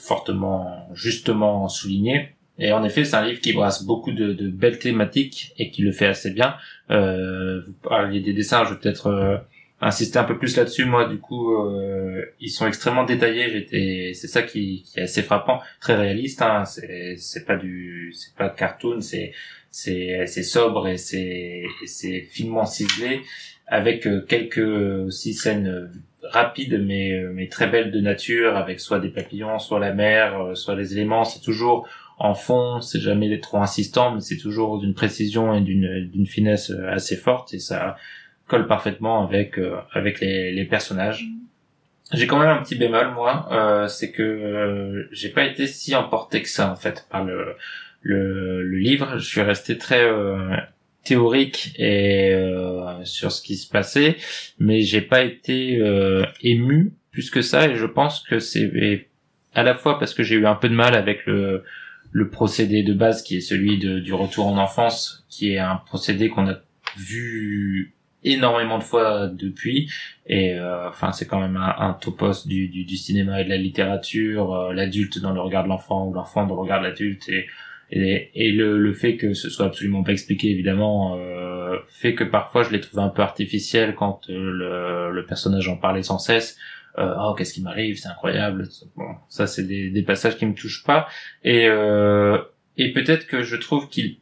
fortement, 0.00 0.88
justement 0.94 1.68
soulignées. 1.68 2.34
Et 2.62 2.72
en 2.72 2.84
effet, 2.84 3.04
c'est 3.04 3.16
un 3.16 3.26
livre 3.26 3.40
qui 3.40 3.52
brasse 3.52 3.82
beaucoup 3.82 4.12
de, 4.12 4.32
de, 4.32 4.48
belles 4.48 4.78
thématiques 4.78 5.52
et 5.58 5.72
qui 5.72 5.82
le 5.82 5.90
fait 5.90 6.06
assez 6.06 6.30
bien. 6.30 6.54
Euh, 6.92 7.60
vous 7.66 7.72
parliez 7.72 8.20
des 8.20 8.32
dessins, 8.32 8.64
je 8.64 8.74
vais 8.74 8.78
peut-être 8.78 9.08
euh, 9.08 9.36
insister 9.80 10.20
un 10.20 10.24
peu 10.24 10.38
plus 10.38 10.56
là-dessus. 10.56 10.84
Moi, 10.84 11.08
du 11.08 11.18
coup, 11.18 11.56
euh, 11.56 12.24
ils 12.38 12.50
sont 12.50 12.68
extrêmement 12.68 13.02
détaillés. 13.02 13.66
C'est 14.14 14.28
ça 14.28 14.42
qui, 14.42 14.84
qui, 14.84 15.00
est 15.00 15.02
assez 15.02 15.22
frappant, 15.22 15.60
très 15.80 15.96
réaliste. 15.96 16.40
Hein. 16.40 16.64
C'est, 16.64 17.44
pas 17.44 17.56
du, 17.56 18.12
c'est 18.14 18.36
pas 18.36 18.48
de 18.48 18.56
cartoon, 18.56 19.00
c'est, 19.00 19.32
c'est, 19.72 20.26
sobre 20.44 20.86
et 20.86 20.98
c'est, 20.98 21.64
finement 22.30 22.64
ciselé 22.64 23.22
avec 23.66 24.06
euh, 24.06 24.20
quelques 24.20 24.58
aussi 24.58 25.34
scènes 25.34 25.90
rapides 26.22 26.80
mais 26.84 27.20
mais 27.32 27.48
très 27.48 27.66
belles 27.66 27.90
de 27.90 28.00
nature 28.00 28.56
avec 28.56 28.78
soit 28.78 29.00
des 29.00 29.08
papillons, 29.08 29.58
soit 29.58 29.80
la 29.80 29.92
mer, 29.92 30.52
soit 30.54 30.76
les 30.76 30.92
éléments. 30.92 31.24
C'est 31.24 31.40
toujours 31.40 31.88
en 32.22 32.34
fond, 32.34 32.80
c'est 32.80 33.00
jamais 33.00 33.40
trop 33.40 33.58
insistant, 33.58 34.14
mais 34.14 34.20
c'est 34.20 34.36
toujours 34.36 34.78
d'une 34.78 34.94
précision 34.94 35.52
et 35.54 35.60
d'une 35.60 36.08
d'une 36.08 36.26
finesse 36.26 36.70
euh, 36.70 36.88
assez 36.88 37.16
forte 37.16 37.52
et 37.52 37.58
ça 37.58 37.96
colle 38.46 38.68
parfaitement 38.68 39.26
avec 39.26 39.58
euh, 39.58 39.76
avec 39.92 40.20
les, 40.20 40.52
les 40.52 40.64
personnages. 40.64 41.26
J'ai 42.12 42.28
quand 42.28 42.38
même 42.38 42.48
un 42.48 42.62
petit 42.62 42.76
bémol 42.76 43.12
moi, 43.12 43.48
euh, 43.50 43.88
c'est 43.88 44.12
que 44.12 44.22
euh, 44.22 45.08
j'ai 45.10 45.30
pas 45.30 45.44
été 45.44 45.66
si 45.66 45.96
emporté 45.96 46.42
que 46.42 46.48
ça 46.48 46.70
en 46.70 46.76
fait 46.76 47.06
par 47.10 47.24
le 47.24 47.56
le, 48.02 48.62
le 48.62 48.78
livre. 48.78 49.18
Je 49.18 49.26
suis 49.26 49.42
resté 49.42 49.76
très 49.76 50.08
théorique 51.02 51.74
et 51.78 52.36
sur 53.02 53.32
ce 53.32 53.42
qui 53.42 53.56
se 53.56 53.68
passait, 53.68 54.16
mais 54.60 54.82
j'ai 54.82 55.00
pas 55.00 55.22
été 55.22 55.80
ému 56.42 56.92
plus 57.10 57.30
que 57.30 57.42
ça 57.42 57.68
et 57.68 57.74
je 57.74 57.86
pense 57.86 58.20
que 58.20 58.38
c'est 58.38 59.08
à 59.54 59.62
la 59.64 59.74
fois 59.74 59.98
parce 59.98 60.14
que 60.14 60.22
j'ai 60.22 60.36
eu 60.36 60.46
un 60.46 60.54
peu 60.54 60.68
de 60.68 60.74
mal 60.74 60.94
avec 60.94 61.26
le 61.26 61.64
le 62.12 62.28
procédé 62.28 62.82
de 62.82 62.92
base 62.92 63.22
qui 63.22 63.36
est 63.36 63.40
celui 63.40 63.78
de, 63.78 63.98
du 63.98 64.12
retour 64.12 64.46
en 64.46 64.58
enfance, 64.58 65.24
qui 65.28 65.52
est 65.52 65.58
un 65.58 65.76
procédé 65.76 66.28
qu'on 66.28 66.46
a 66.46 66.56
vu 66.96 67.94
énormément 68.22 68.78
de 68.78 68.84
fois 68.84 69.28
depuis. 69.28 69.90
Et 70.26 70.54
euh, 70.54 70.88
enfin 70.88 71.12
c'est 71.12 71.26
quand 71.26 71.40
même 71.40 71.56
un, 71.56 71.74
un 71.78 71.94
topos 71.94 72.46
du, 72.46 72.68
du, 72.68 72.96
cinéma 72.96 73.40
et 73.40 73.44
de 73.44 73.48
la 73.48 73.56
littérature 73.56 74.54
euh, 74.54 74.72
l'adulte 74.72 75.18
dans 75.18 75.32
le 75.32 75.40
regard 75.40 75.64
de 75.64 75.68
l'enfant 75.68 76.06
ou 76.06 76.12
l'enfant 76.12 76.46
dans 76.46 76.54
le 76.54 76.60
regard 76.60 76.80
de 76.80 76.86
l'adulte. 76.86 77.28
Et, 77.28 78.30
et, 78.34 78.52
le, 78.52 78.78
le, 78.78 78.94
fait 78.94 79.16
que 79.16 79.34
ce 79.34 79.50
soit 79.50 79.66
absolument 79.66 80.02
pas 80.02 80.12
expliqué 80.12 80.50
évidemment 80.50 81.18
euh, 81.18 81.76
fait 81.88 82.14
que 82.14 82.24
parfois 82.24 82.62
je 82.62 82.70
l'ai 82.70 82.80
trouvé 82.80 83.02
un 83.02 83.10
peu 83.10 83.20
artificiel 83.20 83.94
quand 83.94 84.28
le, 84.28 85.10
le 85.10 85.26
personnage 85.26 85.68
en 85.68 85.76
parlait 85.76 86.02
sans 86.02 86.18
cesse 86.18 86.56
euh, 86.98 87.14
oh 87.18 87.34
qu'est-ce 87.34 87.54
qui 87.54 87.62
m'arrive 87.62 87.98
c'est 87.98 88.08
incroyable. 88.08 88.68
Bon 88.96 89.14
ça 89.28 89.46
c'est 89.46 89.62
des, 89.62 89.90
des, 89.90 90.02
passages 90.02 90.36
qui 90.36 90.46
me 90.46 90.54
touchent 90.54 90.84
pas. 90.84 91.08
Et 91.42 91.66
euh, 91.68 92.38
et 92.76 92.92
peut-être 92.92 93.26
que 93.26 93.42
je 93.42 93.56
trouve 93.56 93.88
qu'il 93.88 94.18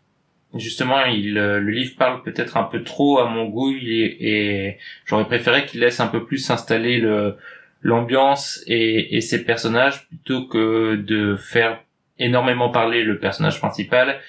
justement 0.55 1.05
il 1.05 1.37
euh, 1.37 1.59
le 1.59 1.71
livre 1.71 1.97
parle 1.97 2.23
peut-être 2.23 2.57
un 2.57 2.65
peu 2.65 2.85
trop 2.85 3.19
à 3.19 3.29
mon 3.29 3.47
goût. 3.47 3.73
Et, 3.73 4.17
et 4.21 4.79
j'aurais 5.05 5.27
préféré 5.27 5.67
qu'il 5.67 5.81
laisse 5.81 6.01
un 6.01 6.07
peu 6.07 6.25
plus 6.25 6.39
s'installer 6.39 6.99
le 6.99 7.37
l'ambiance 7.83 8.63
et, 8.67 9.17
et 9.17 9.21
ses 9.21 9.45
personnages 9.45 10.07
plutôt 10.07 10.47
que 10.47 10.97
de 10.97 11.35
faire 11.37 11.83
énormément 12.19 12.69
parler 12.69 13.03
le 13.03 13.19
personnage 13.19 13.59
principal 13.59 14.21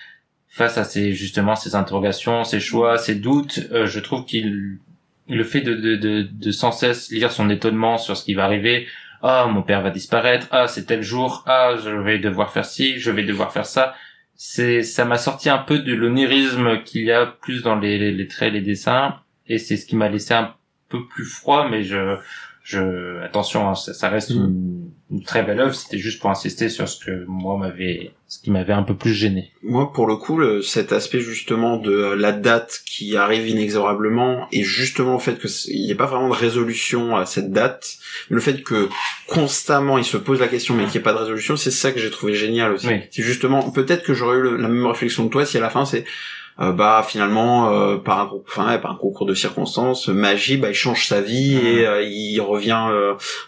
face 0.48 0.78
à 0.78 0.84
ses 0.84 1.14
justement 1.14 1.56
ses 1.56 1.76
interrogations 1.76 2.44
ses 2.44 2.60
choix 2.60 2.98
ses 2.98 3.16
doutes. 3.16 3.60
Euh, 3.72 3.86
je 3.86 4.00
trouve 4.00 4.26
qu'il 4.26 4.80
le 5.32 5.44
fait 5.44 5.62
de, 5.62 5.74
de, 5.74 5.96
de, 5.96 6.22
de, 6.22 6.52
sans 6.52 6.72
cesse 6.72 7.10
lire 7.12 7.32
son 7.32 7.50
étonnement 7.50 7.98
sur 7.98 8.18
ce 8.18 8.26
qui 8.26 8.34
va 8.34 8.46
arriver. 8.46 8.88
Ah, 9.24 9.48
mon 9.50 9.62
père 9.62 9.82
va 9.82 9.90
disparaître. 9.90 10.48
Ah, 10.52 10.68
c'est 10.68 10.86
tel 10.86 11.02
jour. 11.02 11.44
Ah, 11.48 11.76
je 11.84 11.90
vais 11.90 12.20
devoir 12.20 12.52
faire 12.52 12.66
ci, 12.66 13.00
je 13.00 13.12
vais 13.12 13.24
devoir 13.24 13.52
faire 13.52 13.66
ça. 13.66 13.96
C'est, 14.36 14.82
ça 14.82 15.06
m'a 15.06 15.18
sorti 15.18 15.50
un 15.50 15.60
peu 15.60 15.80
de 15.80 15.94
l'onirisme 15.94 16.82
qu'il 16.84 17.04
y 17.04 17.12
a 17.12 17.28
plus 17.28 17.62
dans 17.62 17.76
les, 17.78 17.98
les, 17.98 18.12
les 18.12 18.28
traits, 18.28 18.54
les 18.54 18.62
dessins. 18.62 19.16
Et 19.48 19.58
c'est 19.58 19.78
ce 19.78 19.86
qui 19.86 19.96
m'a 19.96 20.10
laissé 20.10 20.34
un 20.34 20.54
peu 20.90 21.08
plus 21.08 21.26
froid, 21.26 21.68
mais 21.70 21.84
je, 21.84 22.18
je, 22.64 23.22
attention, 23.22 23.70
hein, 23.70 23.76
ça, 23.76 23.94
ça, 23.94 24.10
reste 24.10 24.32
mm. 24.32 24.38
une, 24.38 24.71
une, 25.12 25.24
très 25.24 25.44
belle 25.44 25.60
œuvre. 25.60 25.74
C'était 25.74 25.98
juste 25.98 26.20
pour 26.20 26.30
insister 26.30 26.70
sur 26.70 26.88
ce 26.88 27.04
que 27.04 27.26
moi 27.28 27.58
m'avait, 27.58 28.12
ce 28.28 28.40
qui 28.40 28.52
m'avait 28.52 28.74
un 28.74 28.84
peu 28.84 28.96
plus 28.96 29.14
gêné. 29.14 29.52
Moi, 29.64 29.92
pour 29.92 30.08
le 30.08 30.16
coup, 30.16 30.38
le, 30.38 30.62
cet 30.62 30.92
aspect 30.92 31.20
justement 31.20 31.78
de 31.78 32.14
la 32.14 32.32
date 32.32 32.82
qui 32.86 33.18
arrive 33.18 33.48
inexorablement 33.48 34.48
et 34.52 34.64
justement 34.64 35.14
le 35.14 35.20
fait 35.20 35.40
qu'il 35.40 35.76
n'y 35.76 35.92
ait 35.92 35.96
pas 35.96 36.06
vraiment 36.06 36.30
de 36.30 36.34
résolution 36.34 37.16
à 37.16 37.26
cette 37.26 37.52
date, 37.52 37.98
le 38.30 38.40
fait 38.40 38.64
que 38.64 38.90
constamment 39.28 39.98
il 39.98 40.06
se 40.06 40.18
pose 40.18 40.40
la 40.40 40.48
question 40.48 40.76
mais 40.76 40.84
qu'il 40.84 40.94
n'y 40.94 40.98
ait 40.98 41.02
pas 41.02 41.14
de 41.14 41.20
résolution, 41.20 41.58
c'est 41.58 41.72
ça 41.72 41.92
que 41.92 42.00
j'ai 42.00 42.10
trouvé 42.10 42.34
génial 42.34 42.72
aussi. 42.72 42.88
Oui. 42.88 43.02
C'est 43.12 43.24
justement, 43.24 43.72
peut-être 43.72 44.04
que 44.04 44.14
j'aurais 44.14 44.38
eu 44.38 44.58
la 44.58 44.68
même 44.68 44.86
réflexion 44.86 45.28
que 45.28 45.32
toi 45.32 45.46
si 45.46 45.58
à 45.58 45.62
la 45.62 45.70
fin 45.70 45.86
c'est 45.86 46.06
euh, 46.60 46.72
bah 46.72 47.04
finalement 47.08 47.72
euh, 47.72 47.98
par 47.98 48.20
un 48.20 48.30
enfin 48.46 48.78
par 48.78 48.92
un 48.92 48.96
concours 48.96 49.26
de 49.26 49.34
circonstances 49.34 50.10
magie 50.10 50.58
bah 50.58 50.70
il 50.70 50.74
change 50.74 51.08
sa 51.08 51.22
vie 51.22 51.56
et 51.56 51.88
euh, 51.88 52.04
il 52.04 52.40
revient 52.42 52.88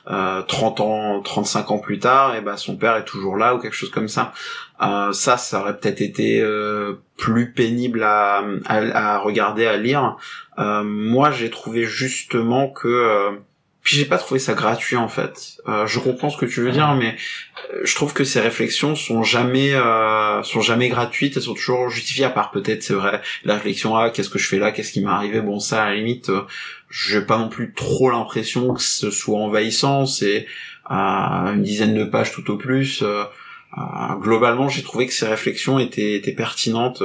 30 0.06 0.80
ans 0.80 1.22
35 1.22 1.72
ans 1.72 1.80
plus 1.80 2.00
tard 2.00 2.36
et 2.36 2.42
bah 2.42 2.58
son 2.58 2.76
père 2.76 2.96
est 2.96 3.06
toujours 3.06 3.38
là 3.38 3.56
ou 3.56 3.60
quelque 3.60 3.76
chose 3.76 3.92
comme 3.92 4.08
ça. 4.08 4.32
Ça 4.80 5.38
ça 5.38 5.62
aurait 5.62 5.78
peut-être 5.78 6.02
été 6.02 6.44
plus 7.18 7.54
pénible 7.54 8.04
à, 8.04 8.44
à, 8.66 9.16
à, 9.16 9.18
regarder 9.20 9.66
à 9.66 9.78
lire. 9.78 10.18
Moi 10.58 11.32
j'ai 11.32 11.50
trouvé 11.50 11.84
justement 11.84 12.70
que 12.70 13.38
puis 13.84 13.98
j'ai 13.98 14.06
pas 14.06 14.18
trouvé 14.18 14.40
ça 14.40 14.54
gratuit 14.54 14.96
en 14.96 15.10
fait. 15.10 15.58
Euh, 15.68 15.86
je 15.86 16.00
comprends 16.00 16.30
ce 16.30 16.38
que 16.38 16.46
tu 16.46 16.62
veux 16.62 16.72
dire, 16.72 16.96
mais 16.96 17.18
euh, 17.74 17.82
je 17.84 17.94
trouve 17.96 18.14
que 18.14 18.24
ces 18.24 18.40
réflexions 18.40 18.96
sont 18.96 19.24
jamais 19.24 19.74
euh, 19.74 20.42
sont 20.44 20.62
jamais 20.62 20.88
gratuites. 20.88 21.36
Elles 21.36 21.44
sont 21.44 21.54
toujours 21.54 21.90
justifiées 21.90 22.24
à 22.24 22.30
part 22.30 22.52
peut-être 22.52 22.82
c'est 22.82 22.94
vrai 22.94 23.22
la 23.44 23.56
réflexion 23.56 23.98
ah 23.98 24.10
qu'est-ce 24.10 24.30
que 24.30 24.40
je 24.40 24.48
fais 24.48 24.58
là, 24.58 24.72
qu'est-ce 24.72 24.94
qui 24.94 25.02
m'est 25.02 25.12
arrivé? 25.12 25.42
Bon 25.42 25.60
ça 25.60 25.84
à 25.84 25.90
la 25.90 25.96
limite, 25.96 26.30
euh, 26.30 26.44
j'ai 26.90 27.22
pas 27.22 27.38
non 27.38 27.50
plus 27.50 27.74
trop 27.74 28.10
l'impression 28.10 28.74
que 28.74 28.82
ce 28.82 29.12
soit 29.12 29.38
envahissant. 29.38 30.06
C'est 30.06 30.48
euh, 30.90 30.94
une 30.94 31.62
dizaine 31.62 31.94
de 31.94 32.06
pages 32.06 32.32
tout 32.32 32.50
au 32.52 32.58
plus. 32.58 33.04
globalement, 34.22 34.70
j'ai 34.70 34.84
trouvé 34.84 35.08
que 35.08 35.14
ces 35.14 35.28
réflexions 35.28 35.78
étaient, 35.80 36.14
étaient 36.14 36.32
pertinentes. 36.32 37.04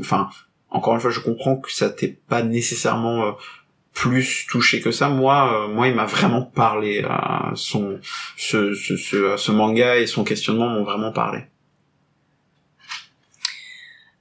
Enfin, 0.00 0.30
encore 0.70 0.94
une 0.94 1.00
fois, 1.00 1.10
je 1.10 1.20
comprends 1.20 1.56
que 1.56 1.70
ça 1.70 1.90
t'est 1.90 2.16
pas 2.28 2.42
nécessairement 2.42 3.36
plus 3.92 4.46
touché 4.48 4.80
que 4.80 4.90
ça. 4.90 5.08
Moi, 5.08 5.64
euh, 5.64 5.68
moi, 5.68 5.88
il 5.88 5.94
m'a 5.94 6.06
vraiment 6.06 6.42
parlé. 6.42 7.04
Euh, 7.04 7.54
son, 7.54 7.98
ce, 8.36 8.74
ce, 8.74 8.96
ce, 8.96 9.36
ce, 9.36 9.52
manga 9.52 9.96
et 9.96 10.06
son 10.06 10.24
questionnement 10.24 10.68
m'ont 10.68 10.84
vraiment 10.84 11.12
parlé. 11.12 11.40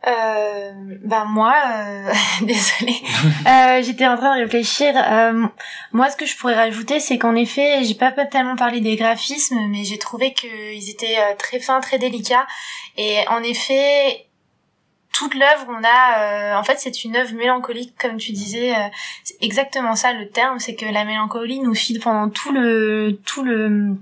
Euh, 0.07 0.71
ben 1.03 1.25
moi, 1.25 1.55
euh, 1.67 2.11
désolée, 2.41 3.01
euh, 3.47 3.83
j'étais 3.83 4.07
en 4.07 4.17
train 4.17 4.35
de 4.35 4.41
réfléchir. 4.41 4.93
Euh, 4.95 5.45
moi, 5.91 6.09
ce 6.09 6.17
que 6.17 6.25
je 6.25 6.35
pourrais 6.37 6.55
rajouter, 6.55 6.99
c'est 6.99 7.19
qu'en 7.19 7.35
effet, 7.35 7.83
j'ai 7.83 7.93
pas, 7.93 8.11
pas 8.11 8.25
tellement 8.25 8.55
parlé 8.55 8.81
des 8.81 8.95
graphismes, 8.95 9.59
mais 9.69 9.83
j'ai 9.83 9.99
trouvé 9.99 10.33
qu'ils 10.33 10.89
étaient 10.89 11.19
très 11.37 11.59
fins, 11.59 11.81
très 11.81 11.99
délicats. 11.99 12.47
Et 12.97 13.19
en 13.29 13.43
effet, 13.43 14.25
toute 15.13 15.35
l'œuvre, 15.35 15.67
on 15.69 15.83
a, 15.83 16.19
euh, 16.19 16.55
en 16.55 16.63
fait, 16.63 16.79
c'est 16.79 17.03
une 17.03 17.15
œuvre 17.15 17.33
mélancolique, 17.33 17.93
comme 17.99 18.17
tu 18.17 18.31
disais. 18.31 18.73
Euh, 18.73 18.87
c'est 19.23 19.37
exactement 19.41 19.95
ça 19.95 20.13
le 20.13 20.29
terme, 20.29 20.59
c'est 20.59 20.75
que 20.75 20.85
la 20.85 21.03
mélancolie 21.03 21.59
nous 21.59 21.75
file 21.75 21.99
pendant 21.99 22.29
tout 22.29 22.51
le, 22.51 23.19
tout 23.25 23.43
le, 23.43 23.95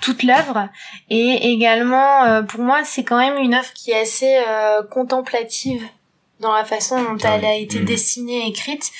toute 0.00 0.22
l'œuvre. 0.22 0.68
Et 1.08 1.52
également, 1.52 2.24
euh, 2.24 2.42
pour 2.42 2.60
moi, 2.60 2.84
c'est 2.84 3.04
quand 3.04 3.18
même 3.18 3.38
une 3.38 3.54
œuvre 3.54 3.72
qui 3.72 3.92
est 3.92 4.00
assez 4.00 4.42
contemplative 4.90 5.84
dans 6.42 6.52
la 6.52 6.64
façon 6.64 7.02
dont 7.02 7.16
ah 7.24 7.36
elle 7.36 7.44
a 7.46 7.54
été 7.54 7.80
mmh. 7.80 7.84
dessinée, 7.84 8.48
écrite. 8.48 8.90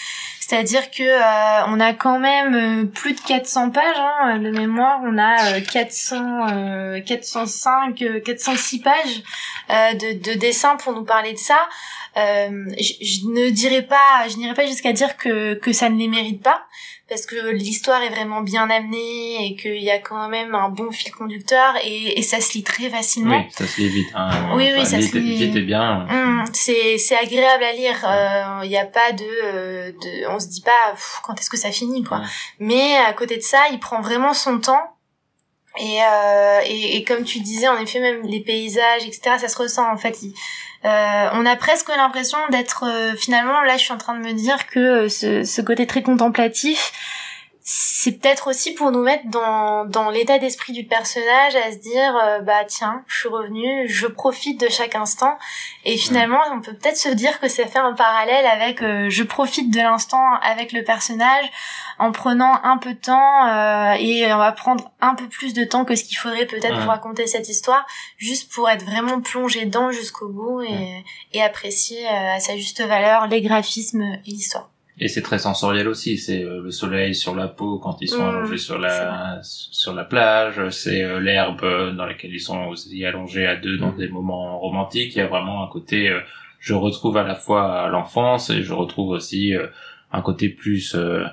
C'est-à-dire 0.40 0.90
que 0.90 1.02
euh, 1.02 1.66
on 1.68 1.80
a 1.80 1.92
quand 1.94 2.18
même 2.18 2.54
euh, 2.54 2.84
plus 2.84 3.14
de 3.14 3.20
400 3.20 3.70
pages 3.70 3.96
hein, 3.96 4.38
de 4.38 4.50
mémoire, 4.50 5.00
on 5.04 5.16
a 5.16 5.60
400 5.60 7.00
405 7.06 8.22
406 8.24 8.78
pages 8.80 9.22
euh, 9.70 9.94
de, 9.94 10.22
de 10.22 10.38
dessins 10.38 10.76
pour 10.76 10.92
nous 10.92 11.04
parler 11.04 11.32
de 11.32 11.38
ça. 11.38 11.68
Euh, 12.16 12.66
je, 12.78 12.92
je, 13.04 13.26
ne 13.26 13.50
dirais 13.50 13.82
pas, 13.82 14.28
je 14.28 14.36
n'irai 14.36 14.54
pas 14.54 14.66
jusqu'à 14.66 14.92
dire 14.92 15.16
que 15.16 15.54
que 15.54 15.72
ça 15.72 15.88
ne 15.88 15.98
les 15.98 16.08
mérite 16.08 16.42
pas, 16.42 16.62
parce 17.08 17.24
que 17.24 17.50
l'histoire 17.52 18.02
est 18.02 18.10
vraiment 18.10 18.42
bien 18.42 18.68
amenée 18.68 19.46
et 19.46 19.56
qu'il 19.56 19.82
y 19.82 19.90
a 19.90 19.98
quand 19.98 20.28
même 20.28 20.54
un 20.54 20.68
bon 20.68 20.90
fil 20.90 21.10
conducteur 21.12 21.74
et, 21.82 22.18
et, 22.18 22.22
ça 22.22 22.40
se 22.40 22.52
lit 22.52 22.62
très 22.64 22.90
facilement. 22.90 23.38
Oui, 23.38 23.50
ça 23.50 23.66
se 23.66 23.80
lit 23.80 23.88
vite. 23.88 24.08
Hein. 24.14 24.56
Oui, 24.56 24.68
oui, 24.76 24.84
ça 24.84 25.00
se 25.00 25.16
lit 25.16 25.36
vite 25.36 25.56
et 25.56 25.62
bien. 25.62 26.00
Mmh, 26.04 26.44
c'est 26.52 26.98
c'est 26.98 27.16
agréable 27.16 27.64
à 27.64 27.72
lire. 27.72 27.98
Il 28.02 28.66
euh, 28.66 28.68
n'y 28.68 28.76
a 28.76 28.84
pas 28.84 29.12
de, 29.12 29.92
de, 29.92 30.28
on 30.28 30.38
se 30.38 30.48
dit 30.48 30.62
pas 30.62 30.94
quand 31.22 31.38
est-ce 31.40 31.48
que 31.48 31.56
ça 31.56 31.70
finit 31.72 32.02
quoi. 32.02 32.20
Mais 32.58 32.96
à 32.96 33.12
côté 33.14 33.36
de 33.38 33.42
ça, 33.42 33.68
il 33.72 33.78
prend 33.78 34.02
vraiment 34.02 34.34
son 34.34 34.58
temps 34.60 34.96
Et, 35.78 35.98
euh, 36.02 36.60
et, 36.66 36.96
et 36.96 37.04
comme 37.04 37.24
tu 37.24 37.40
disais, 37.40 37.68
en 37.68 37.78
effet, 37.78 37.98
même 38.00 38.20
les 38.26 38.40
paysages, 38.40 39.06
etc., 39.06 39.36
ça 39.38 39.48
se 39.48 39.56
ressent 39.56 39.90
en 39.90 39.96
fait. 39.96 40.22
Il- 40.22 40.34
euh, 40.84 41.28
on 41.32 41.46
a 41.46 41.54
presque 41.56 41.88
l'impression 41.88 42.38
d'être 42.50 42.84
euh, 42.86 43.14
finalement 43.16 43.62
là. 43.62 43.76
Je 43.76 43.84
suis 43.84 43.92
en 43.92 43.98
train 43.98 44.14
de 44.14 44.24
me 44.24 44.32
dire 44.32 44.66
que 44.66 44.80
euh, 44.80 45.08
ce, 45.08 45.44
ce 45.44 45.60
côté 45.60 45.86
très 45.86 46.02
contemplatif, 46.02 46.92
c'est 47.64 48.18
peut-être 48.18 48.48
aussi 48.48 48.74
pour 48.74 48.90
nous 48.90 49.02
mettre 49.02 49.28
dans, 49.28 49.84
dans 49.84 50.10
l'état 50.10 50.38
d'esprit 50.38 50.72
du 50.72 50.84
personnage, 50.84 51.54
à 51.54 51.70
se 51.70 51.78
dire 51.78 52.16
euh, 52.16 52.40
bah 52.40 52.64
tiens, 52.66 53.04
je 53.06 53.20
suis 53.20 53.28
revenu, 53.28 53.88
je 53.88 54.08
profite 54.08 54.60
de 54.60 54.68
chaque 54.68 54.96
instant. 54.96 55.38
Et 55.84 55.96
finalement, 55.96 56.40
on 56.52 56.60
peut 56.60 56.74
peut-être 56.74 56.96
se 56.96 57.08
dire 57.08 57.38
que 57.38 57.46
ça 57.48 57.66
fait 57.66 57.78
un 57.78 57.92
parallèle 57.92 58.46
avec 58.46 58.82
euh, 58.82 59.08
je 59.10 59.22
profite 59.22 59.72
de 59.72 59.78
l'instant 59.78 60.24
avec 60.42 60.72
le 60.72 60.82
personnage 60.82 61.44
en 62.00 62.10
prenant 62.10 62.58
un 62.64 62.78
peu 62.78 62.94
de 62.94 62.98
temps 62.98 63.46
euh, 63.46 63.92
et 63.98 64.32
on 64.32 64.38
va 64.38 64.50
prendre 64.50 64.90
un 65.00 65.14
peu 65.14 65.28
plus 65.28 65.54
de 65.54 65.62
temps 65.62 65.84
que 65.84 65.94
ce 65.94 66.02
qu'il 66.04 66.16
faudrait 66.18 66.46
peut-être 66.46 66.72
Ouais. 66.72 66.78
pour 66.80 66.88
raconter 66.90 67.26
cette 67.26 67.48
histoire, 67.48 67.86
juste 68.16 68.50
pour 68.52 68.68
être 68.70 68.84
vraiment 68.84 69.20
plongé 69.20 69.66
dedans 69.66 69.92
jusqu'au 69.92 70.28
bout 70.28 70.62
et, 70.62 71.04
et 71.32 71.42
apprécier 71.42 72.04
euh, 72.06 72.34
à 72.36 72.40
sa 72.40 72.56
juste 72.56 72.80
valeur 72.82 73.26
les 73.28 73.42
graphismes 73.42 74.02
et 74.02 74.30
l'histoire. 74.30 74.71
Et 74.98 75.08
c'est 75.08 75.22
très 75.22 75.38
sensoriel 75.38 75.88
aussi, 75.88 76.18
c'est 76.18 76.44
euh, 76.44 76.62
le 76.62 76.70
soleil 76.70 77.14
sur 77.14 77.34
la 77.34 77.48
peau 77.48 77.78
quand 77.78 77.96
ils 78.02 78.08
sont 78.08 78.24
Mmh, 78.24 78.28
allongés 78.28 78.58
sur 78.58 78.78
la 78.78 79.40
sur 79.42 79.94
la 79.94 80.04
plage, 80.04 80.68
c'est 80.70 81.02
euh, 81.02 81.18
l'herbe 81.18 81.62
euh, 81.64 81.92
dans 81.92 82.04
laquelle 82.06 82.32
ils 82.34 82.40
sont 82.40 82.64
aussi 82.66 83.04
allongés 83.04 83.46
à 83.46 83.56
deux 83.56 83.78
dans 83.78 83.92
Mmh. 83.92 83.96
des 83.96 84.08
moments 84.08 84.58
romantiques, 84.60 85.14
il 85.16 85.18
y 85.18 85.22
a 85.22 85.26
vraiment 85.28 85.64
un 85.64 85.68
côté 85.68 86.14
je 86.60 86.74
retrouve 86.74 87.16
à 87.16 87.24
la 87.24 87.34
fois 87.34 87.88
l'enfance 87.88 88.50
et 88.50 88.62
je 88.62 88.72
retrouve 88.74 89.10
aussi 89.10 89.54
un 90.12 90.22
côté 90.22 90.48
plus 90.50 90.94
euh, 90.94 91.24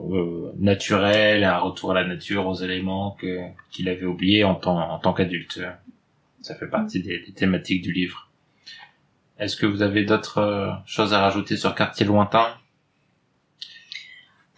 euh, 0.00 0.52
naturel, 0.58 1.44
un 1.44 1.58
retour 1.58 1.90
à 1.92 1.94
la 1.94 2.04
nature, 2.04 2.46
aux 2.46 2.54
éléments 2.54 3.12
que 3.20 3.40
qu'il 3.70 3.88
avait 3.88 4.04
oubliés 4.06 4.44
en 4.44 4.54
tant 4.54 4.78
en 4.78 4.98
tant 4.98 5.12
qu'adulte. 5.12 5.60
Ça 6.40 6.54
fait 6.54 6.68
partie 6.68 7.02
des, 7.02 7.18
des 7.20 7.32
thématiques 7.32 7.82
du 7.82 7.92
livre. 7.92 8.25
Est-ce 9.38 9.56
que 9.56 9.66
vous 9.66 9.82
avez 9.82 10.04
d'autres 10.04 10.38
euh, 10.38 10.70
choses 10.86 11.12
à 11.12 11.20
rajouter 11.20 11.56
sur 11.56 11.74
Quartier 11.74 12.06
lointain? 12.06 12.48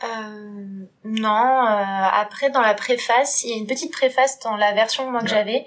Euh, 0.05 0.85
non, 1.05 1.67
euh, 1.67 2.09
après 2.13 2.51
dans 2.51 2.61
la 2.61 2.75
préface, 2.75 3.43
il 3.43 3.51
y 3.51 3.53
a 3.55 3.57
une 3.57 3.67
petite 3.67 3.91
préface 3.93 4.39
dans 4.39 4.57
la 4.57 4.73
version 4.73 5.11
moi 5.11 5.21
que 5.21 5.25
Ouais. 5.25 5.31
j'avais 5.31 5.67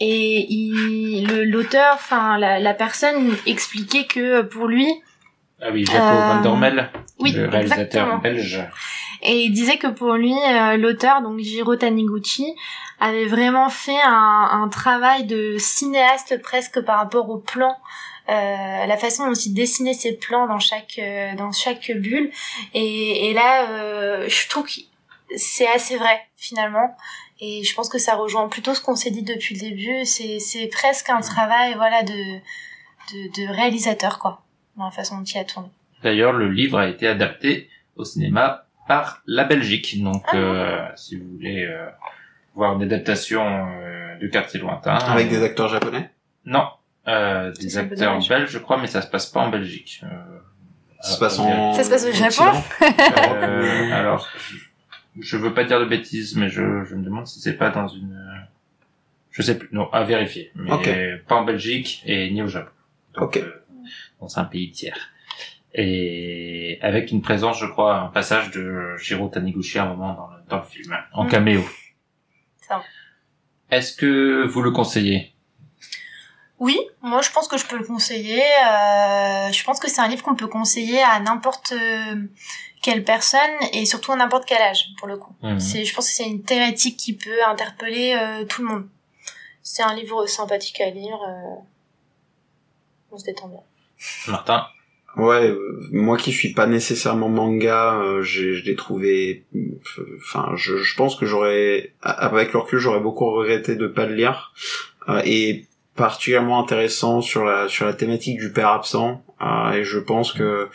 et 0.00 1.24
l'auteur, 1.44 1.92
enfin 1.94 2.36
la, 2.38 2.58
la 2.58 2.74
personne 2.74 3.36
expliquait 3.46 4.06
que 4.06 4.42
pour 4.42 4.66
lui, 4.66 4.88
Ah 5.62 5.68
oui, 5.72 5.84
Jaco 5.84 5.98
Euh, 6.02 6.26
Van 6.26 6.40
Dormel, 6.40 6.90
oui, 7.20 7.32
le 7.32 7.48
réalisateur 7.48 7.84
exactement. 7.84 8.18
belge. 8.18 8.64
Et 9.22 9.42
il 9.44 9.52
disait 9.52 9.76
que 9.76 9.88
pour 9.88 10.14
lui, 10.14 10.32
euh, 10.34 10.76
l'auteur, 10.78 11.20
donc 11.22 11.38
Jiro 11.38 11.76
Taniguchi, 11.76 12.46
avait 12.98 13.26
vraiment 13.26 13.68
fait 13.68 14.00
un, 14.02 14.48
un 14.62 14.68
travail 14.68 15.26
de 15.26 15.56
cinéaste 15.58 16.40
presque 16.42 16.80
par 16.80 16.96
rapport 16.98 17.28
au 17.28 17.36
plan, 17.38 17.76
euh, 18.30 18.86
la 18.86 18.96
façon 18.96 19.26
dont 19.26 19.34
il 19.34 19.52
dessinait 19.54 19.94
ses 19.94 20.16
plans 20.16 20.46
dans 20.46 20.58
chaque 20.60 20.98
euh, 20.98 21.34
dans 21.36 21.52
chaque 21.52 21.90
bulle. 21.96 22.30
Et, 22.74 23.28
et 23.30 23.34
là, 23.34 23.68
euh, 23.70 24.28
je 24.28 24.48
trouve 24.48 24.64
que 24.66 24.80
c'est 25.36 25.68
assez 25.68 25.96
vrai 25.96 26.20
finalement. 26.36 26.96
Et 27.40 27.64
je 27.64 27.74
pense 27.74 27.88
que 27.88 27.98
ça 27.98 28.14
rejoint 28.16 28.48
plutôt 28.48 28.74
ce 28.74 28.80
qu'on 28.82 28.96
s'est 28.96 29.10
dit 29.10 29.22
depuis 29.22 29.54
le 29.56 29.60
début. 29.60 30.04
C'est 30.04 30.38
c'est 30.38 30.66
presque 30.68 31.08
un 31.10 31.20
travail 31.20 31.74
voilà 31.74 32.02
de 32.02 32.12
de, 33.12 33.20
de 33.46 33.52
réalisateur 33.52 34.18
quoi, 34.18 34.42
dans 34.76 34.84
la 34.84 34.90
façon 34.90 35.18
dont 35.18 35.24
il 35.24 35.38
a 35.38 35.44
tourné. 35.44 35.68
D'ailleurs, 36.02 36.32
le 36.32 36.48
livre 36.50 36.78
a 36.78 36.88
été 36.88 37.06
adapté 37.08 37.68
au 37.96 38.04
cinéma 38.04 38.66
par 38.86 39.22
la 39.26 39.44
Belgique. 39.44 40.02
Donc, 40.02 40.22
Ah. 40.28 40.36
euh, 40.36 40.86
si 40.96 41.16
vous 41.16 41.28
voulez 41.32 41.64
euh, 41.64 41.86
voir 42.54 42.74
une 42.76 42.82
adaptation 42.82 43.42
euh, 43.42 44.16
de 44.18 44.26
Quartier 44.28 44.60
lointain, 44.60 44.94
Avec 44.94 45.26
euh, 45.26 45.30
des 45.30 45.42
acteurs 45.42 45.68
japonais? 45.68 46.10
Non, 46.44 46.68
euh, 47.08 47.52
des 47.52 47.78
acteurs 47.78 48.18
belges, 48.28 48.50
je 48.50 48.58
crois, 48.58 48.78
mais 48.78 48.86
ça 48.86 49.02
se 49.02 49.08
passe 49.08 49.26
pas 49.26 49.40
en 49.40 49.48
Belgique. 49.48 50.00
Euh, 50.04 50.08
Ça 51.00 51.12
se 51.14 51.18
passe 51.18 51.38
à 51.38 51.42
en... 51.42 51.72
Ça 51.72 51.84
se 51.84 51.90
passe 51.90 52.04
au 52.06 52.12
Japon 52.12 52.58
Euh, 53.16 53.92
alors, 53.92 54.28
je, 54.38 54.56
je 55.20 55.36
veux 55.36 55.54
pas 55.54 55.64
dire 55.64 55.80
de 55.80 55.86
bêtises, 55.86 56.36
mais 56.36 56.48
je, 56.48 56.84
je 56.84 56.94
me 56.94 57.02
demande 57.04 57.26
si 57.26 57.40
c'est 57.40 57.54
pas 57.56 57.70
dans 57.70 57.88
une... 57.88 58.12
euh, 58.12 58.40
Je 59.30 59.42
sais 59.42 59.56
plus, 59.58 59.68
non, 59.72 59.90
à 59.92 60.04
vérifier. 60.04 60.50
Mais 60.54 60.72
Ok. 60.72 60.88
pas 61.26 61.36
en 61.36 61.44
Belgique 61.44 62.02
et 62.04 62.30
ni 62.30 62.42
au 62.42 62.48
Japon. 62.48 62.70
Donc, 63.14 63.22
Ok. 63.24 63.36
euh, 63.38 63.50
dans 64.20 64.38
un 64.38 64.44
pays 64.44 64.70
tiers. 64.70 65.10
Et 65.72 66.78
avec 66.82 67.10
une 67.12 67.22
présence, 67.22 67.58
je 67.60 67.66
crois, 67.66 67.96
un 68.00 68.08
passage 68.08 68.50
de 68.50 68.96
Jiro 68.98 69.28
Taniguchi 69.28 69.78
à 69.78 69.84
un 69.84 69.88
moment 69.94 70.14
dans 70.14 70.26
le, 70.26 70.42
dans 70.48 70.56
le 70.58 70.64
film, 70.64 70.96
en 71.12 71.24
Mm. 71.24 71.28
caméo. 71.28 71.64
Ça. 72.68 72.82
Est-ce 73.70 73.96
que 73.96 74.44
vous 74.46 74.62
le 74.62 74.72
conseillez? 74.72 75.29
Oui, 76.60 76.78
moi 77.02 77.22
je 77.22 77.30
pense 77.30 77.48
que 77.48 77.56
je 77.58 77.66
peux 77.66 77.78
le 77.78 77.84
conseiller. 77.84 78.40
Euh, 78.42 79.50
je 79.50 79.64
pense 79.64 79.80
que 79.80 79.88
c'est 79.90 80.00
un 80.02 80.08
livre 80.08 80.22
qu'on 80.22 80.36
peut 80.36 80.46
conseiller 80.46 81.02
à 81.02 81.18
n'importe 81.18 81.72
euh, 81.72 82.16
quelle 82.82 83.02
personne 83.02 83.40
et 83.72 83.86
surtout 83.86 84.12
à 84.12 84.16
n'importe 84.16 84.44
quel 84.46 84.60
âge 84.60 84.84
pour 84.98 85.08
le 85.08 85.16
coup. 85.16 85.32
Mhm. 85.42 85.58
C'est, 85.58 85.84
je 85.84 85.94
pense 85.94 86.06
que 86.08 86.14
c'est 86.14 86.28
une 86.28 86.42
thématique 86.42 86.96
qui 86.98 87.14
peut 87.14 87.42
interpeller 87.48 88.14
euh, 88.14 88.44
tout 88.44 88.62
le 88.62 88.68
monde. 88.68 88.86
C'est 89.62 89.82
un 89.82 89.94
livre 89.94 90.26
sympathique 90.26 90.80
à 90.80 90.90
lire. 90.90 91.18
euh, 91.26 91.54
On 93.12 93.18
se 93.18 93.24
détend 93.24 93.48
bien. 93.48 93.60
Martin? 94.28 94.66
Ouais, 95.16 95.48
euh, 95.48 95.88
moi 95.92 96.16
qui 96.16 96.30
suis 96.30 96.52
pas 96.52 96.66
nécessairement 96.66 97.28
manga, 97.28 97.94
euh, 97.96 98.22
j'ai- 98.22 98.54
je 98.54 98.64
l'ai 98.64 98.76
trouvé. 98.76 99.44
Enfin, 100.20 100.52
je, 100.56 100.76
je 100.76 100.94
pense 100.96 101.16
que 101.16 101.26
j'aurais, 101.26 101.92
avec 102.02 102.52
le 102.52 102.60
recul, 102.60 102.78
j'aurais 102.78 103.00
beaucoup 103.00 103.28
regretté 103.30 103.74
de 103.76 103.86
pas 103.88 104.06
le 104.06 104.14
lire. 104.14 104.52
Euh, 105.08 105.20
et 105.24 105.66
particulièrement 105.96 106.60
intéressant 106.60 107.20
sur 107.20 107.44
la 107.44 107.68
sur 107.68 107.86
la 107.86 107.94
thématique 107.94 108.38
du 108.38 108.52
père 108.52 108.68
absent. 108.68 109.22
Euh, 109.42 109.72
et 109.72 109.84
je 109.84 109.98
pense 109.98 110.32
que 110.32 110.68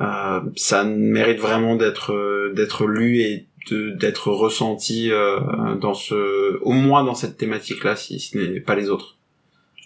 euh, 0.00 0.40
ça 0.56 0.84
mérite 0.84 1.38
vraiment 1.38 1.76
d'être 1.76 2.12
euh, 2.12 2.52
d'être 2.54 2.86
lu 2.86 3.20
et 3.20 3.46
d'être 3.70 4.32
ressenti 4.32 5.12
euh, 5.12 5.76
dans 5.76 5.94
ce, 5.94 6.58
au 6.62 6.72
moins 6.72 7.04
dans 7.04 7.14
cette 7.14 7.36
thématique-là, 7.36 7.94
si 7.94 8.18
ce 8.18 8.36
n'est 8.36 8.58
pas 8.60 8.74
les 8.74 8.90
autres. 8.90 9.16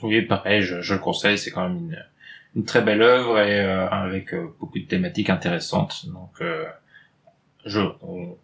Oui, 0.02 0.22
pareil, 0.22 0.62
je, 0.62 0.80
je 0.80 0.94
le 0.94 1.00
conseille, 1.00 1.36
c'est 1.36 1.50
quand 1.50 1.68
même 1.68 1.76
une, 1.76 2.04
une 2.56 2.64
très 2.64 2.80
belle 2.80 3.02
œuvre 3.02 3.38
et 3.38 3.60
euh, 3.60 3.86
avec 3.90 4.34
beaucoup 4.58 4.78
de 4.78 4.86
thématiques 4.86 5.28
intéressantes. 5.28 6.06
Donc, 6.06 6.42
je, 7.66 7.80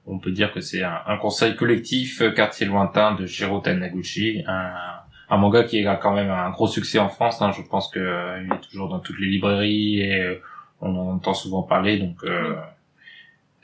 on, 0.07 0.19
peut 0.19 0.33
dire 0.33 0.53
que 0.53 0.61
c'est 0.61 0.83
un, 0.83 1.01
un 1.07 1.17
conseil 1.17 1.57
collectif, 1.57 2.23
Quartier 2.35 2.67
lointain 2.67 3.15
de 3.15 3.25
Shiro 3.25 3.61
Taniguchi, 3.61 4.45
un, 4.47 4.75
un 5.33 5.39
manga 5.39 5.65
qui 5.65 5.85
a 5.87 5.97
quand 5.97 6.13
même 6.13 6.31
un 6.31 6.51
gros 6.51 6.69
succès 6.69 6.99
en 6.99 7.09
France. 7.09 7.41
hein. 7.41 7.53
je 7.57 7.63
pense 7.63 7.89
que 7.89 7.99
euh, 7.99 8.45
il 8.45 8.53
est 8.53 8.61
toujours 8.61 8.91
dans 8.91 9.01
toutes 9.01 9.19
les 9.19 9.27
librairies 9.27 10.01
et 10.01 10.21
euh, 10.21 10.43
on 10.83 10.95
en 10.95 11.15
entend 11.15 11.33
souvent 11.33 11.63
parler, 11.63 11.99
donc 11.99 12.23
euh, 12.25 12.55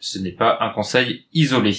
ce 0.01 0.19
n'est 0.19 0.33
pas 0.33 0.57
un 0.63 0.71
conseil 0.71 1.27
isolé. 1.35 1.77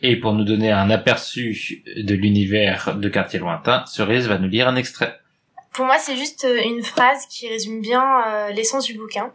Et 0.00 0.16
pour 0.16 0.32
nous 0.32 0.42
donner 0.42 0.72
un 0.72 0.90
aperçu 0.90 1.84
de 1.96 2.14
l'univers 2.14 2.96
de 2.96 3.08
Quartier 3.08 3.38
lointain, 3.38 3.84
Cerise 3.86 4.26
va 4.26 4.38
nous 4.38 4.48
lire 4.48 4.66
un 4.66 4.74
extrait. 4.74 5.20
Pour 5.72 5.86
moi, 5.86 5.98
c'est 6.00 6.16
juste 6.16 6.44
une 6.64 6.82
phrase 6.82 7.26
qui 7.26 7.48
résume 7.48 7.80
bien 7.80 8.50
l'essence 8.50 8.86
du 8.86 8.94
bouquin. 8.94 9.32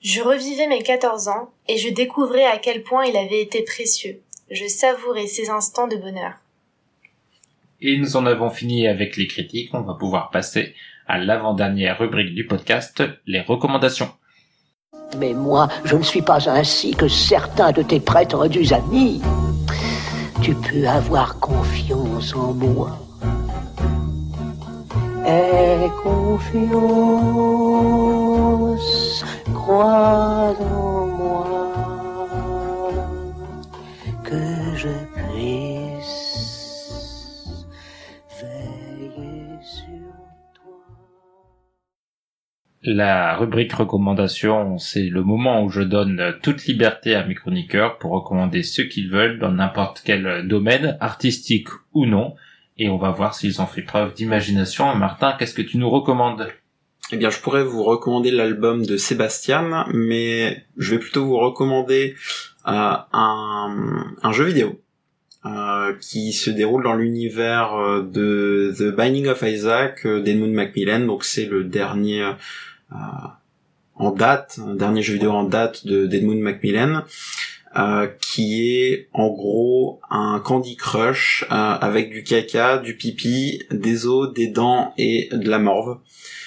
Je 0.00 0.22
revivais 0.22 0.68
mes 0.68 0.82
14 0.82 1.26
ans 1.26 1.50
et 1.66 1.76
je 1.76 1.88
découvrais 1.88 2.44
à 2.44 2.58
quel 2.58 2.84
point 2.84 3.04
il 3.06 3.16
avait 3.16 3.42
été 3.42 3.62
précieux. 3.62 4.20
Je 4.52 4.68
savourais 4.68 5.26
ces 5.26 5.50
instants 5.50 5.88
de 5.88 5.96
bonheur. 5.96 6.34
Et 7.84 7.98
nous 7.98 8.16
en 8.16 8.26
avons 8.26 8.48
fini 8.48 8.86
avec 8.86 9.16
les 9.16 9.26
critiques. 9.26 9.70
On 9.74 9.80
va 9.80 9.94
pouvoir 9.94 10.30
passer 10.30 10.76
à 11.08 11.18
l'avant-dernière 11.18 11.98
rubrique 11.98 12.32
du 12.32 12.46
podcast, 12.46 13.02
les 13.26 13.40
recommandations. 13.40 14.08
Mais 15.18 15.34
moi, 15.34 15.68
je 15.84 15.96
ne 15.96 16.02
suis 16.04 16.22
pas 16.22 16.48
ainsi 16.48 16.92
que 16.94 17.08
certains 17.08 17.72
de 17.72 17.82
tes 17.82 17.98
prêtres 17.98 18.46
du 18.46 18.72
amis. 18.72 19.20
Tu 20.42 20.54
peux 20.54 20.86
avoir 20.86 21.40
confiance 21.40 22.32
en 22.36 22.52
moi. 22.54 22.96
Aie 25.26 25.90
confiance, 26.04 26.74
crois 29.52 30.54
en 30.60 31.06
moi, 31.06 31.72
que 34.22 34.76
je 34.76 34.88
puisse 35.16 35.71
La 42.84 43.36
rubrique 43.36 43.74
recommandations, 43.74 44.76
c'est 44.78 45.08
le 45.08 45.22
moment 45.22 45.62
où 45.62 45.70
je 45.70 45.82
donne 45.82 46.34
toute 46.42 46.64
liberté 46.64 47.14
à 47.14 47.24
mes 47.24 47.36
chroniqueurs 47.36 47.98
pour 47.98 48.10
recommander 48.10 48.64
ce 48.64 48.82
qu'ils 48.82 49.08
veulent 49.08 49.38
dans 49.38 49.52
n'importe 49.52 50.02
quel 50.04 50.48
domaine, 50.48 50.96
artistique 51.00 51.68
ou 51.94 52.06
non. 52.06 52.34
Et 52.78 52.88
on 52.88 52.98
va 52.98 53.10
voir 53.10 53.34
s'ils 53.34 53.62
ont 53.62 53.66
fait 53.66 53.82
preuve 53.82 54.14
d'imagination. 54.14 54.92
Martin, 54.96 55.36
qu'est-ce 55.38 55.54
que 55.54 55.62
tu 55.62 55.78
nous 55.78 55.90
recommandes? 55.90 56.48
Eh 57.12 57.16
bien, 57.16 57.30
je 57.30 57.38
pourrais 57.38 57.62
vous 57.62 57.84
recommander 57.84 58.32
l'album 58.32 58.84
de 58.84 58.96
Sébastien, 58.96 59.86
mais 59.92 60.64
je 60.76 60.92
vais 60.92 60.98
plutôt 60.98 61.24
vous 61.24 61.38
recommander 61.38 62.16
euh, 62.66 62.94
un, 63.12 64.32
jeu 64.32 64.44
vidéo 64.44 64.80
euh, 65.44 65.92
qui 66.00 66.32
se 66.32 66.50
déroule 66.50 66.82
dans 66.82 66.94
l'univers 66.94 67.74
euh, 67.74 68.02
de 68.02 68.72
The 68.76 68.94
Binding 68.96 69.28
of 69.28 69.42
Isaac 69.42 70.06
d'Edmund 70.06 70.54
Macmillan. 70.54 71.00
Donc 71.00 71.24
c'est 71.24 71.46
le 71.46 71.64
dernier 71.64 72.24
en 73.94 74.10
date, 74.10 74.58
dernier 74.76 75.02
jeu 75.02 75.14
vidéo 75.14 75.32
en 75.32 75.44
date 75.44 75.86
de 75.86 76.06
d'Edmund 76.06 76.40
Macmillan. 76.40 77.04
Euh, 77.76 78.06
qui 78.20 78.68
est 78.68 79.08
en 79.12 79.28
gros 79.28 80.00
un 80.10 80.40
Candy 80.40 80.76
Crush 80.76 81.44
euh, 81.50 81.54
avec 81.54 82.10
du 82.10 82.22
caca, 82.22 82.78
du 82.78 82.96
pipi, 82.96 83.62
des 83.70 84.06
os, 84.06 84.32
des 84.32 84.48
dents 84.48 84.92
et 84.98 85.28
de 85.32 85.48
la 85.48 85.58
morve. 85.58 85.98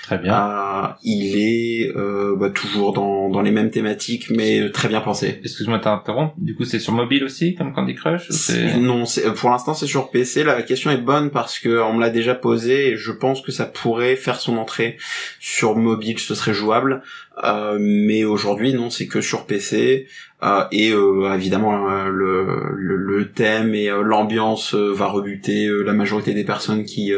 Très 0.05 0.19
bien. 0.19 0.33
Euh, 0.35 0.87
il 1.03 1.35
est 1.35 1.91
euh, 1.95 2.35
bah, 2.37 2.51
toujours 2.51 2.93
dans, 2.93 3.29
dans 3.29 3.41
les 3.41 3.49
mêmes 3.49 3.71
thématiques, 3.71 4.29
mais 4.29 4.69
très 4.69 4.87
bien 4.87 5.01
pensé. 5.01 5.39
Excuse-moi 5.43 5.79
de 5.79 5.83
t'interrompre. 5.83 6.35
Du 6.37 6.53
coup, 6.53 6.63
c'est 6.63 6.77
sur 6.77 6.93
mobile 6.93 7.23
aussi, 7.23 7.55
comme 7.55 7.73
Candy 7.73 7.95
Crush. 7.95 8.29
Non, 8.77 9.05
c'est 9.05 9.33
pour 9.33 9.49
l'instant 9.49 9.73
c'est 9.73 9.87
sur 9.87 10.11
PC. 10.11 10.43
La 10.43 10.61
question 10.61 10.91
est 10.91 10.97
bonne 10.97 11.31
parce 11.31 11.57
que 11.57 11.81
on 11.81 11.93
me 11.93 12.01
l'a 12.01 12.11
déjà 12.11 12.35
posé 12.35 12.89
et 12.89 12.97
je 12.97 13.11
pense 13.11 13.41
que 13.41 13.51
ça 13.51 13.65
pourrait 13.65 14.15
faire 14.15 14.39
son 14.39 14.57
entrée 14.57 14.97
sur 15.39 15.75
mobile, 15.75 16.19
ce 16.19 16.35
serait 16.35 16.53
jouable. 16.53 17.01
Euh, 17.43 17.77
mais 17.79 18.23
aujourd'hui 18.23 18.73
non, 18.73 18.89
c'est 18.89 19.07
que 19.07 19.21
sur 19.21 19.45
PC. 19.45 20.07
Euh, 20.43 20.63
et 20.71 20.91
euh, 20.91 21.33
évidemment 21.33 21.89
euh, 21.89 22.09
le, 22.09 22.45
le, 22.75 22.97
le 22.97 23.31
thème 23.31 23.73
et 23.73 23.89
euh, 23.89 24.01
l'ambiance 24.03 24.75
va 24.75 25.07
rebuter 25.07 25.67
la 25.83 25.93
majorité 25.93 26.33
des 26.33 26.43
personnes 26.43 26.85
qui 26.85 27.13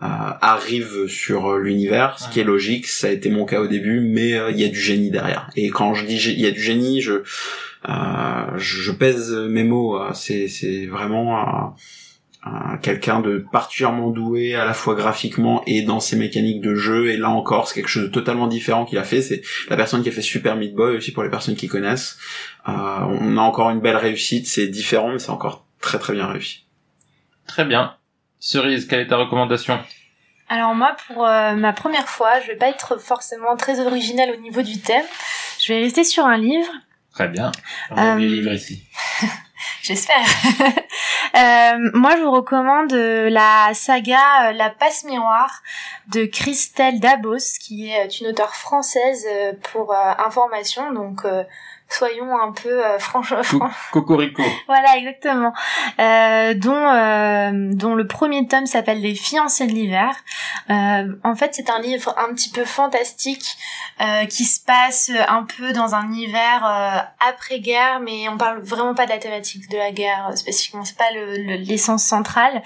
arrivent 0.00 1.06
sur 1.08 1.56
l'univers, 1.56 2.18
ce 2.18 2.28
qui 2.30 2.40
est 2.40 2.44
logique. 2.44 2.86
Ça 2.86 3.08
a 3.08 3.10
été 3.10 3.30
mon 3.30 3.44
cas 3.44 3.60
au 3.60 3.66
début, 3.66 4.00
mais 4.00 4.30
il 4.50 4.60
y 4.60 4.64
a 4.64 4.68
du 4.68 4.80
génie 4.80 5.10
derrière. 5.10 5.50
Et 5.56 5.70
quand 5.70 5.94
je 5.94 6.06
dis 6.06 6.16
il 6.16 6.40
y 6.40 6.46
a 6.46 6.50
du 6.50 6.60
génie, 6.62 7.00
je 7.00 7.22
euh, 7.88 8.58
je, 8.58 8.92
pèse 8.92 9.32
mes 9.32 9.64
mots. 9.64 9.96
euh, 9.98 10.10
C'est 10.12 10.48
c'est 10.48 10.86
vraiment 10.86 11.74
quelqu'un 12.82 13.20
de 13.20 13.44
particulièrement 13.52 14.08
doué 14.10 14.54
à 14.54 14.64
la 14.64 14.72
fois 14.72 14.94
graphiquement 14.94 15.62
et 15.66 15.82
dans 15.82 16.00
ses 16.00 16.16
mécaniques 16.16 16.62
de 16.62 16.74
jeu. 16.74 17.10
Et 17.10 17.16
là 17.16 17.28
encore, 17.30 17.68
c'est 17.68 17.74
quelque 17.74 17.88
chose 17.88 18.04
de 18.04 18.08
totalement 18.08 18.46
différent 18.46 18.84
qu'il 18.86 18.98
a 18.98 19.04
fait. 19.04 19.20
C'est 19.20 19.42
la 19.68 19.76
personne 19.76 20.02
qui 20.02 20.08
a 20.08 20.12
fait 20.12 20.22
Super 20.22 20.56
Meat 20.56 20.74
Boy 20.74 20.96
aussi 20.96 21.12
pour 21.12 21.22
les 21.22 21.30
personnes 21.30 21.56
qui 21.56 21.68
connaissent. 21.68 22.18
Euh, 22.68 22.72
on 22.72 23.36
a 23.36 23.40
encore 23.42 23.70
une 23.70 23.80
belle 23.80 23.96
réussite. 23.96 24.46
C'est 24.46 24.68
différent, 24.68 25.10
mais 25.12 25.18
c'est 25.18 25.30
encore 25.30 25.66
très 25.80 25.98
très 25.98 26.14
bien 26.14 26.26
réussi. 26.26 26.64
Très 27.46 27.64
bien. 27.64 27.94
Cerise, 28.38 28.86
quelle 28.86 29.00
est 29.00 29.08
ta 29.08 29.16
recommandation? 29.16 29.78
Alors 30.48 30.74
moi, 30.74 30.96
pour 31.06 31.26
euh, 31.26 31.54
ma 31.54 31.72
première 31.72 32.08
fois, 32.08 32.40
je 32.40 32.48
vais 32.48 32.56
pas 32.56 32.68
être 32.68 32.98
forcément 33.00 33.56
très 33.56 33.80
originale 33.86 34.30
au 34.36 34.40
niveau 34.40 34.62
du 34.62 34.80
thème. 34.80 35.04
Je 35.62 35.72
vais 35.72 35.80
rester 35.80 36.04
sur 36.04 36.24
un 36.24 36.38
livre, 36.38 36.70
Très 37.12 37.28
bien. 37.28 37.52
On 37.90 37.96
a 37.96 38.14
Euh, 38.14 38.18
les 38.18 38.28
livres 38.28 38.52
ici. 38.52 38.82
j'espère. 39.82 40.24
Euh, 41.36 41.78
moi, 41.94 42.16
je 42.16 42.22
vous 42.22 42.32
recommande 42.32 42.92
euh, 42.92 43.30
la 43.30 43.72
saga 43.72 44.48
euh, 44.48 44.52
La 44.52 44.68
Passe 44.68 45.04
Miroir 45.04 45.62
de 46.08 46.24
Christelle 46.24 46.98
Dabos, 46.98 47.58
qui 47.60 47.88
est 47.88 48.20
une 48.20 48.26
auteure 48.26 48.56
française 48.56 49.28
pour 49.70 49.94
information. 49.94 50.92
Donc, 50.92 51.24
soyons 51.90 52.38
un 52.40 52.52
peu 52.52 52.84
euh, 52.84 52.98
franches. 52.98 53.34
Cocorico. 53.92 54.42
Voilà, 54.66 54.96
exactement. 54.96 55.52
Euh, 55.98 56.54
dont, 56.54 56.74
euh, 56.76 57.50
dont 57.74 57.94
le 57.94 58.06
premier 58.06 58.46
tome 58.46 58.66
s'appelle 58.66 59.00
Les 59.00 59.14
fiancés 59.14 59.66
de 59.66 59.72
l'hiver. 59.72 60.14
Euh, 60.70 61.08
en 61.24 61.34
fait, 61.34 61.54
c'est 61.54 61.68
un 61.70 61.80
livre 61.80 62.14
un 62.18 62.32
petit 62.34 62.50
peu 62.50 62.64
fantastique 62.64 63.56
euh, 64.00 64.24
qui 64.26 64.44
se 64.44 64.60
passe 64.64 65.10
un 65.28 65.42
peu 65.44 65.72
dans 65.72 65.94
un 65.94 66.10
hiver 66.12 66.64
euh, 66.64 66.98
après-guerre, 67.28 68.00
mais 68.00 68.28
on 68.28 68.36
parle 68.36 68.60
vraiment 68.60 68.94
pas 68.94 69.06
de 69.06 69.10
la 69.10 69.18
thématique 69.18 69.68
de 69.70 69.76
la 69.76 69.90
guerre 69.90 70.30
spécifiquement. 70.36 70.84
C'est 70.84 70.96
pas 70.96 71.10
le- 71.12 71.36
le- 71.36 71.56
l'essence 71.56 72.04
centrale 72.04 72.62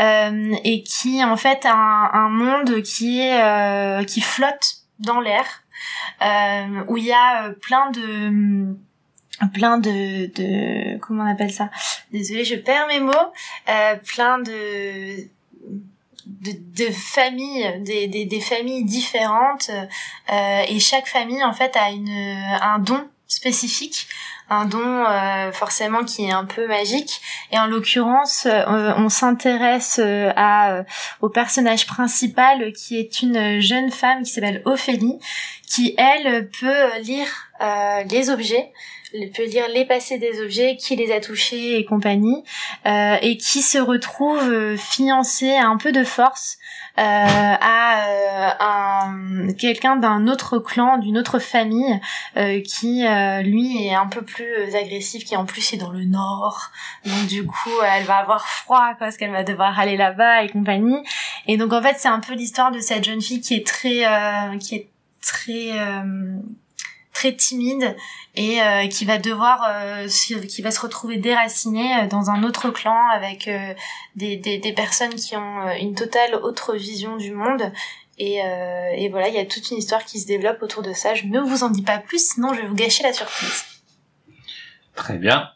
euh, 0.00 0.54
et 0.64 0.82
qui 0.82 1.24
en 1.24 1.36
fait 1.36 1.64
a 1.64 1.72
un, 1.74 2.10
un 2.12 2.28
monde 2.28 2.82
qui 2.82 3.20
est 3.20 3.40
euh, 3.42 4.04
qui 4.04 4.20
flotte 4.20 4.76
dans 4.98 5.20
l'air 5.20 5.44
où 6.88 6.96
il 6.96 7.04
y 7.04 7.12
a 7.12 7.46
euh, 7.46 7.52
plein 7.52 7.90
de 7.90 8.76
plein 9.52 9.78
de, 9.78 10.26
de 10.34 10.98
comment 10.98 11.24
on 11.24 11.30
appelle 11.30 11.52
ça? 11.52 11.70
Désolée 12.12 12.44
je 12.44 12.56
perds 12.56 12.86
mes 12.88 13.00
mots. 13.00 13.12
Euh, 13.68 13.96
plein 13.96 14.38
de 14.38 15.28
de, 16.26 16.90
familles 16.90 17.82
des, 17.82 18.08
des, 18.08 18.40
familles 18.40 18.84
différentes. 18.84 19.70
Euh, 20.32 20.62
et 20.66 20.80
chaque 20.80 21.06
famille 21.06 21.42
en 21.44 21.52
fait 21.52 21.76
a 21.76 21.90
une 21.90 22.08
un 22.08 22.78
don 22.78 23.08
spécifique 23.26 24.08
un 24.48 24.64
don 24.64 25.04
euh, 25.04 25.52
forcément 25.52 26.04
qui 26.04 26.26
est 26.26 26.32
un 26.32 26.44
peu 26.44 26.66
magique. 26.66 27.20
Et 27.52 27.58
en 27.58 27.66
l'occurrence 27.66 28.46
euh, 28.46 28.92
on 28.96 29.08
s'intéresse 29.08 30.00
euh, 30.02 30.32
à 30.36 30.84
au 31.20 31.28
personnage 31.28 31.86
principal 31.86 32.72
qui 32.72 32.98
est 32.98 33.22
une 33.22 33.60
jeune 33.60 33.90
femme 33.90 34.22
qui 34.22 34.30
s'appelle 34.30 34.62
Ophélie 34.64 35.18
qui 35.66 35.94
elle 35.98 36.48
peut 36.48 36.98
lire 37.02 37.28
les 38.10 38.30
objets 38.30 38.72
peut 39.34 39.44
lire 39.44 39.64
les 39.72 39.84
passés 39.84 40.18
des 40.18 40.40
objets, 40.40 40.76
qui 40.76 40.96
les 40.96 41.12
a 41.12 41.20
touchés 41.20 41.78
et 41.78 41.84
compagnie, 41.84 42.42
euh, 42.86 43.16
et 43.22 43.36
qui 43.36 43.62
se 43.62 43.78
retrouve 43.78 44.76
fiancée 44.76 45.54
à 45.54 45.66
un 45.66 45.76
peu 45.76 45.92
de 45.92 46.04
force 46.04 46.58
à 46.96 48.08
euh, 48.08 48.50
un 48.60 49.52
quelqu'un 49.58 49.96
d'un 49.96 50.26
autre 50.28 50.58
clan, 50.58 50.98
d'une 50.98 51.18
autre 51.18 51.38
famille, 51.38 52.00
euh, 52.36 52.60
qui 52.60 53.06
euh, 53.06 53.42
lui 53.42 53.86
est 53.86 53.94
un 53.94 54.06
peu 54.06 54.22
plus 54.22 54.44
euh, 54.44 54.78
agressif, 54.78 55.24
qui 55.24 55.36
en 55.36 55.44
plus 55.44 55.72
est 55.72 55.76
dans 55.76 55.90
le 55.90 56.04
nord, 56.04 56.70
donc 57.04 57.26
du 57.26 57.46
coup 57.46 57.70
elle 57.84 58.04
va 58.04 58.16
avoir 58.16 58.46
froid 58.46 58.94
parce 58.98 59.16
qu'elle 59.16 59.32
va 59.32 59.44
devoir 59.44 59.78
aller 59.78 59.96
là-bas 59.96 60.42
et 60.42 60.48
compagnie. 60.48 61.02
Et 61.46 61.56
donc 61.56 61.72
en 61.72 61.82
fait 61.82 61.96
c'est 61.98 62.08
un 62.08 62.20
peu 62.20 62.34
l'histoire 62.34 62.70
de 62.70 62.80
cette 62.80 63.04
jeune 63.04 63.20
fille 63.20 63.40
qui 63.40 63.54
est 63.54 63.66
très, 63.66 64.06
euh, 64.06 64.58
qui 64.58 64.76
est 64.76 64.88
très 65.22 65.78
euh, 65.78 66.36
très 67.12 67.34
timide 67.34 67.96
et 68.36 68.60
euh, 68.60 68.86
qui 68.86 69.06
va 69.06 69.18
devoir 69.18 69.64
euh, 69.66 70.08
qui 70.08 70.62
va 70.62 70.70
se 70.70 70.80
retrouver 70.80 71.16
déracinée 71.16 72.02
euh, 72.02 72.06
dans 72.06 72.30
un 72.30 72.42
autre 72.44 72.70
clan 72.70 73.08
avec 73.12 73.50
des, 74.14 74.74
personnes 74.76 75.14
qui 75.14 75.36
ont 75.36 75.70
une 75.80 75.94
totale 75.94 76.34
autre 76.36 76.74
vision 76.74 77.16
du 77.16 77.32
monde. 77.32 77.72
Et, 78.18 78.36
et 78.36 79.08
voilà 79.10 79.28
il 79.28 79.34
y 79.34 79.38
a 79.38 79.44
toute 79.44 79.70
une 79.70 79.76
histoire 79.78 80.04
qui 80.04 80.20
se 80.20 80.26
développe 80.26 80.62
autour 80.62 80.82
de 80.82 80.92
ça. 80.92 81.14
Je 81.14 81.26
ne 81.26 81.40
vous 81.40 81.64
en 81.64 81.70
dis 81.70 81.82
pas 81.82 81.98
plus 81.98 82.32
sinon 82.32 82.54
je 82.54 82.62
vais 82.62 82.68
vous 82.68 82.74
gâcher 82.74 83.02
la 83.02 83.12
surprise. 83.12 83.64
Très 84.94 85.18
bien. 85.18 85.50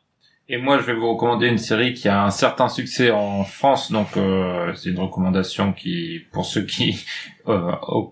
Et 0.53 0.57
moi, 0.57 0.79
je 0.79 0.83
vais 0.83 0.95
vous 0.95 1.13
recommander 1.13 1.47
une 1.47 1.59
série 1.59 1.95
qui 1.95 2.09
a 2.09 2.25
un 2.25 2.31
certain 2.31 2.69
succès 2.69 3.13
en 3.13 3.45
France. 3.45 3.93
Donc, 3.93 4.17
euh, 4.17 4.75
c'est 4.75 4.91
une 4.91 4.99
recommandation 4.99 5.73
qui, 5.73 6.25
pour 6.33 6.45
ceux 6.45 6.63
qui 6.63 7.07
euh, 7.49 7.71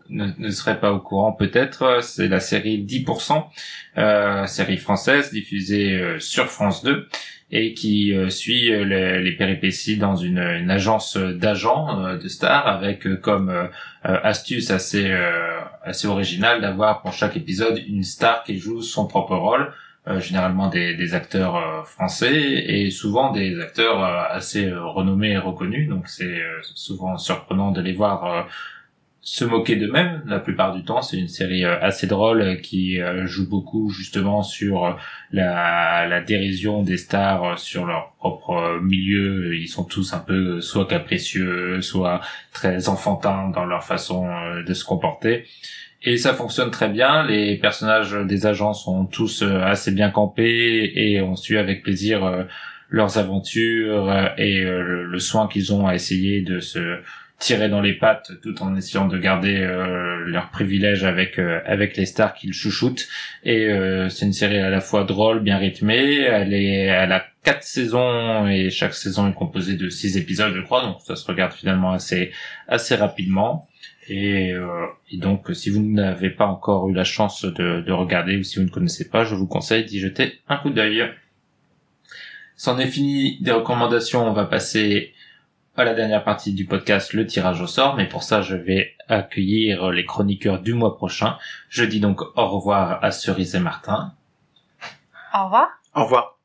ne, 0.09 0.49
seraient 0.51 0.79
pas 0.79 0.93
au 0.93 1.01
courant, 1.01 1.33
peut-être, 1.33 1.99
c'est 2.01 2.29
la 2.29 2.39
série 2.39 2.85
10%, 2.85 3.45
euh, 3.99 4.47
série 4.47 4.77
française 4.77 5.33
diffusée 5.33 5.97
euh, 5.97 6.21
sur 6.21 6.47
France 6.47 6.85
2 6.85 7.09
et 7.51 7.75
qui 7.75 8.15
euh, 8.15 8.31
suit 8.31 8.73
euh, 8.73 8.85
les, 8.85 9.33
péripéties 9.33 9.97
dans 9.97 10.15
une, 10.15 10.39
une 10.39 10.71
agence 10.71 11.17
d'agents 11.17 12.15
de 12.15 12.29
stars 12.29 12.69
avec 12.69 13.21
comme 13.21 13.69
astuce 14.03 14.71
assez 14.71 15.11
assez 15.83 16.07
originale 16.07 16.61
d'avoir 16.61 17.01
pour 17.03 17.13
chaque 17.13 17.37
épisode 17.37 17.83
une 17.89 18.05
star 18.05 18.45
qui 18.45 18.59
joue 18.59 18.83
son 18.83 19.07
propre 19.07 19.35
rôle 19.35 19.73
généralement 20.21 20.69
des, 20.69 21.15
acteurs 21.15 21.57
euh, 21.57 21.83
français 21.85 22.35
et 22.35 22.91
souvent 22.91 23.33
des 23.33 23.61
acteurs 23.61 24.03
euh, 24.03 24.23
assez 24.31 24.67
euh, 24.67 24.85
renommés 24.85 25.33
et 25.33 25.39
reconnus. 25.39 25.89
Donc 25.89 26.09
c'est 26.09 26.41
euh, 26.41 26.59
souvent 26.63 27.17
surprenant 27.19 27.73
de 27.73 27.81
les 27.81 27.93
voir 27.93 28.25
euh, 28.25 28.43
se 29.29 29.45
moquer 29.45 29.77
d'eux-mêmes. 29.77 30.23
La 30.27 30.41
plupart 30.41 30.75
du 30.75 30.85
temps, 30.85 31.03
c'est 31.03 31.19
une 31.19 31.29
série 31.29 31.63
euh, 31.63 31.79
assez 31.83 32.07
drôle 32.07 32.41
euh, 32.41 32.55
qui 32.57 32.99
euh, 32.99 33.27
joue 33.27 33.47
beaucoup 33.47 33.91
justement 33.91 34.43
sur 34.43 34.87
euh, 34.87 34.93
la, 35.33 36.21
dérision 36.23 36.83
des 36.83 36.97
stars 36.97 37.45
euh, 37.45 37.57
sur 37.57 37.85
leur 37.85 38.15
propre 38.19 38.53
euh, 38.53 38.81
milieu. 38.81 39.55
Ils 39.55 39.69
sont 39.69 39.85
tous 39.85 40.15
un 40.15 40.19
peu 40.19 40.57
euh, 40.57 40.61
soit 40.63 40.87
capricieux, 40.87 41.83
soit 41.83 42.23
très 42.55 42.89
enfantins 42.89 43.51
dans 43.51 43.67
leur 43.67 43.85
façon 43.85 44.27
euh, 44.27 44.63
de 44.63 44.73
se 44.73 44.85
comporter. 44.85 45.45
Et 46.03 46.17
ça 46.17 46.33
fonctionne 46.35 46.71
très 46.71 46.89
bien. 46.89 47.25
Les 47.27 47.57
personnages 47.57 48.13
des 48.13 48.47
agents 48.47 48.73
sont 48.73 49.05
tous 49.05 49.43
euh, 49.43 49.63
assez 49.63 49.91
bien 49.91 50.11
campés 50.11 50.93
et 50.95 51.21
on 51.21 51.35
suit 51.35 51.59
avec 51.59 51.83
plaisir 51.83 52.25
euh, 52.25 52.45
leurs 52.89 53.19
aventures 53.19 54.09
et 54.39 54.61
euh, 54.61 55.03
le, 55.03 55.19
soin 55.19 55.49
qu'ils 55.49 55.73
ont 55.73 55.89
à 55.89 55.95
essayer 55.95 56.43
de 56.43 56.61
se 56.61 57.01
tirer 57.41 57.69
dans 57.69 57.81
les 57.81 57.95
pattes 57.95 58.31
tout 58.43 58.63
en 58.63 58.77
essayant 58.77 59.07
de 59.07 59.17
garder 59.17 59.61
leurs 60.27 60.51
privilèges 60.51 61.05
avec 61.05 61.39
avec 61.39 61.97
les 61.97 62.05
stars 62.05 62.35
qu'ils 62.35 62.53
chouchoutent. 62.53 63.07
Et 63.45 63.71
c'est 64.11 64.27
une 64.27 64.33
série 64.33 64.59
à 64.59 64.71
la 64.71 64.81
fois 64.81 65.05
drôle, 65.05 65.39
bien 65.39 65.57
rythmée. 65.57 66.23
Elle 66.23 66.53
est, 66.53 66.87
elle 66.87 67.13
a 67.13 67.25
quatre 67.45 67.63
saisons 67.63 68.49
et 68.49 68.71
chaque 68.71 68.93
saison 68.93 69.31
est 69.31 69.35
composée 69.35 69.77
de 69.77 69.89
six 69.89 70.17
épisodes, 70.17 70.53
je 70.53 70.63
crois. 70.63 70.83
Donc 70.83 70.97
ça 71.07 71.15
se 71.15 71.25
regarde 71.29 71.53
finalement 71.53 71.93
assez 71.93 72.33
assez 72.67 72.97
rapidement. 72.97 73.69
Et, 74.09 74.53
euh, 74.53 74.87
et 75.11 75.19
donc, 75.19 75.51
si 75.55 75.71
vous 75.71 75.83
n'avez 75.83 76.31
pas 76.31 76.47
encore 76.47 76.89
eu 76.89 76.95
la 76.95 77.05
chance 77.05 77.45
de, 77.45 77.83
de 77.83 77.93
regarder 77.93 78.39
ou 78.39 78.43
si 78.43 78.59
vous 78.59 78.65
ne 78.65 78.71
connaissez 78.71 79.09
pas, 79.09 79.25
je 79.25 79.35
vous 79.35 79.47
conseille 79.47 79.85
d'y 79.85 80.01
jeter 80.01 80.41
un 80.49 80.57
coup 80.57 80.71
d'œil. 80.71 81.05
C'en 82.57 82.79
est 82.79 82.87
fini 82.87 83.39
des 83.41 83.53
recommandations. 83.53 84.27
On 84.27 84.33
va 84.33 84.47
passer 84.47 85.13
à 85.77 85.85
la 85.85 85.95
dernière 85.95 86.25
partie 86.25 86.53
du 86.53 86.65
podcast, 86.65 87.13
le 87.13 87.27
tirage 87.27 87.61
au 87.61 87.67
sort. 87.67 87.97
Mais 87.97 88.09
pour 88.09 88.23
ça, 88.23 88.43
je 88.43 88.57
vais 88.57 88.95
accueillir 89.09 89.91
les 89.91 90.05
chroniqueurs 90.05 90.61
du 90.61 90.75
mois 90.75 90.97
prochain. 90.97 91.37
Je 91.69 91.85
dis 91.85 92.01
donc 92.01 92.21
au 92.37 92.49
revoir 92.49 93.05
à 93.05 93.11
Cerise 93.11 93.55
et 93.55 93.61
Martin. 93.61 94.13
Au 95.35 95.45
revoir. 95.45 95.69
Au 95.95 96.05
revoir. 96.05 96.39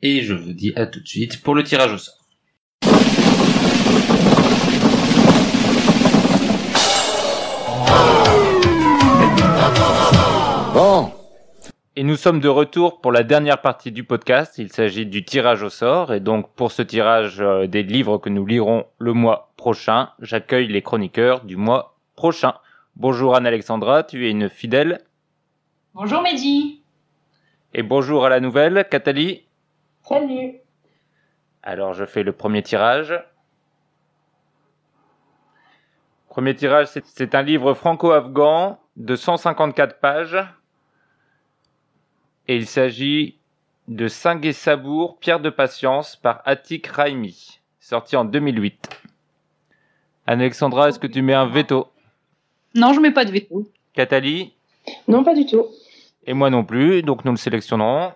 Et 0.00 0.22
je 0.22 0.34
vous 0.34 0.52
dis 0.52 0.72
à 0.76 0.86
tout 0.86 1.00
de 1.00 1.06
suite 1.06 1.42
pour 1.42 1.54
le 1.54 1.62
tirage 1.62 1.92
au 1.92 1.98
sort. 1.98 2.18
Bon, 10.84 11.12
Et 11.94 12.02
nous 12.02 12.16
sommes 12.16 12.40
de 12.40 12.48
retour 12.48 13.00
pour 13.00 13.12
la 13.12 13.22
dernière 13.22 13.60
partie 13.62 13.92
du 13.92 14.02
podcast. 14.02 14.58
Il 14.58 14.72
s'agit 14.72 15.06
du 15.06 15.24
tirage 15.24 15.62
au 15.62 15.70
sort. 15.70 16.12
Et 16.12 16.18
donc, 16.18 16.52
pour 16.56 16.72
ce 16.72 16.82
tirage 16.82 17.40
euh, 17.40 17.68
des 17.68 17.84
livres 17.84 18.18
que 18.18 18.28
nous 18.28 18.44
lirons 18.44 18.86
le 18.98 19.12
mois 19.12 19.52
prochain, 19.56 20.10
j'accueille 20.18 20.66
les 20.66 20.82
chroniqueurs 20.82 21.44
du 21.44 21.54
mois 21.54 21.94
prochain. 22.16 22.54
Bonjour 22.96 23.36
Anne-Alexandra, 23.36 24.02
tu 24.02 24.26
es 24.26 24.30
une 24.32 24.48
fidèle. 24.48 24.98
Bonjour 25.94 26.20
Mehdi. 26.20 26.82
Et 27.74 27.84
bonjour 27.84 28.24
à 28.24 28.28
la 28.28 28.40
nouvelle, 28.40 28.84
Cathalie. 28.90 29.46
Salut. 30.02 30.54
Alors, 31.62 31.92
je 31.94 32.04
fais 32.06 32.24
le 32.24 32.32
premier 32.32 32.64
tirage. 32.64 33.14
Premier 36.28 36.56
tirage, 36.56 36.88
c'est- 36.88 37.06
c'est 37.06 37.36
un 37.36 37.42
livre 37.42 37.72
franco-afghan 37.74 38.80
de 38.96 39.14
154 39.14 40.00
pages. 40.00 40.44
Et 42.48 42.56
il 42.56 42.66
s'agit 42.66 43.36
de 43.88 44.08
Singh 44.08 44.52
Sabour, 44.52 45.18
Pierre 45.18 45.40
de 45.40 45.50
Patience 45.50 46.16
par 46.16 46.42
Atik 46.44 46.86
Raimi, 46.86 47.60
sorti 47.80 48.16
en 48.16 48.24
2008. 48.24 48.88
Alexandra, 50.26 50.88
est-ce 50.88 50.98
que 50.98 51.06
tu 51.06 51.22
mets 51.22 51.34
un 51.34 51.46
veto? 51.46 51.88
Non, 52.74 52.92
je 52.92 53.00
mets 53.00 53.12
pas 53.12 53.24
de 53.24 53.32
veto. 53.32 53.68
Cathalie? 53.92 54.52
Non, 55.08 55.24
pas 55.24 55.34
du 55.34 55.46
tout. 55.46 55.66
Et 56.26 56.34
moi 56.34 56.50
non 56.50 56.64
plus, 56.64 57.02
donc 57.02 57.24
nous 57.24 57.32
le 57.32 57.36
sélectionnons. 57.36 58.12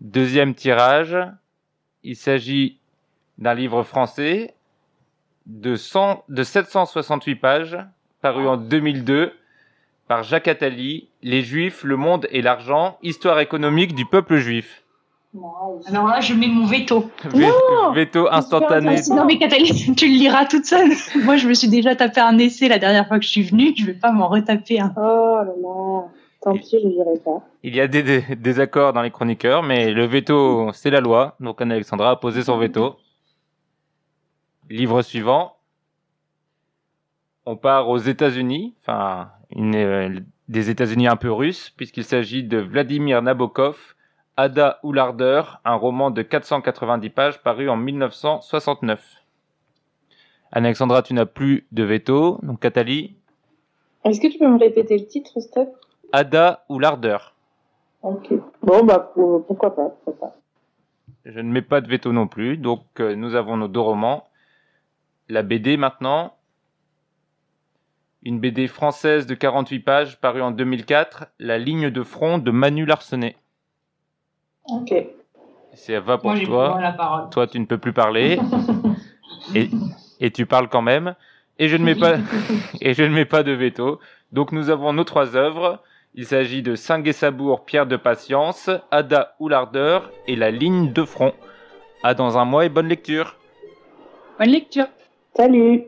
Deuxième 0.00 0.54
tirage, 0.54 1.16
il 2.02 2.16
s'agit 2.16 2.78
d'un 3.38 3.54
livre 3.54 3.82
français 3.82 4.54
de, 5.46 5.76
100, 5.76 6.24
de 6.28 6.42
768 6.42 7.36
pages, 7.36 7.78
paru 8.20 8.46
en 8.46 8.56
2002, 8.56 9.32
par 10.08 10.22
Jacques 10.22 10.48
Attali, 10.48 11.08
Les 11.22 11.42
Juifs, 11.42 11.82
le 11.84 11.96
monde 11.96 12.26
et 12.30 12.42
l'argent, 12.42 12.98
histoire 13.02 13.40
économique 13.40 13.94
du 13.94 14.06
peuple 14.06 14.36
juif. 14.36 14.82
Alors 15.88 16.06
là, 16.06 16.20
je 16.20 16.32
mets 16.34 16.48
mon 16.48 16.66
veto. 16.66 17.10
Veto 17.94 18.28
instantané. 18.30 19.00
Non, 19.10 19.26
mais 19.26 19.38
Catherine, 19.38 19.94
tu 19.96 20.06
le 20.06 20.14
liras 20.14 20.46
toute 20.46 20.64
seule. 20.64 20.92
Moi, 21.24 21.36
je 21.36 21.46
me 21.48 21.54
suis 21.54 21.68
déjà 21.68 21.94
tapé 21.94 22.20
un 22.20 22.38
essai 22.38 22.68
la 22.68 22.78
dernière 22.78 23.06
fois 23.06 23.18
que 23.18 23.24
je 23.24 23.30
suis 23.30 23.42
venue. 23.42 23.74
Je 23.76 23.84
vais 23.84 23.94
pas 23.94 24.12
m'en 24.12 24.28
retaper 24.28 24.80
un. 24.80 24.94
Oh 24.96 25.40
là 25.44 25.44
là, 25.44 26.04
tant 26.40 26.54
pis, 26.54 26.78
je 26.82 26.88
dirai 26.88 27.18
pas. 27.22 27.42
Il 27.62 27.74
y 27.74 27.80
a 27.80 27.86
des, 27.86 28.02
des, 28.02 28.22
des 28.34 28.60
accords 28.60 28.92
dans 28.92 29.02
les 29.02 29.10
chroniqueurs, 29.10 29.62
mais 29.62 29.92
le 29.92 30.06
veto, 30.06 30.70
c'est 30.72 30.90
la 30.90 31.00
loi. 31.00 31.36
Donc 31.40 31.60
Anne-Alexandra 31.60 32.10
a 32.12 32.16
posé 32.16 32.42
son 32.42 32.56
veto. 32.56 32.96
Livre 34.70 35.02
suivant. 35.02 35.52
On 37.44 37.56
part 37.56 37.88
aux 37.88 37.98
États-Unis, 37.98 38.74
enfin 38.82 39.28
une, 39.50 39.74
euh, 39.76 40.20
des 40.48 40.70
États-Unis 40.70 41.08
un 41.08 41.16
peu 41.16 41.30
russes, 41.32 41.70
puisqu'il 41.70 42.04
s'agit 42.04 42.42
de 42.44 42.58
Vladimir 42.58 43.22
Nabokov, 43.22 43.94
Ada 44.36 44.78
ou 44.82 44.92
l'ardeur, 44.92 45.60
un 45.64 45.74
roman 45.74 46.10
de 46.10 46.22
490 46.22 47.10
pages 47.10 47.42
paru 47.42 47.68
en 47.70 47.76
1969. 47.76 49.02
Anne-Alexandra, 50.52 51.02
tu 51.02 51.14
n'as 51.14 51.26
plus 51.26 51.66
de 51.72 51.82
veto, 51.82 52.38
donc 52.42 52.60
Cathalie, 52.60 53.16
Est-ce 54.04 54.20
que 54.20 54.28
tu 54.28 54.38
peux 54.38 54.46
me 54.48 54.58
répéter 54.58 54.96
le 54.98 55.06
titre, 55.06 55.40
Steph 55.40 55.68
Ada 56.12 56.64
ou 56.68 56.78
l'ardeur. 56.78 57.34
Ok. 58.02 58.32
Bon, 58.62 58.84
bah, 58.84 59.10
pour- 59.14 59.44
pourquoi 59.46 59.74
pas, 59.74 59.88
pourquoi 60.04 60.28
pas. 60.28 60.36
Je 61.24 61.40
ne 61.40 61.50
mets 61.50 61.62
pas 61.62 61.80
de 61.80 61.88
veto 61.88 62.12
non 62.12 62.28
plus. 62.28 62.56
Donc, 62.56 62.84
euh, 63.00 63.16
nous 63.16 63.34
avons 63.34 63.56
nos 63.56 63.66
deux 63.66 63.80
romans. 63.80 64.28
La 65.28 65.42
BD 65.42 65.76
maintenant. 65.76 66.34
Une 68.26 68.40
BD 68.40 68.66
française 68.66 69.24
de 69.26 69.36
48 69.36 69.78
pages 69.78 70.20
parue 70.20 70.42
en 70.42 70.50
2004. 70.50 71.26
La 71.38 71.58
ligne 71.58 71.90
de 71.90 72.02
front 72.02 72.38
de 72.38 72.50
Manu 72.50 72.84
Larsenet. 72.84 73.36
Ok. 74.64 74.92
C'est 75.74 76.00
va 76.00 76.18
pour 76.18 76.32
Moi, 76.32 76.40
toi. 76.40 76.72
pas 76.74 76.80
la 76.80 76.90
parole. 76.90 77.30
Toi, 77.30 77.46
tu 77.46 77.60
ne 77.60 77.66
peux 77.66 77.78
plus 77.78 77.92
parler. 77.92 78.40
et, 79.54 79.70
et 80.18 80.32
tu 80.32 80.44
parles 80.44 80.68
quand 80.68 80.82
même. 80.82 81.14
Et 81.60 81.68
je 81.68 81.76
ne 81.76 81.84
mets 81.84 81.94
pas, 81.94 82.16
et 82.80 82.94
je 82.94 83.04
ne 83.04 83.10
mets 83.10 83.26
pas 83.26 83.44
de 83.44 83.52
veto. 83.52 84.00
Donc, 84.32 84.50
nous 84.50 84.70
avons 84.70 84.92
nos 84.92 85.04
trois 85.04 85.36
œuvres. 85.36 85.80
Il 86.16 86.26
s'agit 86.26 86.62
de 86.62 86.74
Singh 86.74 87.12
Sabour, 87.12 87.64
Pierre 87.64 87.86
de 87.86 87.96
Patience, 87.96 88.70
Ada 88.90 89.36
ou 89.38 89.48
l'ardeur 89.48 90.10
et 90.26 90.34
la 90.34 90.50
ligne 90.50 90.92
de 90.92 91.04
front. 91.04 91.32
À 92.02 92.14
dans 92.14 92.38
un 92.38 92.44
mois 92.44 92.64
et 92.64 92.70
bonne 92.70 92.88
lecture. 92.88 93.36
Bonne 94.40 94.50
lecture. 94.50 94.88
Salut 95.36 95.84